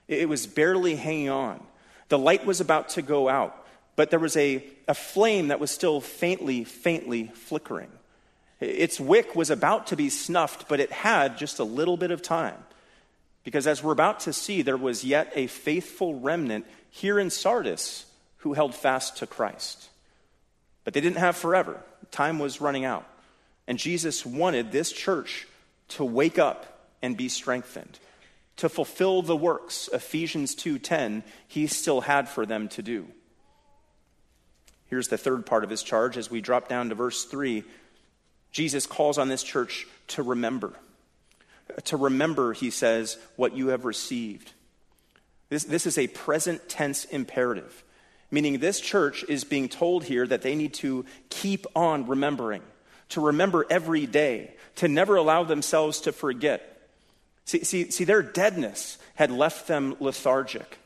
It 0.07 0.29
was 0.29 0.47
barely 0.47 0.95
hanging 0.95 1.29
on. 1.29 1.63
The 2.09 2.17
light 2.17 2.45
was 2.45 2.61
about 2.61 2.89
to 2.89 3.01
go 3.01 3.27
out, 3.27 3.65
but 3.95 4.09
there 4.09 4.19
was 4.19 4.37
a, 4.37 4.63
a 4.87 4.93
flame 4.93 5.49
that 5.49 5.59
was 5.59 5.71
still 5.71 5.99
faintly, 5.99 6.63
faintly 6.63 7.31
flickering. 7.33 7.89
Its 8.59 8.99
wick 8.99 9.35
was 9.35 9.49
about 9.49 9.87
to 9.87 9.95
be 9.95 10.09
snuffed, 10.09 10.67
but 10.67 10.79
it 10.79 10.91
had 10.91 11.37
just 11.37 11.59
a 11.59 11.63
little 11.63 11.97
bit 11.97 12.11
of 12.11 12.21
time. 12.21 12.57
Because 13.43 13.67
as 13.67 13.83
we're 13.83 13.91
about 13.91 14.21
to 14.21 14.33
see, 14.33 14.61
there 14.61 14.77
was 14.77 15.03
yet 15.03 15.31
a 15.35 15.47
faithful 15.47 16.19
remnant 16.19 16.65
here 16.89 17.19
in 17.19 17.29
Sardis 17.29 18.05
who 18.37 18.53
held 18.53 18.73
fast 18.73 19.17
to 19.17 19.27
Christ. 19.27 19.89
But 20.83 20.93
they 20.93 21.01
didn't 21.01 21.17
have 21.17 21.35
forever, 21.35 21.81
time 22.11 22.39
was 22.39 22.61
running 22.61 22.85
out. 22.85 23.05
And 23.67 23.77
Jesus 23.77 24.25
wanted 24.25 24.71
this 24.71 24.91
church 24.91 25.47
to 25.89 26.05
wake 26.05 26.39
up 26.39 26.65
and 27.01 27.15
be 27.15 27.29
strengthened, 27.29 27.99
to 28.57 28.69
fulfill 28.69 29.21
the 29.21 29.35
works, 29.35 29.89
Ephesians 29.93 30.55
2:10, 30.55 31.23
he 31.47 31.67
still 31.67 32.01
had 32.01 32.27
for 32.27 32.45
them 32.45 32.67
to 32.69 32.81
do. 32.81 33.07
Here's 34.87 35.07
the 35.07 35.17
third 35.17 35.45
part 35.45 35.63
of 35.63 35.69
his 35.69 35.83
charge 35.83 36.17
as 36.17 36.31
we 36.31 36.41
drop 36.41 36.67
down 36.67 36.89
to 36.89 36.95
verse 36.95 37.25
3. 37.25 37.63
Jesus 38.51 38.85
calls 38.85 39.17
on 39.17 39.27
this 39.27 39.43
church 39.43 39.85
to 40.07 40.23
remember. 40.23 40.73
To 41.85 41.97
remember, 41.97 42.53
he 42.53 42.71
says, 42.71 43.17
what 43.35 43.55
you 43.55 43.67
have 43.67 43.83
received. 43.83 44.53
This, 45.49 45.65
this 45.65 45.85
is 45.85 45.97
a 45.97 46.07
present 46.07 46.67
tense 46.69 47.05
imperative. 47.05 47.83
Meaning, 48.31 48.59
this 48.59 48.79
church 48.79 49.23
is 49.27 49.43
being 49.43 49.69
told 49.69 50.05
here 50.05 50.25
that 50.25 50.41
they 50.41 50.55
need 50.55 50.73
to 50.75 51.05
keep 51.29 51.65
on 51.75 52.07
remembering, 52.07 52.61
to 53.09 53.21
remember 53.21 53.65
every 53.69 54.05
day, 54.05 54.55
to 54.75 54.87
never 54.87 55.15
allow 55.15 55.43
themselves 55.43 56.01
to 56.01 56.11
forget. 56.11 56.76
See, 57.47 57.63
see, 57.63 57.89
see 57.91 58.03
their 58.03 58.21
deadness 58.21 58.97
had 59.15 59.31
left 59.31 59.67
them 59.67 59.95
lethargic. 60.01 60.79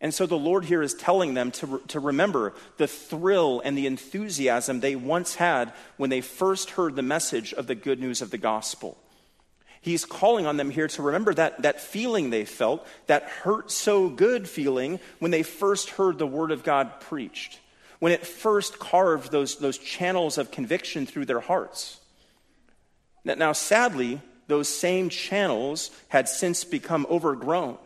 And 0.00 0.14
so 0.14 0.24
the 0.24 0.34
Lord 0.34 0.64
here 0.64 0.80
is 0.80 0.94
telling 0.94 1.34
them 1.34 1.50
to, 1.52 1.82
to 1.88 2.00
remember 2.00 2.54
the 2.78 2.86
thrill 2.86 3.60
and 3.62 3.76
the 3.76 3.86
enthusiasm 3.86 4.80
they 4.80 4.96
once 4.96 5.34
had 5.34 5.74
when 5.98 6.08
they 6.08 6.22
first 6.22 6.70
heard 6.70 6.96
the 6.96 7.02
message 7.02 7.52
of 7.52 7.66
the 7.66 7.74
good 7.74 8.00
news 8.00 8.22
of 8.22 8.30
the 8.30 8.38
gospel. 8.38 8.96
He's 9.82 10.06
calling 10.06 10.46
on 10.46 10.56
them 10.56 10.70
here 10.70 10.88
to 10.88 11.02
remember 11.02 11.34
that, 11.34 11.60
that 11.60 11.82
feeling 11.82 12.30
they 12.30 12.46
felt, 12.46 12.86
that 13.06 13.24
hurt 13.24 13.70
so 13.70 14.08
good 14.08 14.48
feeling 14.48 15.00
when 15.18 15.32
they 15.32 15.42
first 15.42 15.90
heard 15.90 16.16
the 16.16 16.26
word 16.26 16.50
of 16.50 16.64
God 16.64 16.98
preached, 17.00 17.60
when 17.98 18.12
it 18.12 18.26
first 18.26 18.78
carved 18.78 19.30
those, 19.30 19.58
those 19.58 19.76
channels 19.76 20.38
of 20.38 20.50
conviction 20.50 21.04
through 21.04 21.26
their 21.26 21.40
hearts. 21.40 22.00
Now, 23.22 23.34
now, 23.34 23.52
sadly, 23.52 24.22
those 24.46 24.68
same 24.68 25.08
channels 25.08 25.90
had 26.08 26.28
since 26.28 26.64
become 26.64 27.06
overgrown 27.10 27.78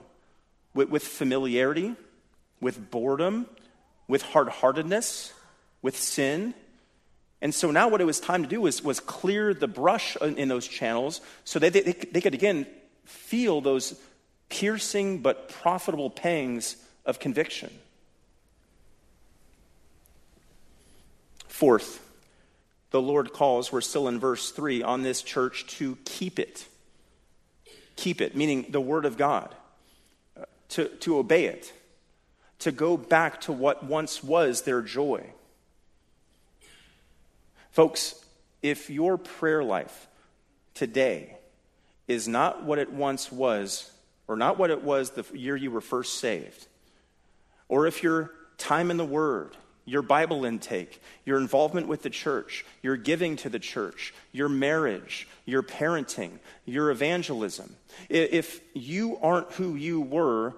with, 0.75 0.89
with 0.89 1.05
familiarity, 1.05 1.95
with 2.61 2.91
boredom, 2.91 3.47
with 4.07 4.23
hard 4.23 4.49
heartedness, 4.49 5.33
with 5.83 5.97
sin 5.97 6.55
and 7.41 7.55
so 7.55 7.71
now 7.71 7.89
what 7.89 8.01
it 8.01 8.05
was 8.05 8.19
time 8.19 8.43
to 8.43 8.49
do 8.49 8.61
was, 8.61 8.83
was 8.83 9.01
clear 9.01 9.55
the 9.55 9.69
brush 9.69 10.17
in, 10.17 10.49
those 10.49 10.67
channels 10.67 11.21
so 11.45 11.59
that 11.59 11.73
they, 11.73 11.83
they, 11.83 11.93
they 11.93 12.21
could 12.21 12.35
again 12.35 12.67
feel 13.05 13.61
those 13.61 13.99
piercing 14.49 15.19
but 15.19 15.49
profitable 15.49 16.11
pangs 16.11 16.77
of 17.07 17.19
conviction. 17.19 17.71
Fourth, 21.47 22.05
the 22.91 23.03
Lord 23.03 23.33
calls, 23.33 23.71
we're 23.71 23.81
still 23.81 24.09
in 24.09 24.19
verse 24.19 24.51
3, 24.51 24.83
on 24.83 25.03
this 25.03 25.23
church 25.23 25.67
to 25.79 25.97
keep 26.05 26.39
it. 26.39 26.67
Keep 27.97 28.21
it, 28.21 28.37
meaning 28.37 28.67
the 28.71 28.81
Word 28.81 29.05
of 29.05 29.17
God, 29.17 29.55
uh, 30.37 30.45
to, 30.71 30.89
to 30.89 31.19
obey 31.19 31.47
it, 31.47 31.73
to 32.61 32.73
go 32.73 32.97
back 32.97 33.41
to 33.43 33.53
what 33.53 33.85
once 33.85 34.23
was 34.23 34.63
their 34.63 34.81
joy. 34.81 35.25
Folks, 37.73 38.15
if 38.63 38.89
your 38.91 39.19
prayer 39.19 39.63
life 39.63 40.09
today 40.75 41.37
is 42.07 42.27
not 42.27 42.65
what 42.65 42.79
it 42.79 42.93
once 42.93 43.31
was, 43.31 43.91
or 44.27 44.37
not 44.37 44.59
what 44.59 44.71
it 44.71 44.83
was 44.83 45.11
the 45.11 45.25
year 45.35 45.57
you 45.57 45.71
were 45.71 45.81
first 45.81 46.19
saved, 46.19 46.67
or 47.69 47.87
if 47.87 48.03
your 48.03 48.31
time 48.57 48.91
in 48.91 48.97
the 48.97 49.05
Word, 49.05 49.57
your 49.89 50.03
Bible 50.03 50.45
intake, 50.45 51.01
your 51.25 51.39
involvement 51.39 51.89
with 51.89 52.03
the 52.03 52.11
church, 52.11 52.65
your 52.83 52.97
giving 52.97 53.37
to 53.37 53.49
the 53.49 53.59
church, 53.59 54.15
your 54.33 54.49
marriage, 54.49 55.27
your 55.45 55.63
parenting, 55.63 56.39
your 56.65 56.91
evangelism, 56.91 57.75
if 58.09 58.61
you 58.75 59.19
aren't 59.23 59.51
who 59.53 59.75
you 59.75 60.01
were 60.01 60.55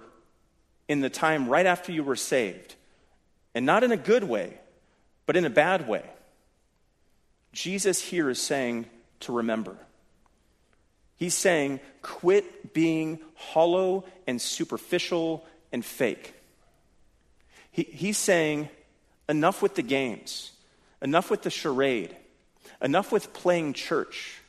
in 0.87 0.99
the 0.99 1.09
time 1.09 1.47
right 1.47 1.65
after 1.65 1.91
you 1.91 2.03
were 2.03 2.15
saved, 2.15 2.75
and 3.55 3.65
not 3.65 3.83
in 3.83 3.91
a 3.91 3.97
good 3.97 4.23
way, 4.23 4.57
but 5.25 5.37
in 5.37 5.45
a 5.45 5.49
bad 5.49 5.87
way, 5.87 6.03
Jesus 7.53 8.01
here 8.01 8.29
is 8.29 8.41
saying 8.41 8.85
to 9.21 9.31
remember. 9.31 9.77
He's 11.15 11.35
saying, 11.35 11.79
quit 12.01 12.73
being 12.73 13.19
hollow 13.35 14.05
and 14.25 14.41
superficial 14.41 15.45
and 15.71 15.85
fake. 15.85 16.33
He, 17.71 17.83
he's 17.83 18.17
saying, 18.17 18.69
enough 19.31 19.61
with 19.61 19.75
the 19.75 19.81
games, 19.81 20.51
enough 21.01 21.31
with 21.31 21.41
the 21.41 21.49
charade, 21.49 22.13
enough 22.81 23.13
with 23.13 23.31
playing 23.33 23.71
church. 23.73 24.41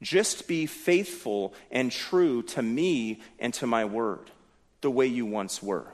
Just 0.00 0.46
be 0.46 0.66
faithful 0.66 1.52
and 1.70 1.90
true 1.90 2.42
to 2.44 2.62
me 2.62 3.20
and 3.40 3.52
to 3.54 3.66
my 3.66 3.84
word, 3.84 4.30
the 4.82 4.90
way 4.90 5.06
you 5.06 5.26
once 5.26 5.60
were. 5.60 5.86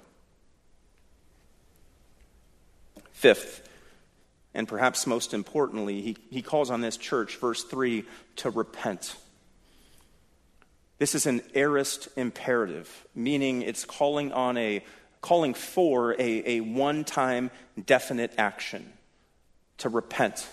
Fifth, 3.13 3.67
and 4.53 4.69
perhaps 4.69 5.07
most 5.07 5.33
importantly, 5.33 6.03
he, 6.03 6.17
he 6.31 6.43
calls 6.43 6.71
on 6.71 6.83
this 6.83 6.99
church, 6.99 7.39
verse 7.39 7.65
3, 7.65 8.05
to 8.37 8.51
repent. 8.51 9.17
This 10.99 11.15
is 11.15 11.25
an 11.25 11.41
aorist 11.55 12.09
imperative, 12.17 13.07
meaning 13.15 13.63
it's 13.63 13.87
calling 13.87 14.31
on 14.33 14.59
a 14.59 14.85
calling 15.21 15.55
for 15.55 16.13
a, 16.13 16.57
a 16.57 16.61
one-time 16.61 17.51
definite 17.85 18.33
action 18.39 18.93
to 19.79 19.89
repent. 19.89 20.47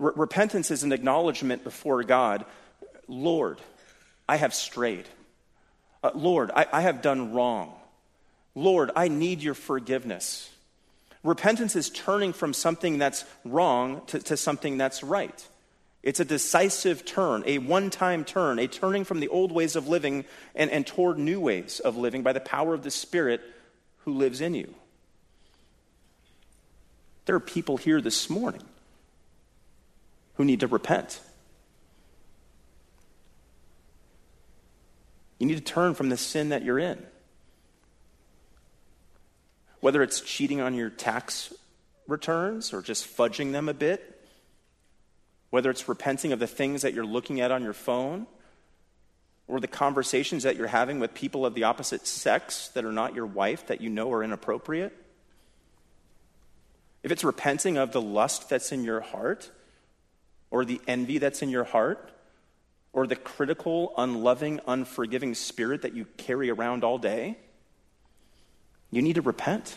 R- 0.00 0.12
repentance 0.16 0.70
is 0.70 0.82
an 0.82 0.92
acknowledgement 0.92 1.64
before 1.64 2.02
God 2.04 2.44
Lord, 3.08 3.60
I 4.28 4.36
have 4.36 4.54
strayed. 4.54 5.06
Uh, 6.02 6.10
Lord, 6.14 6.50
I, 6.54 6.66
I 6.72 6.80
have 6.80 7.02
done 7.02 7.32
wrong. 7.32 7.74
Lord, 8.54 8.90
I 8.94 9.08
need 9.08 9.42
your 9.42 9.54
forgiveness. 9.54 10.50
Repentance 11.22 11.76
is 11.76 11.90
turning 11.90 12.32
from 12.32 12.52
something 12.52 12.98
that's 12.98 13.24
wrong 13.44 14.02
to, 14.08 14.18
to 14.20 14.36
something 14.36 14.78
that's 14.78 15.02
right. 15.02 15.46
It's 16.04 16.20
a 16.20 16.24
decisive 16.24 17.04
turn, 17.04 17.42
a 17.44 17.58
one 17.58 17.90
time 17.90 18.24
turn, 18.24 18.60
a 18.60 18.68
turning 18.68 19.02
from 19.02 19.18
the 19.18 19.26
old 19.26 19.50
ways 19.50 19.74
of 19.74 19.88
living 19.88 20.24
and, 20.54 20.70
and 20.70 20.86
toward 20.86 21.18
new 21.18 21.40
ways 21.40 21.80
of 21.80 21.96
living 21.96 22.22
by 22.22 22.32
the 22.32 22.40
power 22.40 22.74
of 22.74 22.84
the 22.84 22.92
Spirit 22.92 23.40
who 24.04 24.12
lives 24.12 24.40
in 24.40 24.54
you. 24.54 24.72
There 27.24 27.34
are 27.34 27.40
people 27.40 27.78
here 27.78 28.00
this 28.00 28.30
morning 28.30 28.62
who 30.34 30.44
need 30.44 30.60
to 30.60 30.68
repent. 30.68 31.20
You 35.40 35.46
need 35.46 35.56
to 35.56 35.60
turn 35.60 35.94
from 35.94 36.10
the 36.10 36.16
sin 36.16 36.50
that 36.50 36.62
you're 36.62 36.78
in 36.78 37.04
whether 39.84 40.02
it's 40.02 40.22
cheating 40.22 40.62
on 40.62 40.72
your 40.72 40.88
tax 40.88 41.52
returns 42.08 42.72
or 42.72 42.80
just 42.80 43.06
fudging 43.06 43.52
them 43.52 43.68
a 43.68 43.74
bit, 43.74 44.13
whether 45.54 45.70
it's 45.70 45.88
repenting 45.88 46.32
of 46.32 46.40
the 46.40 46.48
things 46.48 46.82
that 46.82 46.94
you're 46.94 47.06
looking 47.06 47.40
at 47.40 47.52
on 47.52 47.62
your 47.62 47.72
phone, 47.72 48.26
or 49.46 49.60
the 49.60 49.68
conversations 49.68 50.42
that 50.42 50.56
you're 50.56 50.66
having 50.66 50.98
with 50.98 51.14
people 51.14 51.46
of 51.46 51.54
the 51.54 51.62
opposite 51.62 52.08
sex 52.08 52.70
that 52.70 52.84
are 52.84 52.90
not 52.90 53.14
your 53.14 53.24
wife 53.24 53.64
that 53.68 53.80
you 53.80 53.88
know 53.88 54.12
are 54.12 54.24
inappropriate. 54.24 54.92
If 57.04 57.12
it's 57.12 57.22
repenting 57.22 57.76
of 57.76 57.92
the 57.92 58.02
lust 58.02 58.50
that's 58.50 58.72
in 58.72 58.82
your 58.82 58.98
heart, 58.98 59.52
or 60.50 60.64
the 60.64 60.80
envy 60.88 61.18
that's 61.18 61.40
in 61.40 61.50
your 61.50 61.62
heart, 61.62 62.10
or 62.92 63.06
the 63.06 63.14
critical, 63.14 63.94
unloving, 63.96 64.58
unforgiving 64.66 65.36
spirit 65.36 65.82
that 65.82 65.94
you 65.94 66.06
carry 66.16 66.50
around 66.50 66.82
all 66.82 66.98
day, 66.98 67.38
you 68.90 69.02
need 69.02 69.14
to 69.14 69.22
repent. 69.22 69.76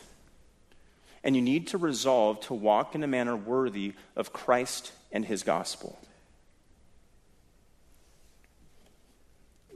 And 1.23 1.35
you 1.35 1.41
need 1.43 1.67
to 1.67 1.77
resolve 1.77 2.39
to 2.47 2.55
walk 2.55 2.95
in 2.95 3.03
a 3.03 3.07
manner 3.07 3.35
worthy 3.35 3.93
of 4.15 4.33
Christ 4.33 4.91
and 5.11 5.25
his 5.25 5.43
gospel. 5.43 5.97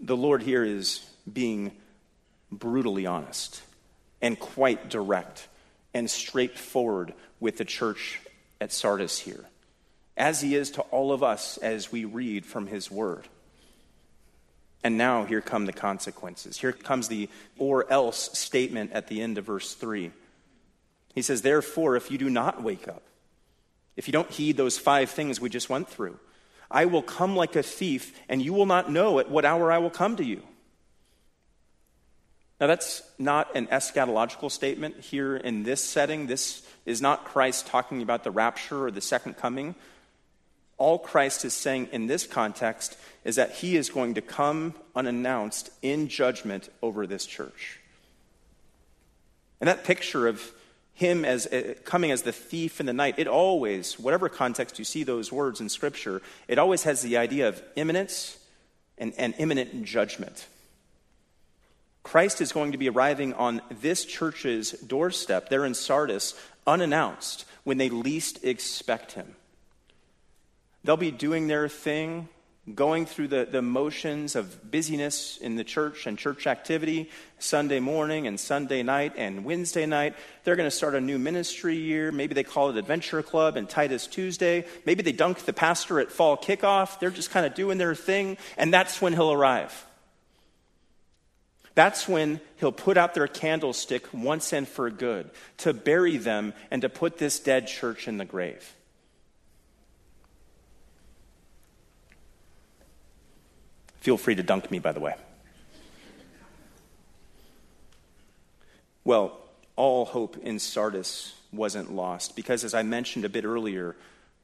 The 0.01 0.17
Lord 0.17 0.41
here 0.41 0.63
is 0.63 1.05
being 1.31 1.71
brutally 2.51 3.05
honest 3.05 3.61
and 4.21 4.39
quite 4.39 4.89
direct 4.89 5.47
and 5.93 6.09
straightforward 6.09 7.13
with 7.39 7.57
the 7.57 7.65
church 7.65 8.19
at 8.59 8.71
Sardis 8.71 9.19
here, 9.19 9.45
as 10.17 10.41
he 10.41 10.55
is 10.55 10.71
to 10.71 10.81
all 10.83 11.11
of 11.11 11.23
us 11.23 11.57
as 11.57 11.91
we 11.91 12.05
read 12.05 12.45
from 12.45 12.67
his 12.67 12.89
word. 12.89 13.27
And 14.83 14.97
now 14.97 15.25
here 15.25 15.41
come 15.41 15.65
the 15.65 15.73
consequences. 15.73 16.57
Here 16.57 16.71
comes 16.71 17.07
the 17.07 17.29
or 17.57 17.91
else 17.91 18.37
statement 18.37 18.91
at 18.93 19.07
the 19.07 19.21
end 19.21 19.37
of 19.37 19.45
verse 19.45 19.73
3. 19.75 20.11
He 21.13 21.21
says, 21.21 21.41
Therefore, 21.41 21.95
if 21.95 22.09
you 22.09 22.17
do 22.17 22.29
not 22.29 22.63
wake 22.63 22.87
up, 22.87 23.03
if 23.95 24.07
you 24.07 24.11
don't 24.11 24.29
heed 24.29 24.57
those 24.57 24.77
five 24.77 25.09
things 25.09 25.39
we 25.39 25.49
just 25.49 25.69
went 25.69 25.89
through, 25.89 26.19
I 26.69 26.85
will 26.85 27.01
come 27.01 27.35
like 27.35 27.55
a 27.55 27.63
thief, 27.63 28.17
and 28.29 28.41
you 28.41 28.53
will 28.53 28.65
not 28.65 28.91
know 28.91 29.19
at 29.19 29.29
what 29.29 29.45
hour 29.45 29.71
I 29.71 29.79
will 29.79 29.89
come 29.89 30.15
to 30.15 30.23
you. 30.23 30.41
Now, 32.59 32.67
that's 32.67 33.01
not 33.17 33.55
an 33.55 33.67
eschatological 33.67 34.51
statement 34.51 34.99
here 34.99 35.35
in 35.35 35.63
this 35.63 35.83
setting. 35.83 36.27
This 36.27 36.61
is 36.85 37.01
not 37.01 37.25
Christ 37.25 37.67
talking 37.67 38.01
about 38.01 38.23
the 38.23 38.31
rapture 38.31 38.85
or 38.85 38.91
the 38.91 39.01
second 39.01 39.35
coming 39.35 39.75
all 40.81 40.97
Christ 40.97 41.45
is 41.45 41.53
saying 41.53 41.89
in 41.91 42.07
this 42.07 42.25
context 42.25 42.97
is 43.23 43.35
that 43.35 43.51
he 43.51 43.75
is 43.75 43.91
going 43.91 44.15
to 44.15 44.21
come 44.21 44.73
unannounced 44.95 45.69
in 45.83 46.07
judgment 46.07 46.69
over 46.81 47.05
this 47.05 47.27
church. 47.27 47.79
And 49.59 49.67
that 49.67 49.83
picture 49.83 50.27
of 50.27 50.51
him 51.01 51.25
as 51.25 51.47
uh, 51.47 51.73
coming 51.83 52.11
as 52.11 52.21
the 52.21 52.31
thief 52.31 52.79
in 52.79 52.85
the 52.85 52.93
night, 52.93 53.15
it 53.17 53.27
always, 53.27 53.99
whatever 53.99 54.29
context 54.29 54.79
you 54.79 54.85
see 54.85 55.03
those 55.03 55.31
words 55.31 55.59
in 55.59 55.67
Scripture, 55.67 56.21
it 56.47 56.57
always 56.57 56.83
has 56.83 57.01
the 57.01 57.17
idea 57.17 57.49
of 57.49 57.61
imminence 57.75 58.37
and, 58.97 59.13
and 59.17 59.33
imminent 59.37 59.83
judgment. 59.83 60.47
Christ 62.03 62.39
is 62.39 62.51
going 62.51 62.71
to 62.71 62.77
be 62.77 62.89
arriving 62.89 63.33
on 63.33 63.61
this 63.81 64.05
church's 64.05 64.71
doorstep, 64.71 65.49
there 65.49 65.65
in 65.65 65.73
Sardis, 65.73 66.35
unannounced, 66.65 67.45
when 67.63 67.77
they 67.77 67.89
least 67.89 68.43
expect 68.43 69.13
him. 69.13 69.35
They'll 70.83 70.97
be 70.97 71.11
doing 71.11 71.47
their 71.47 71.67
thing, 71.67 72.29
going 72.75 73.07
through 73.07 73.27
the, 73.27 73.47
the 73.49 73.61
motions 73.61 74.35
of 74.35 74.69
busyness 74.69 75.37
in 75.37 75.55
the 75.55 75.63
church 75.63 76.05
and 76.05 76.17
church 76.17 76.45
activity, 76.45 77.09
Sunday 77.39 77.79
morning 77.79 78.27
and 78.27 78.39
Sunday 78.39 78.83
night 78.83 79.13
and 79.17 79.43
Wednesday 79.43 79.87
night. 79.87 80.15
They're 80.43 80.55
going 80.55 80.69
to 80.69 80.75
start 80.75 80.93
a 80.93 81.01
new 81.01 81.17
ministry 81.17 81.75
year. 81.75 82.11
Maybe 82.11 82.35
they 82.35 82.43
call 82.43 82.69
it 82.69 82.77
Adventure 82.77 83.23
Club 83.23 83.57
and 83.57 83.67
Titus 83.67 84.05
Tuesday. 84.05 84.65
Maybe 84.85 85.01
they 85.01 85.11
dunk 85.11 85.39
the 85.39 85.53
pastor 85.53 85.99
at 85.99 86.11
fall 86.11 86.37
kickoff. 86.37 86.99
They're 86.99 87.09
just 87.09 87.31
kind 87.31 87.47
of 87.47 87.55
doing 87.55 87.79
their 87.79 87.95
thing, 87.95 88.37
and 88.57 88.71
that's 88.71 89.01
when 89.01 89.13
he'll 89.13 89.31
arrive. 89.31 89.87
That's 91.73 92.07
when 92.07 92.41
he'll 92.57 92.71
put 92.71 92.97
out 92.97 93.15
their 93.15 93.27
candlestick 93.27 94.13
once 94.13 94.53
and 94.53 94.67
for 94.67 94.89
good 94.91 95.31
to 95.59 95.73
bury 95.73 96.17
them 96.17 96.53
and 96.69 96.81
to 96.83 96.89
put 96.89 97.17
this 97.17 97.39
dead 97.39 97.67
church 97.67 98.07
in 98.07 98.17
the 98.17 98.25
grave. 98.25 98.75
Feel 104.01 104.17
free 104.17 104.35
to 104.35 104.43
dunk 104.43 104.69
me, 104.69 104.79
by 104.79 104.91
the 104.91 104.99
way. 104.99 105.15
Well, 109.03 109.37
all 109.75 110.05
hope 110.05 110.37
in 110.37 110.59
Sardis 110.59 111.33
wasn't 111.53 111.91
lost 111.91 112.35
because, 112.35 112.63
as 112.63 112.73
I 112.73 112.83
mentioned 112.83 113.25
a 113.25 113.29
bit 113.29 113.45
earlier, 113.45 113.95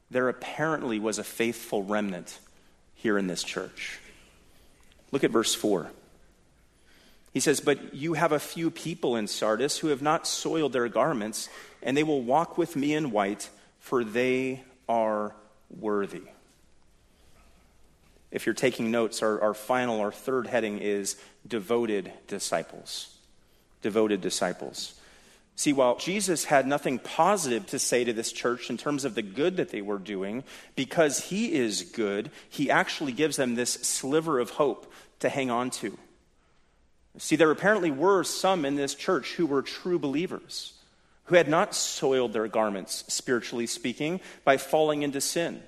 there 0.09 0.29
apparently 0.29 0.99
was 0.99 1.19
a 1.19 1.23
faithful 1.23 1.83
remnant 1.83 2.39
here 2.95 3.17
in 3.17 3.27
this 3.27 3.43
church. 3.43 3.99
Look 5.11 5.23
at 5.23 5.31
verse 5.31 5.53
4. 5.53 5.91
He 7.33 7.39
says, 7.39 7.59
But 7.59 7.93
you 7.93 8.13
have 8.13 8.31
a 8.31 8.39
few 8.39 8.71
people 8.71 9.15
in 9.15 9.27
Sardis 9.27 9.79
who 9.79 9.87
have 9.87 10.01
not 10.01 10.27
soiled 10.27 10.73
their 10.73 10.87
garments, 10.87 11.49
and 11.81 11.95
they 11.95 12.03
will 12.03 12.21
walk 12.21 12.57
with 12.57 12.75
me 12.75 12.93
in 12.93 13.11
white, 13.11 13.49
for 13.79 14.03
they 14.03 14.63
are 14.89 15.35
worthy. 15.69 16.23
If 18.31 18.45
you're 18.45 18.55
taking 18.55 18.91
notes, 18.91 19.21
our, 19.21 19.41
our 19.41 19.53
final, 19.53 20.01
our 20.01 20.11
third 20.11 20.47
heading 20.47 20.79
is 20.79 21.15
devoted 21.47 22.11
disciples. 22.27 23.17
Devoted 23.81 24.21
disciples. 24.21 24.99
See, 25.55 25.73
while 25.73 25.95
Jesus 25.95 26.45
had 26.45 26.67
nothing 26.67 26.99
positive 26.99 27.65
to 27.67 27.79
say 27.79 28.03
to 28.03 28.13
this 28.13 28.31
church 28.31 28.69
in 28.69 28.77
terms 28.77 29.05
of 29.05 29.15
the 29.15 29.23
good 29.23 29.57
that 29.57 29.69
they 29.69 29.81
were 29.81 29.97
doing, 29.97 30.43
because 30.75 31.19
he 31.19 31.53
is 31.53 31.81
good, 31.81 32.29
he 32.49 32.69
actually 32.69 33.11
gives 33.11 33.37
them 33.37 33.55
this 33.55 33.73
sliver 33.73 34.39
of 34.39 34.51
hope 34.51 34.91
to 35.19 35.29
hang 35.29 35.49
on 35.49 35.71
to. 35.71 35.97
See, 37.17 37.35
there 37.35 37.49
apparently 37.49 37.89
were 37.89 38.23
some 38.23 38.65
in 38.65 38.75
this 38.75 38.93
church 38.93 39.33
who 39.33 39.47
were 39.47 39.63
true 39.63 39.97
believers, 39.97 40.73
who 41.25 41.35
had 41.35 41.47
not 41.47 41.73
soiled 41.73 42.33
their 42.33 42.47
garments, 42.47 43.03
spiritually 43.07 43.65
speaking, 43.65 44.19
by 44.43 44.57
falling 44.57 45.01
into 45.01 45.21
sin. 45.21 45.63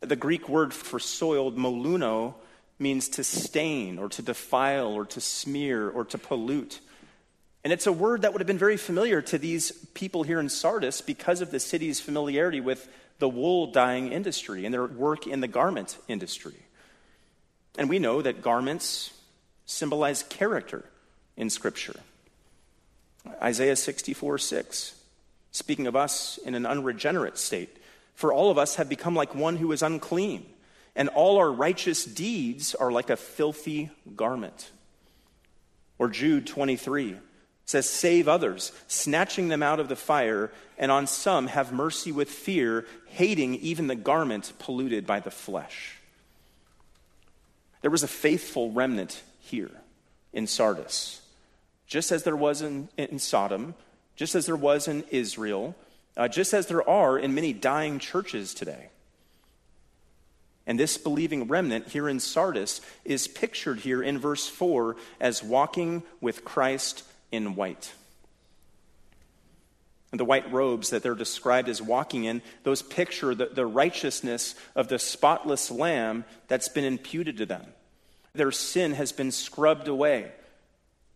The 0.00 0.16
Greek 0.16 0.48
word 0.48 0.72
for 0.72 0.98
soiled, 0.98 1.56
moluno, 1.56 2.34
means 2.78 3.08
to 3.10 3.24
stain 3.24 3.98
or 3.98 4.08
to 4.08 4.22
defile 4.22 4.88
or 4.88 5.04
to 5.04 5.20
smear 5.20 5.88
or 5.88 6.04
to 6.06 6.18
pollute. 6.18 6.80
And 7.62 7.72
it's 7.72 7.86
a 7.86 7.92
word 7.92 8.22
that 8.22 8.32
would 8.32 8.40
have 8.40 8.46
been 8.46 8.58
very 8.58 8.78
familiar 8.78 9.20
to 9.20 9.36
these 9.36 9.70
people 9.92 10.22
here 10.22 10.40
in 10.40 10.48
Sardis 10.48 11.02
because 11.02 11.42
of 11.42 11.50
the 11.50 11.60
city's 11.60 12.00
familiarity 12.00 12.60
with 12.60 12.88
the 13.18 13.28
wool 13.28 13.66
dyeing 13.66 14.12
industry 14.12 14.64
and 14.64 14.72
their 14.72 14.86
work 14.86 15.26
in 15.26 15.40
the 15.40 15.48
garment 15.48 15.98
industry. 16.08 16.54
And 17.78 17.88
we 17.90 17.98
know 17.98 18.22
that 18.22 18.42
garments 18.42 19.12
symbolize 19.66 20.22
character 20.22 20.84
in 21.36 21.50
Scripture. 21.50 22.00
Isaiah 23.42 23.76
64 23.76 24.38
6, 24.38 24.94
speaking 25.52 25.86
of 25.86 25.94
us 25.94 26.38
in 26.38 26.54
an 26.54 26.64
unregenerate 26.64 27.36
state, 27.36 27.76
for 28.20 28.34
all 28.34 28.50
of 28.50 28.58
us 28.58 28.74
have 28.74 28.90
become 28.90 29.14
like 29.14 29.34
one 29.34 29.56
who 29.56 29.72
is 29.72 29.82
unclean, 29.82 30.44
and 30.94 31.08
all 31.08 31.38
our 31.38 31.50
righteous 31.50 32.04
deeds 32.04 32.74
are 32.74 32.92
like 32.92 33.08
a 33.08 33.16
filthy 33.16 33.88
garment. 34.14 34.72
Or 35.98 36.10
Jude 36.10 36.46
23 36.46 37.16
says, 37.64 37.88
Save 37.88 38.28
others, 38.28 38.72
snatching 38.88 39.48
them 39.48 39.62
out 39.62 39.80
of 39.80 39.88
the 39.88 39.96
fire, 39.96 40.52
and 40.76 40.92
on 40.92 41.06
some 41.06 41.46
have 41.46 41.72
mercy 41.72 42.12
with 42.12 42.28
fear, 42.28 42.84
hating 43.06 43.54
even 43.54 43.86
the 43.86 43.94
garment 43.94 44.52
polluted 44.58 45.06
by 45.06 45.20
the 45.20 45.30
flesh. 45.30 45.96
There 47.80 47.90
was 47.90 48.02
a 48.02 48.08
faithful 48.08 48.70
remnant 48.70 49.22
here 49.38 49.72
in 50.34 50.46
Sardis, 50.46 51.22
just 51.86 52.12
as 52.12 52.24
there 52.24 52.36
was 52.36 52.60
in, 52.60 52.90
in 52.98 53.18
Sodom, 53.18 53.74
just 54.14 54.34
as 54.34 54.44
there 54.44 54.56
was 54.56 54.88
in 54.88 55.04
Israel, 55.10 55.74
uh, 56.20 56.28
just 56.28 56.52
as 56.52 56.66
there 56.66 56.86
are 56.86 57.18
in 57.18 57.34
many 57.34 57.54
dying 57.54 57.98
churches 57.98 58.52
today. 58.52 58.90
And 60.66 60.78
this 60.78 60.98
believing 60.98 61.48
remnant 61.48 61.88
here 61.88 62.10
in 62.10 62.20
Sardis 62.20 62.82
is 63.06 63.26
pictured 63.26 63.78
here 63.78 64.02
in 64.02 64.18
verse 64.18 64.46
4 64.46 64.96
as 65.18 65.42
walking 65.42 66.02
with 66.20 66.44
Christ 66.44 67.04
in 67.32 67.54
white. 67.54 67.94
And 70.12 70.20
the 70.20 70.26
white 70.26 70.52
robes 70.52 70.90
that 70.90 71.02
they're 71.02 71.14
described 71.14 71.70
as 71.70 71.80
walking 71.80 72.24
in, 72.24 72.42
those 72.64 72.82
picture 72.82 73.34
the, 73.34 73.46
the 73.46 73.64
righteousness 73.64 74.54
of 74.76 74.88
the 74.88 74.98
spotless 74.98 75.70
lamb 75.70 76.26
that's 76.48 76.68
been 76.68 76.84
imputed 76.84 77.38
to 77.38 77.46
them. 77.46 77.64
Their 78.34 78.52
sin 78.52 78.92
has 78.92 79.10
been 79.10 79.30
scrubbed 79.30 79.88
away, 79.88 80.32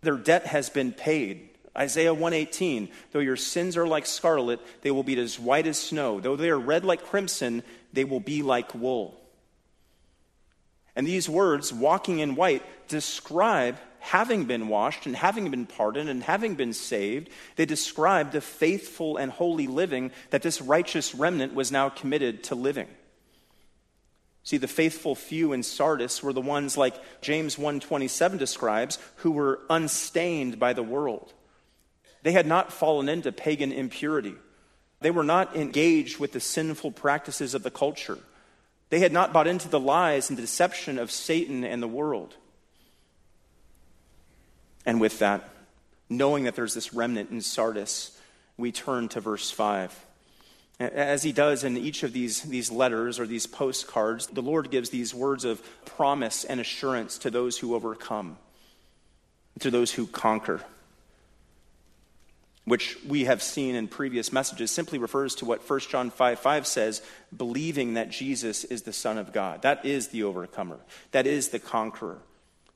their 0.00 0.16
debt 0.16 0.46
has 0.46 0.70
been 0.70 0.92
paid. 0.92 1.50
Isaiah 1.76 2.14
118, 2.14 2.88
though 3.12 3.18
your 3.18 3.36
sins 3.36 3.76
are 3.76 3.86
like 3.86 4.06
scarlet, 4.06 4.60
they 4.82 4.90
will 4.90 5.02
be 5.02 5.18
as 5.18 5.40
white 5.40 5.66
as 5.66 5.78
snow. 5.78 6.20
Though 6.20 6.36
they 6.36 6.50
are 6.50 6.58
red 6.58 6.84
like 6.84 7.04
crimson, 7.04 7.62
they 7.92 8.04
will 8.04 8.20
be 8.20 8.42
like 8.42 8.74
wool. 8.74 9.20
And 10.94 11.06
these 11.06 11.28
words, 11.28 11.72
walking 11.72 12.20
in 12.20 12.36
white, 12.36 12.62
describe 12.86 13.76
having 13.98 14.44
been 14.44 14.68
washed 14.68 15.06
and 15.06 15.16
having 15.16 15.50
been 15.50 15.66
pardoned 15.66 16.08
and 16.08 16.22
having 16.22 16.54
been 16.54 16.74
saved. 16.74 17.30
They 17.56 17.64
describe 17.64 18.30
the 18.32 18.40
faithful 18.40 19.16
and 19.16 19.32
holy 19.32 19.66
living 19.66 20.12
that 20.30 20.42
this 20.42 20.60
righteous 20.60 21.14
remnant 21.14 21.54
was 21.54 21.72
now 21.72 21.88
committed 21.88 22.44
to 22.44 22.54
living. 22.54 22.88
See, 24.44 24.58
the 24.58 24.68
faithful 24.68 25.14
few 25.14 25.54
in 25.54 25.62
Sardis 25.62 26.22
were 26.22 26.34
the 26.34 26.40
ones 26.42 26.76
like 26.76 26.94
James 27.22 27.56
1:27 27.56 28.36
describes 28.36 28.98
who 29.16 29.30
were 29.30 29.60
unstained 29.70 30.58
by 30.58 30.74
the 30.74 30.82
world. 30.82 31.32
They 32.24 32.32
had 32.32 32.46
not 32.46 32.72
fallen 32.72 33.08
into 33.08 33.30
pagan 33.30 33.70
impurity. 33.70 34.34
They 35.00 35.10
were 35.10 35.22
not 35.22 35.54
engaged 35.54 36.18
with 36.18 36.32
the 36.32 36.40
sinful 36.40 36.92
practices 36.92 37.54
of 37.54 37.62
the 37.62 37.70
culture. 37.70 38.18
They 38.88 39.00
had 39.00 39.12
not 39.12 39.34
bought 39.34 39.46
into 39.46 39.68
the 39.68 39.78
lies 39.78 40.30
and 40.30 40.38
the 40.38 40.42
deception 40.42 40.98
of 40.98 41.10
Satan 41.10 41.64
and 41.64 41.82
the 41.82 41.88
world. 41.88 42.34
And 44.86 45.02
with 45.02 45.18
that, 45.18 45.46
knowing 46.08 46.44
that 46.44 46.54
there's 46.54 46.72
this 46.72 46.94
remnant 46.94 47.30
in 47.30 47.42
Sardis, 47.42 48.18
we 48.56 48.72
turn 48.72 49.08
to 49.10 49.20
verse 49.20 49.50
5. 49.50 50.06
As 50.80 51.24
he 51.24 51.32
does 51.32 51.62
in 51.62 51.76
each 51.76 52.02
of 52.02 52.14
these, 52.14 52.40
these 52.42 52.70
letters 52.70 53.20
or 53.20 53.26
these 53.26 53.46
postcards, 53.46 54.28
the 54.28 54.42
Lord 54.42 54.70
gives 54.70 54.88
these 54.88 55.14
words 55.14 55.44
of 55.44 55.62
promise 55.84 56.44
and 56.44 56.58
assurance 56.58 57.18
to 57.18 57.30
those 57.30 57.58
who 57.58 57.74
overcome, 57.74 58.38
to 59.60 59.70
those 59.70 59.92
who 59.92 60.06
conquer 60.06 60.62
which 62.64 62.96
we 63.06 63.24
have 63.24 63.42
seen 63.42 63.74
in 63.74 63.88
previous 63.88 64.32
messages, 64.32 64.70
simply 64.70 64.98
refers 64.98 65.34
to 65.36 65.44
what 65.44 65.68
1 65.68 65.80
John 65.80 66.10
5 66.10 66.38
5 66.38 66.66
says, 66.66 67.02
believing 67.36 67.94
that 67.94 68.10
Jesus 68.10 68.64
is 68.64 68.82
the 68.82 68.92
Son 68.92 69.18
of 69.18 69.32
God. 69.32 69.62
That 69.62 69.84
is 69.84 70.08
the 70.08 70.22
overcomer, 70.22 70.78
that 71.12 71.26
is 71.26 71.48
the 71.48 71.58
conqueror. 71.58 72.18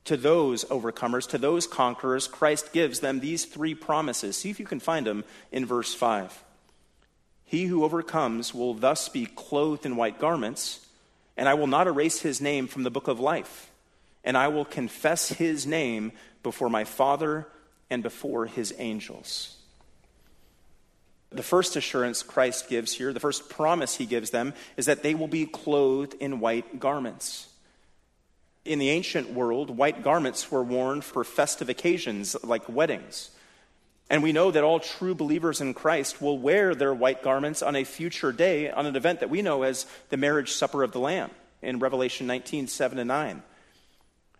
To 0.05 0.17
those 0.17 0.65
overcomers, 0.65 1.27
to 1.29 1.37
those 1.37 1.67
conquerors, 1.67 2.27
Christ 2.27 2.73
gives 2.73 2.99
them 2.99 3.19
these 3.19 3.45
three 3.45 3.75
promises. 3.75 4.37
See 4.37 4.49
if 4.49 4.59
you 4.59 4.65
can 4.65 4.79
find 4.79 5.05
them 5.05 5.23
in 5.51 5.65
verse 5.65 5.93
5. 5.93 6.43
He 7.45 7.65
who 7.65 7.83
overcomes 7.83 8.53
will 8.53 8.73
thus 8.73 9.09
be 9.09 9.25
clothed 9.25 9.85
in 9.85 9.95
white 9.95 10.19
garments, 10.19 10.87
and 11.35 11.49
I 11.49 11.55
will 11.55 11.67
not 11.67 11.87
erase 11.87 12.21
his 12.21 12.41
name 12.41 12.67
from 12.67 12.83
the 12.83 12.91
book 12.91 13.07
of 13.07 13.19
life, 13.19 13.71
and 14.23 14.37
I 14.37 14.47
will 14.47 14.65
confess 14.65 15.29
his 15.29 15.67
name 15.67 16.11
before 16.43 16.69
my 16.69 16.85
Father 16.85 17.47
and 17.89 18.01
before 18.01 18.45
his 18.45 18.73
angels. 18.77 19.58
The 21.31 21.43
first 21.43 21.75
assurance 21.75 22.23
Christ 22.23 22.69
gives 22.69 22.93
here, 22.93 23.13
the 23.13 23.19
first 23.19 23.49
promise 23.49 23.95
he 23.95 24.05
gives 24.05 24.31
them, 24.31 24.53
is 24.77 24.87
that 24.87 25.03
they 25.03 25.13
will 25.13 25.27
be 25.27 25.45
clothed 25.45 26.15
in 26.19 26.39
white 26.39 26.79
garments. 26.79 27.49
In 28.65 28.79
the 28.79 28.89
ancient 28.89 29.31
world, 29.31 29.69
white 29.69 30.03
garments 30.03 30.51
were 30.51 30.63
worn 30.63 31.01
for 31.01 31.23
festive 31.23 31.69
occasions 31.69 32.35
like 32.43 32.67
weddings. 32.67 33.29
And 34.09 34.23
we 34.23 34.31
know 34.31 34.49
that 34.49 34.63
all 34.63 34.79
true 34.79 35.13
believers 35.13 35.61
in 35.61 35.75
Christ 35.75 36.19
will 36.19 36.39
wear 36.39 36.73
their 36.73 36.93
white 36.93 37.21
garments 37.21 37.61
on 37.61 37.75
a 37.75 37.83
future 37.83 38.31
day 38.31 38.71
on 38.71 38.87
an 38.87 38.95
event 38.95 39.19
that 39.19 39.29
we 39.29 39.43
know 39.43 39.61
as 39.61 39.85
the 40.09 40.17
marriage 40.17 40.51
supper 40.51 40.81
of 40.81 40.91
the 40.91 40.99
Lamb 40.99 41.29
in 41.61 41.77
Revelation 41.77 42.25
19 42.25 42.67
7 42.67 42.97
and 42.97 43.07
9. 43.07 43.43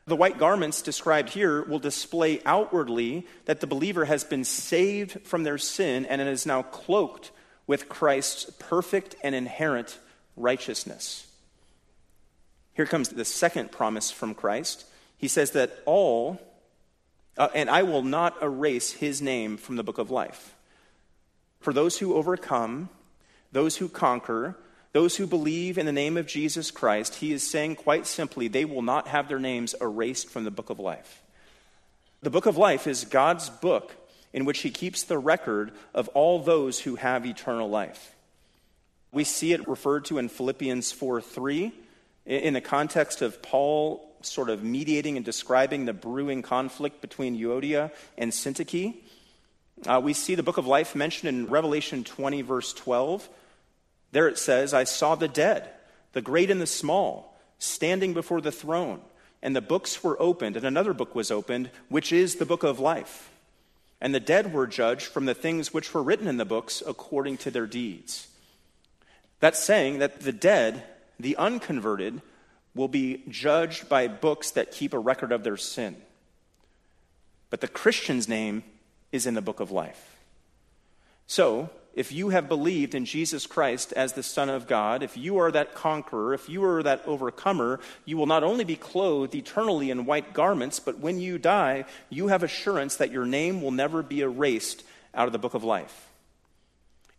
The 0.10 0.16
white 0.16 0.40
garments 0.40 0.82
described 0.82 1.30
here 1.30 1.62
will 1.62 1.78
display 1.78 2.42
outwardly 2.44 3.28
that 3.46 3.60
the 3.60 3.68
believer 3.68 4.06
has 4.06 4.24
been 4.24 4.44
saved 4.44 5.22
from 5.22 5.44
their 5.44 5.60
sin 5.60 6.08
and 6.08 6.20
is 6.20 6.48
now 6.48 6.64
cloaked 6.64 7.30
with 7.68 7.90
Christ's 7.90 8.52
perfect 8.58 9.16
and 9.22 9.36
inherent 9.36 10.00
righteousness. 10.36 11.28
Here 12.74 12.88
comes 12.88 13.10
the 13.10 13.24
second 13.24 13.72
promise 13.72 14.10
from 14.10 14.34
Christ. 14.34 14.84
He 15.16 15.28
says 15.28 15.52
that 15.52 15.78
all, 15.86 16.42
uh, 17.38 17.50
and 17.54 17.70
I 17.70 17.84
will 17.84 18.02
not 18.02 18.42
erase 18.42 18.94
his 18.94 19.22
name 19.22 19.58
from 19.58 19.76
the 19.76 19.84
book 19.84 20.00
of 20.00 20.10
life. 20.10 20.56
For 21.60 21.72
those 21.72 22.00
who 22.00 22.16
overcome, 22.16 22.90
those 23.52 23.78
who 23.78 23.88
conquer, 23.88 24.58
those 24.92 25.16
who 25.16 25.28
believe 25.28 25.78
in 25.78 25.86
the 25.86 25.92
name 25.92 26.18
of 26.18 26.26
Jesus 26.26 26.72
Christ, 26.72 27.16
he 27.16 27.32
is 27.32 27.48
saying 27.48 27.76
quite 27.76 28.08
simply, 28.08 28.48
they 28.48 28.66
will 28.66 28.82
not 28.82 29.08
have 29.08 29.28
their 29.28 29.40
names 29.40 29.76
erased 29.80 30.30
from 30.30 30.44
the 30.44 30.52
book 30.52 30.70
of 30.70 30.80
life. 30.80 31.22
The 32.22 32.30
book 32.32 32.48
of 32.48 32.58
life 32.58 32.88
is 32.88 33.06
God's 33.06 33.50
book 33.50 33.96
in 34.34 34.46
which 34.46 34.60
he 34.60 34.72
keeps 34.72 35.04
the 35.04 35.18
record 35.18 35.72
of 35.94 36.08
all 36.10 36.40
those 36.40 36.80
who 36.80 36.96
have 36.96 37.26
eternal 37.26 37.70
life. 37.70 38.16
We 39.12 39.24
see 39.24 39.54
it 39.54 39.68
referred 39.68 40.06
to 40.06 40.18
in 40.18 40.30
Philippians 40.30 40.92
4 40.92 41.22
3 41.22 41.72
in 42.26 42.54
the 42.54 42.62
context 42.62 43.22
of 43.22 43.42
Paul 43.42 44.06
sort 44.22 44.50
of 44.50 44.64
mediating 44.64 45.16
and 45.16 45.26
describing 45.26 45.86
the 45.86 45.94
brewing 45.94 46.42
conflict 46.42 47.02
between 47.02 47.38
Euodia 47.38 47.92
and 48.18 48.32
Syntyche. 48.32 48.96
Uh, 49.86 50.02
we 50.04 50.14
see 50.14 50.36
the 50.36 50.44
book 50.44 50.58
of 50.58 50.68
life 50.68 50.94
mentioned 50.96 51.30
in 51.30 51.48
Revelation 51.48 52.04
20, 52.04 52.42
verse 52.42 52.74
12. 52.74 53.28
There 54.12 54.28
it 54.28 54.38
says, 54.38 54.74
I 54.74 54.84
saw 54.84 55.16
the 55.16 55.28
dead, 55.28 55.70
the 56.14 56.22
great 56.22 56.50
and 56.50 56.62
the 56.62 56.68
small, 56.68 57.40
standing 57.60 58.14
before 58.14 58.42
the 58.42 58.52
throne, 58.52 59.02
and 59.42 59.56
the 59.56 59.62
books 59.62 60.04
were 60.04 60.22
opened, 60.22 60.56
and 60.56 60.66
another 60.66 60.94
book 60.94 61.16
was 61.16 61.32
opened, 61.32 61.70
which 61.90 62.12
is 62.12 62.36
the 62.36 62.46
book 62.46 62.64
of 62.64 62.80
life. 62.80 63.30
And 64.02 64.16
the 64.16 64.20
dead 64.20 64.54
were 64.54 64.68
judged 64.68 65.06
from 65.06 65.26
the 65.26 65.34
things 65.34 65.74
which 65.74 65.94
were 65.94 66.04
written 66.04 66.28
in 66.28 66.38
the 66.38 66.46
books 66.46 66.82
according 66.86 67.38
to 67.38 67.52
their 67.52 67.68
deeds. 67.68 68.28
That's 69.40 69.60
saying 69.60 70.00
that 70.00 70.22
the 70.22 70.32
dead 70.32 70.84
the 71.20 71.36
unconverted 71.36 72.22
will 72.74 72.88
be 72.88 73.24
judged 73.28 73.90
by 73.90 74.08
books 74.08 74.52
that 74.52 74.72
keep 74.72 74.94
a 74.94 75.00
record 75.00 75.32
of 75.32 75.44
their 75.44 75.58
sin. 75.58 75.98
But 77.50 77.62
the 77.62 77.68
Christian's 77.68 78.28
name 78.28 78.64
is 79.12 79.26
in 79.26 79.34
the 79.34 79.42
book 79.42 79.60
of 79.60 79.72
life. 79.72 80.18
So, 81.28 81.70
if 82.00 82.14
you 82.14 82.30
have 82.30 82.48
believed 82.48 82.96
in 82.96 83.04
Jesus 83.04 83.46
Christ 83.46 83.92
as 83.92 84.14
the 84.14 84.24
Son 84.24 84.48
of 84.48 84.68
God, 84.68 85.04
if 85.04 85.18
you 85.18 85.38
are 85.40 85.52
that 85.52 85.76
conqueror, 85.76 86.34
if 86.34 86.48
you 86.48 86.64
are 86.64 86.82
that 86.82 87.06
overcomer, 87.06 87.82
you 88.06 88.16
will 88.16 88.26
not 88.26 88.42
only 88.42 88.64
be 88.64 88.78
clothed 88.78 89.36
eternally 89.36 89.92
in 89.92 90.06
white 90.06 90.34
garments, 90.34 90.80
but 90.80 91.00
when 91.00 91.20
you 91.20 91.38
die, 91.38 91.84
you 92.10 92.28
have 92.28 92.42
assurance 92.42 92.96
that 92.96 93.12
your 93.12 93.26
name 93.26 93.62
will 93.62 93.72
never 93.72 94.02
be 94.02 94.22
erased 94.22 94.86
out 95.14 95.28
of 95.28 95.34
the 95.34 95.40
book 95.40 95.54
of 95.54 95.66
life. 95.66 96.08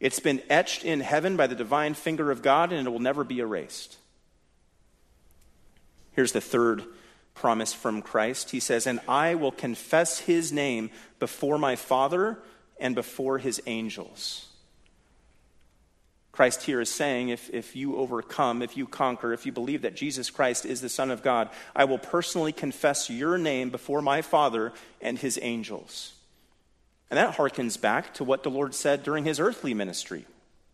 It's 0.01 0.19
been 0.19 0.41
etched 0.49 0.83
in 0.83 1.01
heaven 1.01 1.37
by 1.37 1.47
the 1.47 1.55
divine 1.55 1.93
finger 1.93 2.31
of 2.31 2.41
God, 2.41 2.73
and 2.73 2.89
it 2.89 2.91
will 2.91 3.01
never 3.01 3.23
be 3.23 3.41
erased. 3.41 3.99
Here's 6.13 6.33
the 6.33 6.41
third 6.41 6.87
promise 7.35 7.75
from 7.75 8.01
Christ. 8.01 8.49
He 8.49 8.61
says, 8.61 8.87
And 8.87 9.01
I 9.07 9.35
will 9.35 9.53
confess 9.53 10.21
his 10.21 10.53
name 10.53 10.89
before 11.19 11.59
my 11.59 11.77
Father 11.77 12.39
and 12.79 12.95
before 12.95 13.37
his 13.37 13.61
angels. 13.67 14.47
Christ 16.33 16.63
here 16.63 16.81
is 16.81 16.91
saying, 16.91 17.31
if, 17.31 17.51
if 17.51 17.75
you 17.75 17.97
overcome, 17.97 18.63
if 18.63 18.77
you 18.77 18.87
conquer, 18.87 19.33
if 19.33 19.47
you 19.47 19.53
believe 19.53 19.83
that 19.83 19.97
Jesus 19.97 20.31
Christ 20.31 20.65
is 20.65 20.81
the 20.81 20.89
Son 20.89 21.11
of 21.11 21.23
God, 21.23 21.51
I 21.75 21.85
will 21.85 21.99
personally 21.99 22.53
confess 22.53 23.11
your 23.11 23.37
name 23.37 23.71
before 23.71 24.01
my 24.01 24.23
Father 24.23 24.73
and 25.01 25.19
his 25.19 25.39
angels. 25.43 26.15
And 27.11 27.19
that 27.19 27.37
harkens 27.37 27.81
back 27.81 28.15
to 28.15 28.25
what 28.25 28.45
the 28.45 28.51
Lord 28.51 28.75
said 28.75 29.03
during 29.03 29.25
his 29.25 29.41
earthly 29.41 29.75
ministry. 29.75 30.25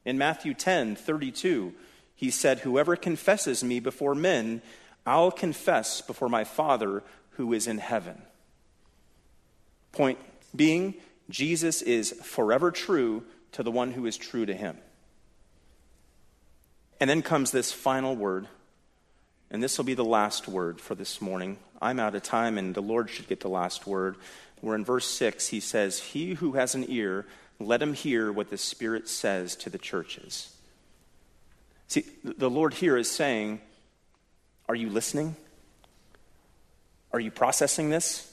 In 0.05 0.19
Matthew 0.19 0.53
10 0.53 0.95
32, 0.95 1.73
he 2.15 2.31
said, 2.31 2.61
Whoever 2.61 2.95
confesses 2.95 3.65
me 3.65 3.81
before 3.81 4.15
men, 4.15 4.61
I'll 5.07 5.31
confess 5.31 6.03
before 6.03 6.29
my 6.29 6.45
Father 6.45 7.03
who 7.31 7.53
is 7.53 7.67
in 7.67 7.79
heaven. 7.79 8.21
Point 9.93 10.19
being, 10.55 10.95
Jesus 11.31 11.81
is 11.81 12.13
forever 12.23 12.71
true 12.71 13.25
to 13.53 13.63
the 13.63 13.71
one 13.71 13.93
who 13.93 14.07
is 14.07 14.17
true 14.17 14.45
to 14.45 14.55
him. 14.55 14.77
And 17.01 17.11
then 17.11 17.23
comes 17.23 17.51
this 17.51 17.73
final 17.73 18.17
word, 18.17 18.49
and 19.51 19.63
this 19.63 19.77
will 19.77 19.85
be 19.85 19.95
the 19.95 20.05
last 20.05 20.49
word 20.49 20.81
for 20.81 20.95
this 20.95 21.21
morning. 21.21 21.59
I'm 21.81 22.01
out 22.01 22.15
of 22.15 22.23
time, 22.23 22.57
and 22.57 22.75
the 22.75 22.81
Lord 22.81 23.11
should 23.11 23.29
get 23.29 23.41
the 23.41 23.49
last 23.49 23.87
word 23.87 24.17
where 24.61 24.75
in 24.75 24.85
verse 24.85 25.07
6 25.07 25.49
he 25.49 25.61
says, 25.61 26.01
He 26.01 26.35
who 26.35 26.53
has 26.53 26.75
an 26.75 26.87
ear, 26.89 27.27
let 27.59 27.83
him 27.83 27.95
hear 27.95 28.33
what 28.33 28.51
the 28.51 28.59
Spirit 28.59 29.09
says 29.09 29.57
to 29.57 29.71
the 29.71 29.79
churches. 29.79 30.55
See, 31.89 32.05
the 32.25 32.51
Lord 32.51 32.75
here 32.75 32.97
is 32.97 33.11
saying, 33.11 33.61
Are 34.69 34.75
you 34.75 34.91
listening? 34.91 35.37
Are 37.13 37.21
you 37.21 37.31
processing 37.31 37.91
this? 37.91 38.33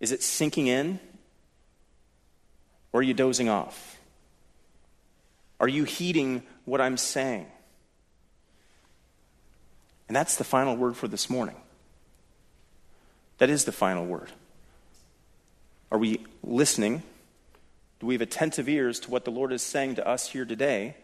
Is 0.00 0.12
it 0.12 0.22
sinking 0.22 0.66
in? 0.66 0.98
Or 2.92 3.00
are 3.00 3.02
you 3.02 3.14
dozing 3.14 3.48
off? 3.48 3.95
Are 5.58 5.68
you 5.68 5.84
heeding 5.84 6.42
what 6.64 6.80
I'm 6.80 6.96
saying? 6.96 7.46
And 10.08 10.14
that's 10.14 10.36
the 10.36 10.44
final 10.44 10.76
word 10.76 10.96
for 10.96 11.08
this 11.08 11.28
morning. 11.28 11.56
That 13.38 13.50
is 13.50 13.64
the 13.64 13.72
final 13.72 14.06
word. 14.06 14.30
Are 15.90 15.98
we 15.98 16.24
listening? 16.42 17.02
Do 18.00 18.06
we 18.06 18.14
have 18.14 18.20
attentive 18.20 18.68
ears 18.68 19.00
to 19.00 19.10
what 19.10 19.24
the 19.24 19.30
Lord 19.30 19.52
is 19.52 19.62
saying 19.62 19.96
to 19.96 20.06
us 20.06 20.28
here 20.28 20.44
today? 20.44 20.96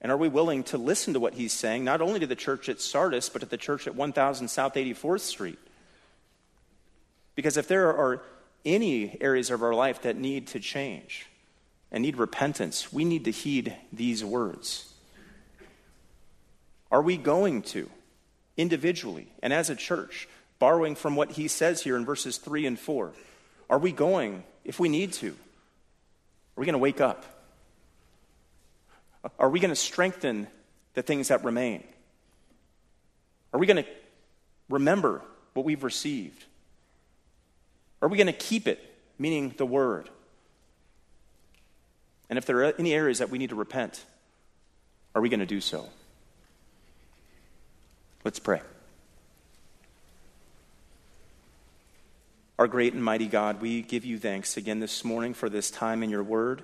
And 0.00 0.10
are 0.10 0.16
we 0.16 0.28
willing 0.28 0.64
to 0.64 0.78
listen 0.78 1.12
to 1.12 1.20
what 1.20 1.34
he's 1.34 1.52
saying, 1.52 1.84
not 1.84 2.00
only 2.00 2.20
to 2.20 2.26
the 2.26 2.36
church 2.36 2.68
at 2.68 2.80
Sardis, 2.80 3.28
but 3.28 3.40
to 3.40 3.46
the 3.46 3.58
church 3.58 3.86
at 3.86 3.94
1000 3.94 4.48
South 4.48 4.74
84th 4.74 5.20
Street? 5.20 5.58
Because 7.34 7.56
if 7.56 7.68
there 7.68 7.88
are 7.88 8.22
any 8.64 9.16
areas 9.20 9.50
of 9.50 9.62
our 9.62 9.74
life 9.74 10.02
that 10.02 10.16
need 10.16 10.46
to 10.48 10.60
change 10.60 11.26
and 11.92 12.02
need 12.02 12.16
repentance, 12.16 12.92
we 12.92 13.04
need 13.04 13.24
to 13.24 13.30
heed 13.30 13.74
these 13.92 14.24
words. 14.24 14.92
Are 16.90 17.02
we 17.02 17.16
going 17.16 17.62
to, 17.62 17.88
individually 18.56 19.28
and 19.42 19.52
as 19.52 19.70
a 19.70 19.76
church, 19.76 20.28
borrowing 20.58 20.94
from 20.94 21.16
what 21.16 21.32
he 21.32 21.48
says 21.48 21.82
here 21.82 21.96
in 21.96 22.04
verses 22.04 22.36
3 22.36 22.66
and 22.66 22.78
4? 22.78 23.12
Are 23.68 23.78
we 23.78 23.92
going, 23.92 24.44
if 24.64 24.80
we 24.80 24.88
need 24.88 25.12
to? 25.14 25.28
Are 25.28 26.60
we 26.60 26.66
going 26.66 26.74
to 26.74 26.78
wake 26.78 27.00
up? 27.00 27.24
Are 29.38 29.48
we 29.48 29.60
going 29.60 29.70
to 29.70 29.76
strengthen 29.76 30.48
the 30.94 31.02
things 31.02 31.28
that 31.28 31.44
remain? 31.44 31.84
Are 33.52 33.60
we 33.60 33.66
going 33.66 33.84
to 33.84 33.90
remember 34.68 35.22
what 35.54 35.64
we've 35.64 35.84
received? 35.84 36.44
Are 38.02 38.08
we 38.08 38.16
going 38.16 38.26
to 38.26 38.32
keep 38.32 38.66
it, 38.66 38.80
meaning 39.18 39.54
the 39.56 39.66
word? 39.66 40.08
And 42.30 42.38
if 42.38 42.46
there 42.46 42.64
are 42.64 42.72
any 42.78 42.94
areas 42.94 43.18
that 43.18 43.28
we 43.28 43.38
need 43.38 43.50
to 43.50 43.56
repent, 43.56 44.04
are 45.14 45.20
we 45.20 45.28
going 45.28 45.40
to 45.40 45.46
do 45.46 45.60
so? 45.60 45.88
Let's 48.24 48.38
pray. 48.38 48.62
Our 52.56 52.68
great 52.68 52.94
and 52.94 53.02
mighty 53.02 53.26
God, 53.26 53.60
we 53.60 53.82
give 53.82 54.04
you 54.04 54.18
thanks 54.18 54.56
again 54.56 54.78
this 54.78 55.04
morning 55.04 55.34
for 55.34 55.48
this 55.48 55.70
time 55.70 56.02
in 56.04 56.10
your 56.10 56.22
word. 56.22 56.62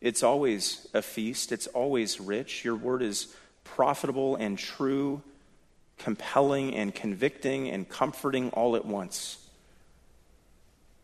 It's 0.00 0.22
always 0.22 0.86
a 0.92 1.00
feast, 1.00 1.50
it's 1.50 1.66
always 1.68 2.20
rich. 2.20 2.64
Your 2.64 2.76
word 2.76 3.02
is 3.02 3.34
profitable 3.64 4.36
and 4.36 4.58
true, 4.58 5.22
compelling 5.98 6.74
and 6.74 6.94
convicting 6.94 7.70
and 7.70 7.88
comforting 7.88 8.50
all 8.50 8.76
at 8.76 8.84
once. 8.84 9.38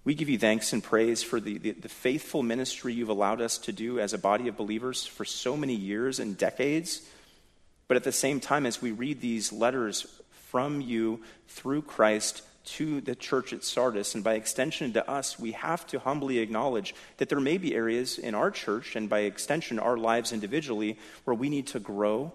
We 0.05 0.15
give 0.15 0.29
you 0.29 0.39
thanks 0.39 0.75
and 0.75 0.85
praise 0.85 1.23
for 1.23 1.41
the, 1.41 1.57
the, 1.57 1.71
the, 1.71 1.89
faithful 1.89 2.43
ministry 2.43 2.93
you've 2.93 3.09
allowed 3.09 3.41
us 3.41 3.57
to 3.59 3.73
do 3.73 3.99
as 3.99 4.13
a 4.13 4.19
body 4.19 4.49
of 4.49 4.57
believers 4.57 5.07
for 5.07 5.25
so 5.25 5.57
many 5.57 5.75
years 5.75 6.21
and 6.21 6.37
decades. 6.37 7.01
But 7.89 7.97
at 7.97 8.05
the 8.05 8.13
same 8.13 8.39
time, 8.39 8.67
as 8.67 8.83
we 8.83 8.93
read 8.93 9.23
these 9.23 9.51
letters 9.51 10.07
from 10.51 10.83
you 10.83 11.23
through 11.49 11.83
Christ 11.83 12.43
to 12.65 13.01
the 13.01 13.15
church 13.15 13.55
at 13.55 13.65
Sardis, 13.65 14.15
and 14.15 14.23
by 14.23 14.35
extension 14.35 14.93
to 14.93 15.11
us, 15.11 15.39
we 15.39 15.53
have 15.53 15.87
to 15.87 15.99
humbly 15.99 16.39
acknowledge 16.39 16.95
that 17.17 17.31
there 17.31 17.41
may 17.41 17.57
be 17.57 17.75
areas 17.75 18.19
in 18.19 18.35
our 18.35 18.51
church, 18.51 18.97
and 18.97 19.09
by 19.09 19.21
extension, 19.21 19.79
our 19.79 19.97
lives 19.97 20.33
individually, 20.33 20.99
where 21.25 21.35
we 21.35 21.49
need 21.49 21.67
to 21.69 21.81
grow, 21.81 22.33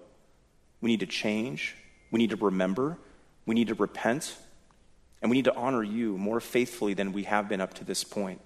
we 0.82 0.90
need 0.90 1.00
to 1.02 1.08
change, 1.08 1.76
we 2.10 2.18
need 2.18 2.32
to 2.32 2.36
remember, 2.36 2.98
we 3.46 3.54
need 3.54 3.68
to 3.68 3.76
repent, 3.76 4.36
and 5.22 5.30
we 5.30 5.38
need 5.38 5.46
to 5.46 5.56
honor 5.56 5.84
you 5.84 6.18
more 6.18 6.40
faithfully 6.40 6.94
than 6.94 7.14
we 7.14 7.24
have 7.24 7.50
been 7.50 7.62
up 7.62 7.74
to 7.76 7.84
this 7.84 8.04
point. 8.04 8.42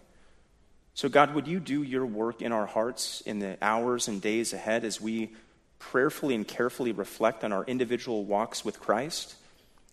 So, 0.94 1.10
God, 1.10 1.34
would 1.34 1.48
you 1.48 1.60
do 1.60 1.82
your 1.84 2.06
work 2.06 2.42
in 2.42 2.52
our 2.52 2.66
hearts 2.66 3.22
in 3.22 3.40
the 3.40 3.58
hours 3.62 4.08
and 4.08 4.22
days 4.22 4.54
ahead 4.54 4.84
as 4.84 5.02
we 5.02 5.34
prayerfully 5.80 6.36
and 6.36 6.48
carefully 6.48 6.92
reflect 6.92 7.44
on 7.44 7.52
our 7.52 7.64
individual 7.66 8.26
walks 8.26 8.64
with 8.64 8.80
Christ? 8.80 9.36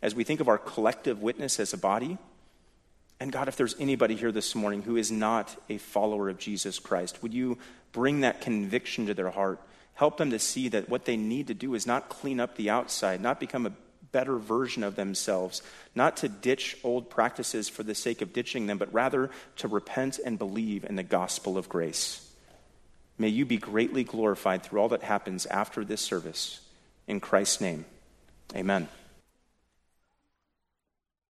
as 0.03 0.14
we 0.14 0.24
think 0.24 0.41
of 0.41 0.49
our 0.49 0.59
collective 0.59 1.22
witness 1.22 1.61
as 1.61 1.72
a 1.72 1.78
body. 1.78 2.18
And 3.18 3.31
God, 3.31 3.49
if 3.49 3.57
there's 3.57 3.76
anybody 3.78 4.16
here 4.16 4.33
this 4.33 4.55
morning 4.55 4.83
who 4.83 4.97
is 4.97 5.11
not 5.11 5.55
a 5.68 5.78
follower 5.78 6.31
of 6.31 6.39
Jesus 6.39 6.78
Christ, 6.78 7.22
would 7.22 7.35
you 7.35 7.59
bring 7.93 8.20
that 8.20 8.41
conviction 8.41 9.07
to 9.07 9.14
their 9.14 9.31
heart? 9.31 9.61
Help 9.95 10.16
them 10.16 10.31
to 10.31 10.39
see 10.39 10.68
that 10.68 10.89
what 10.89 11.05
they 11.05 11.18
need 11.18 11.49
to 11.49 11.55
do 11.55 11.74
is 11.74 11.87
not 11.87 12.09
clean 12.09 12.41
up 12.41 12.57
the 12.57 12.70
outside, 12.70 13.20
not 13.20 13.39
become 13.39 13.66
a 13.66 13.72
better 14.13 14.37
version 14.37 14.83
of 14.83 14.97
themselves, 14.97 15.63
not 15.95 16.17
to 16.19 16.29
ditch 16.29 16.77
old 16.83 17.11
practices 17.11 17.69
for 17.69 17.83
the 17.83 17.95
sake 17.95 18.23
of 18.23 18.33
ditching 18.33 18.67
them, 18.67 18.79
but 18.79 18.93
rather 18.93 19.31
to 19.57 19.69
repent 19.69 20.19
and 20.25 20.39
believe 20.39 20.85
in 20.85 20.97
the 20.97 21.03
gospel 21.03 21.57
of 21.57 21.69
grace. 21.69 22.27
May 23.19 23.29
you 23.29 23.45
be 23.45 23.59
greatly 23.59 24.05
glorified 24.05 24.63
through 24.63 24.81
all 24.81 24.89
that 24.91 25.03
happens 25.03 25.47
after 25.47 25.85
this 25.85 26.01
service. 26.01 26.61
In 27.07 27.21
Christ's 27.21 27.61
name, 27.61 27.85
amen. 28.55 28.89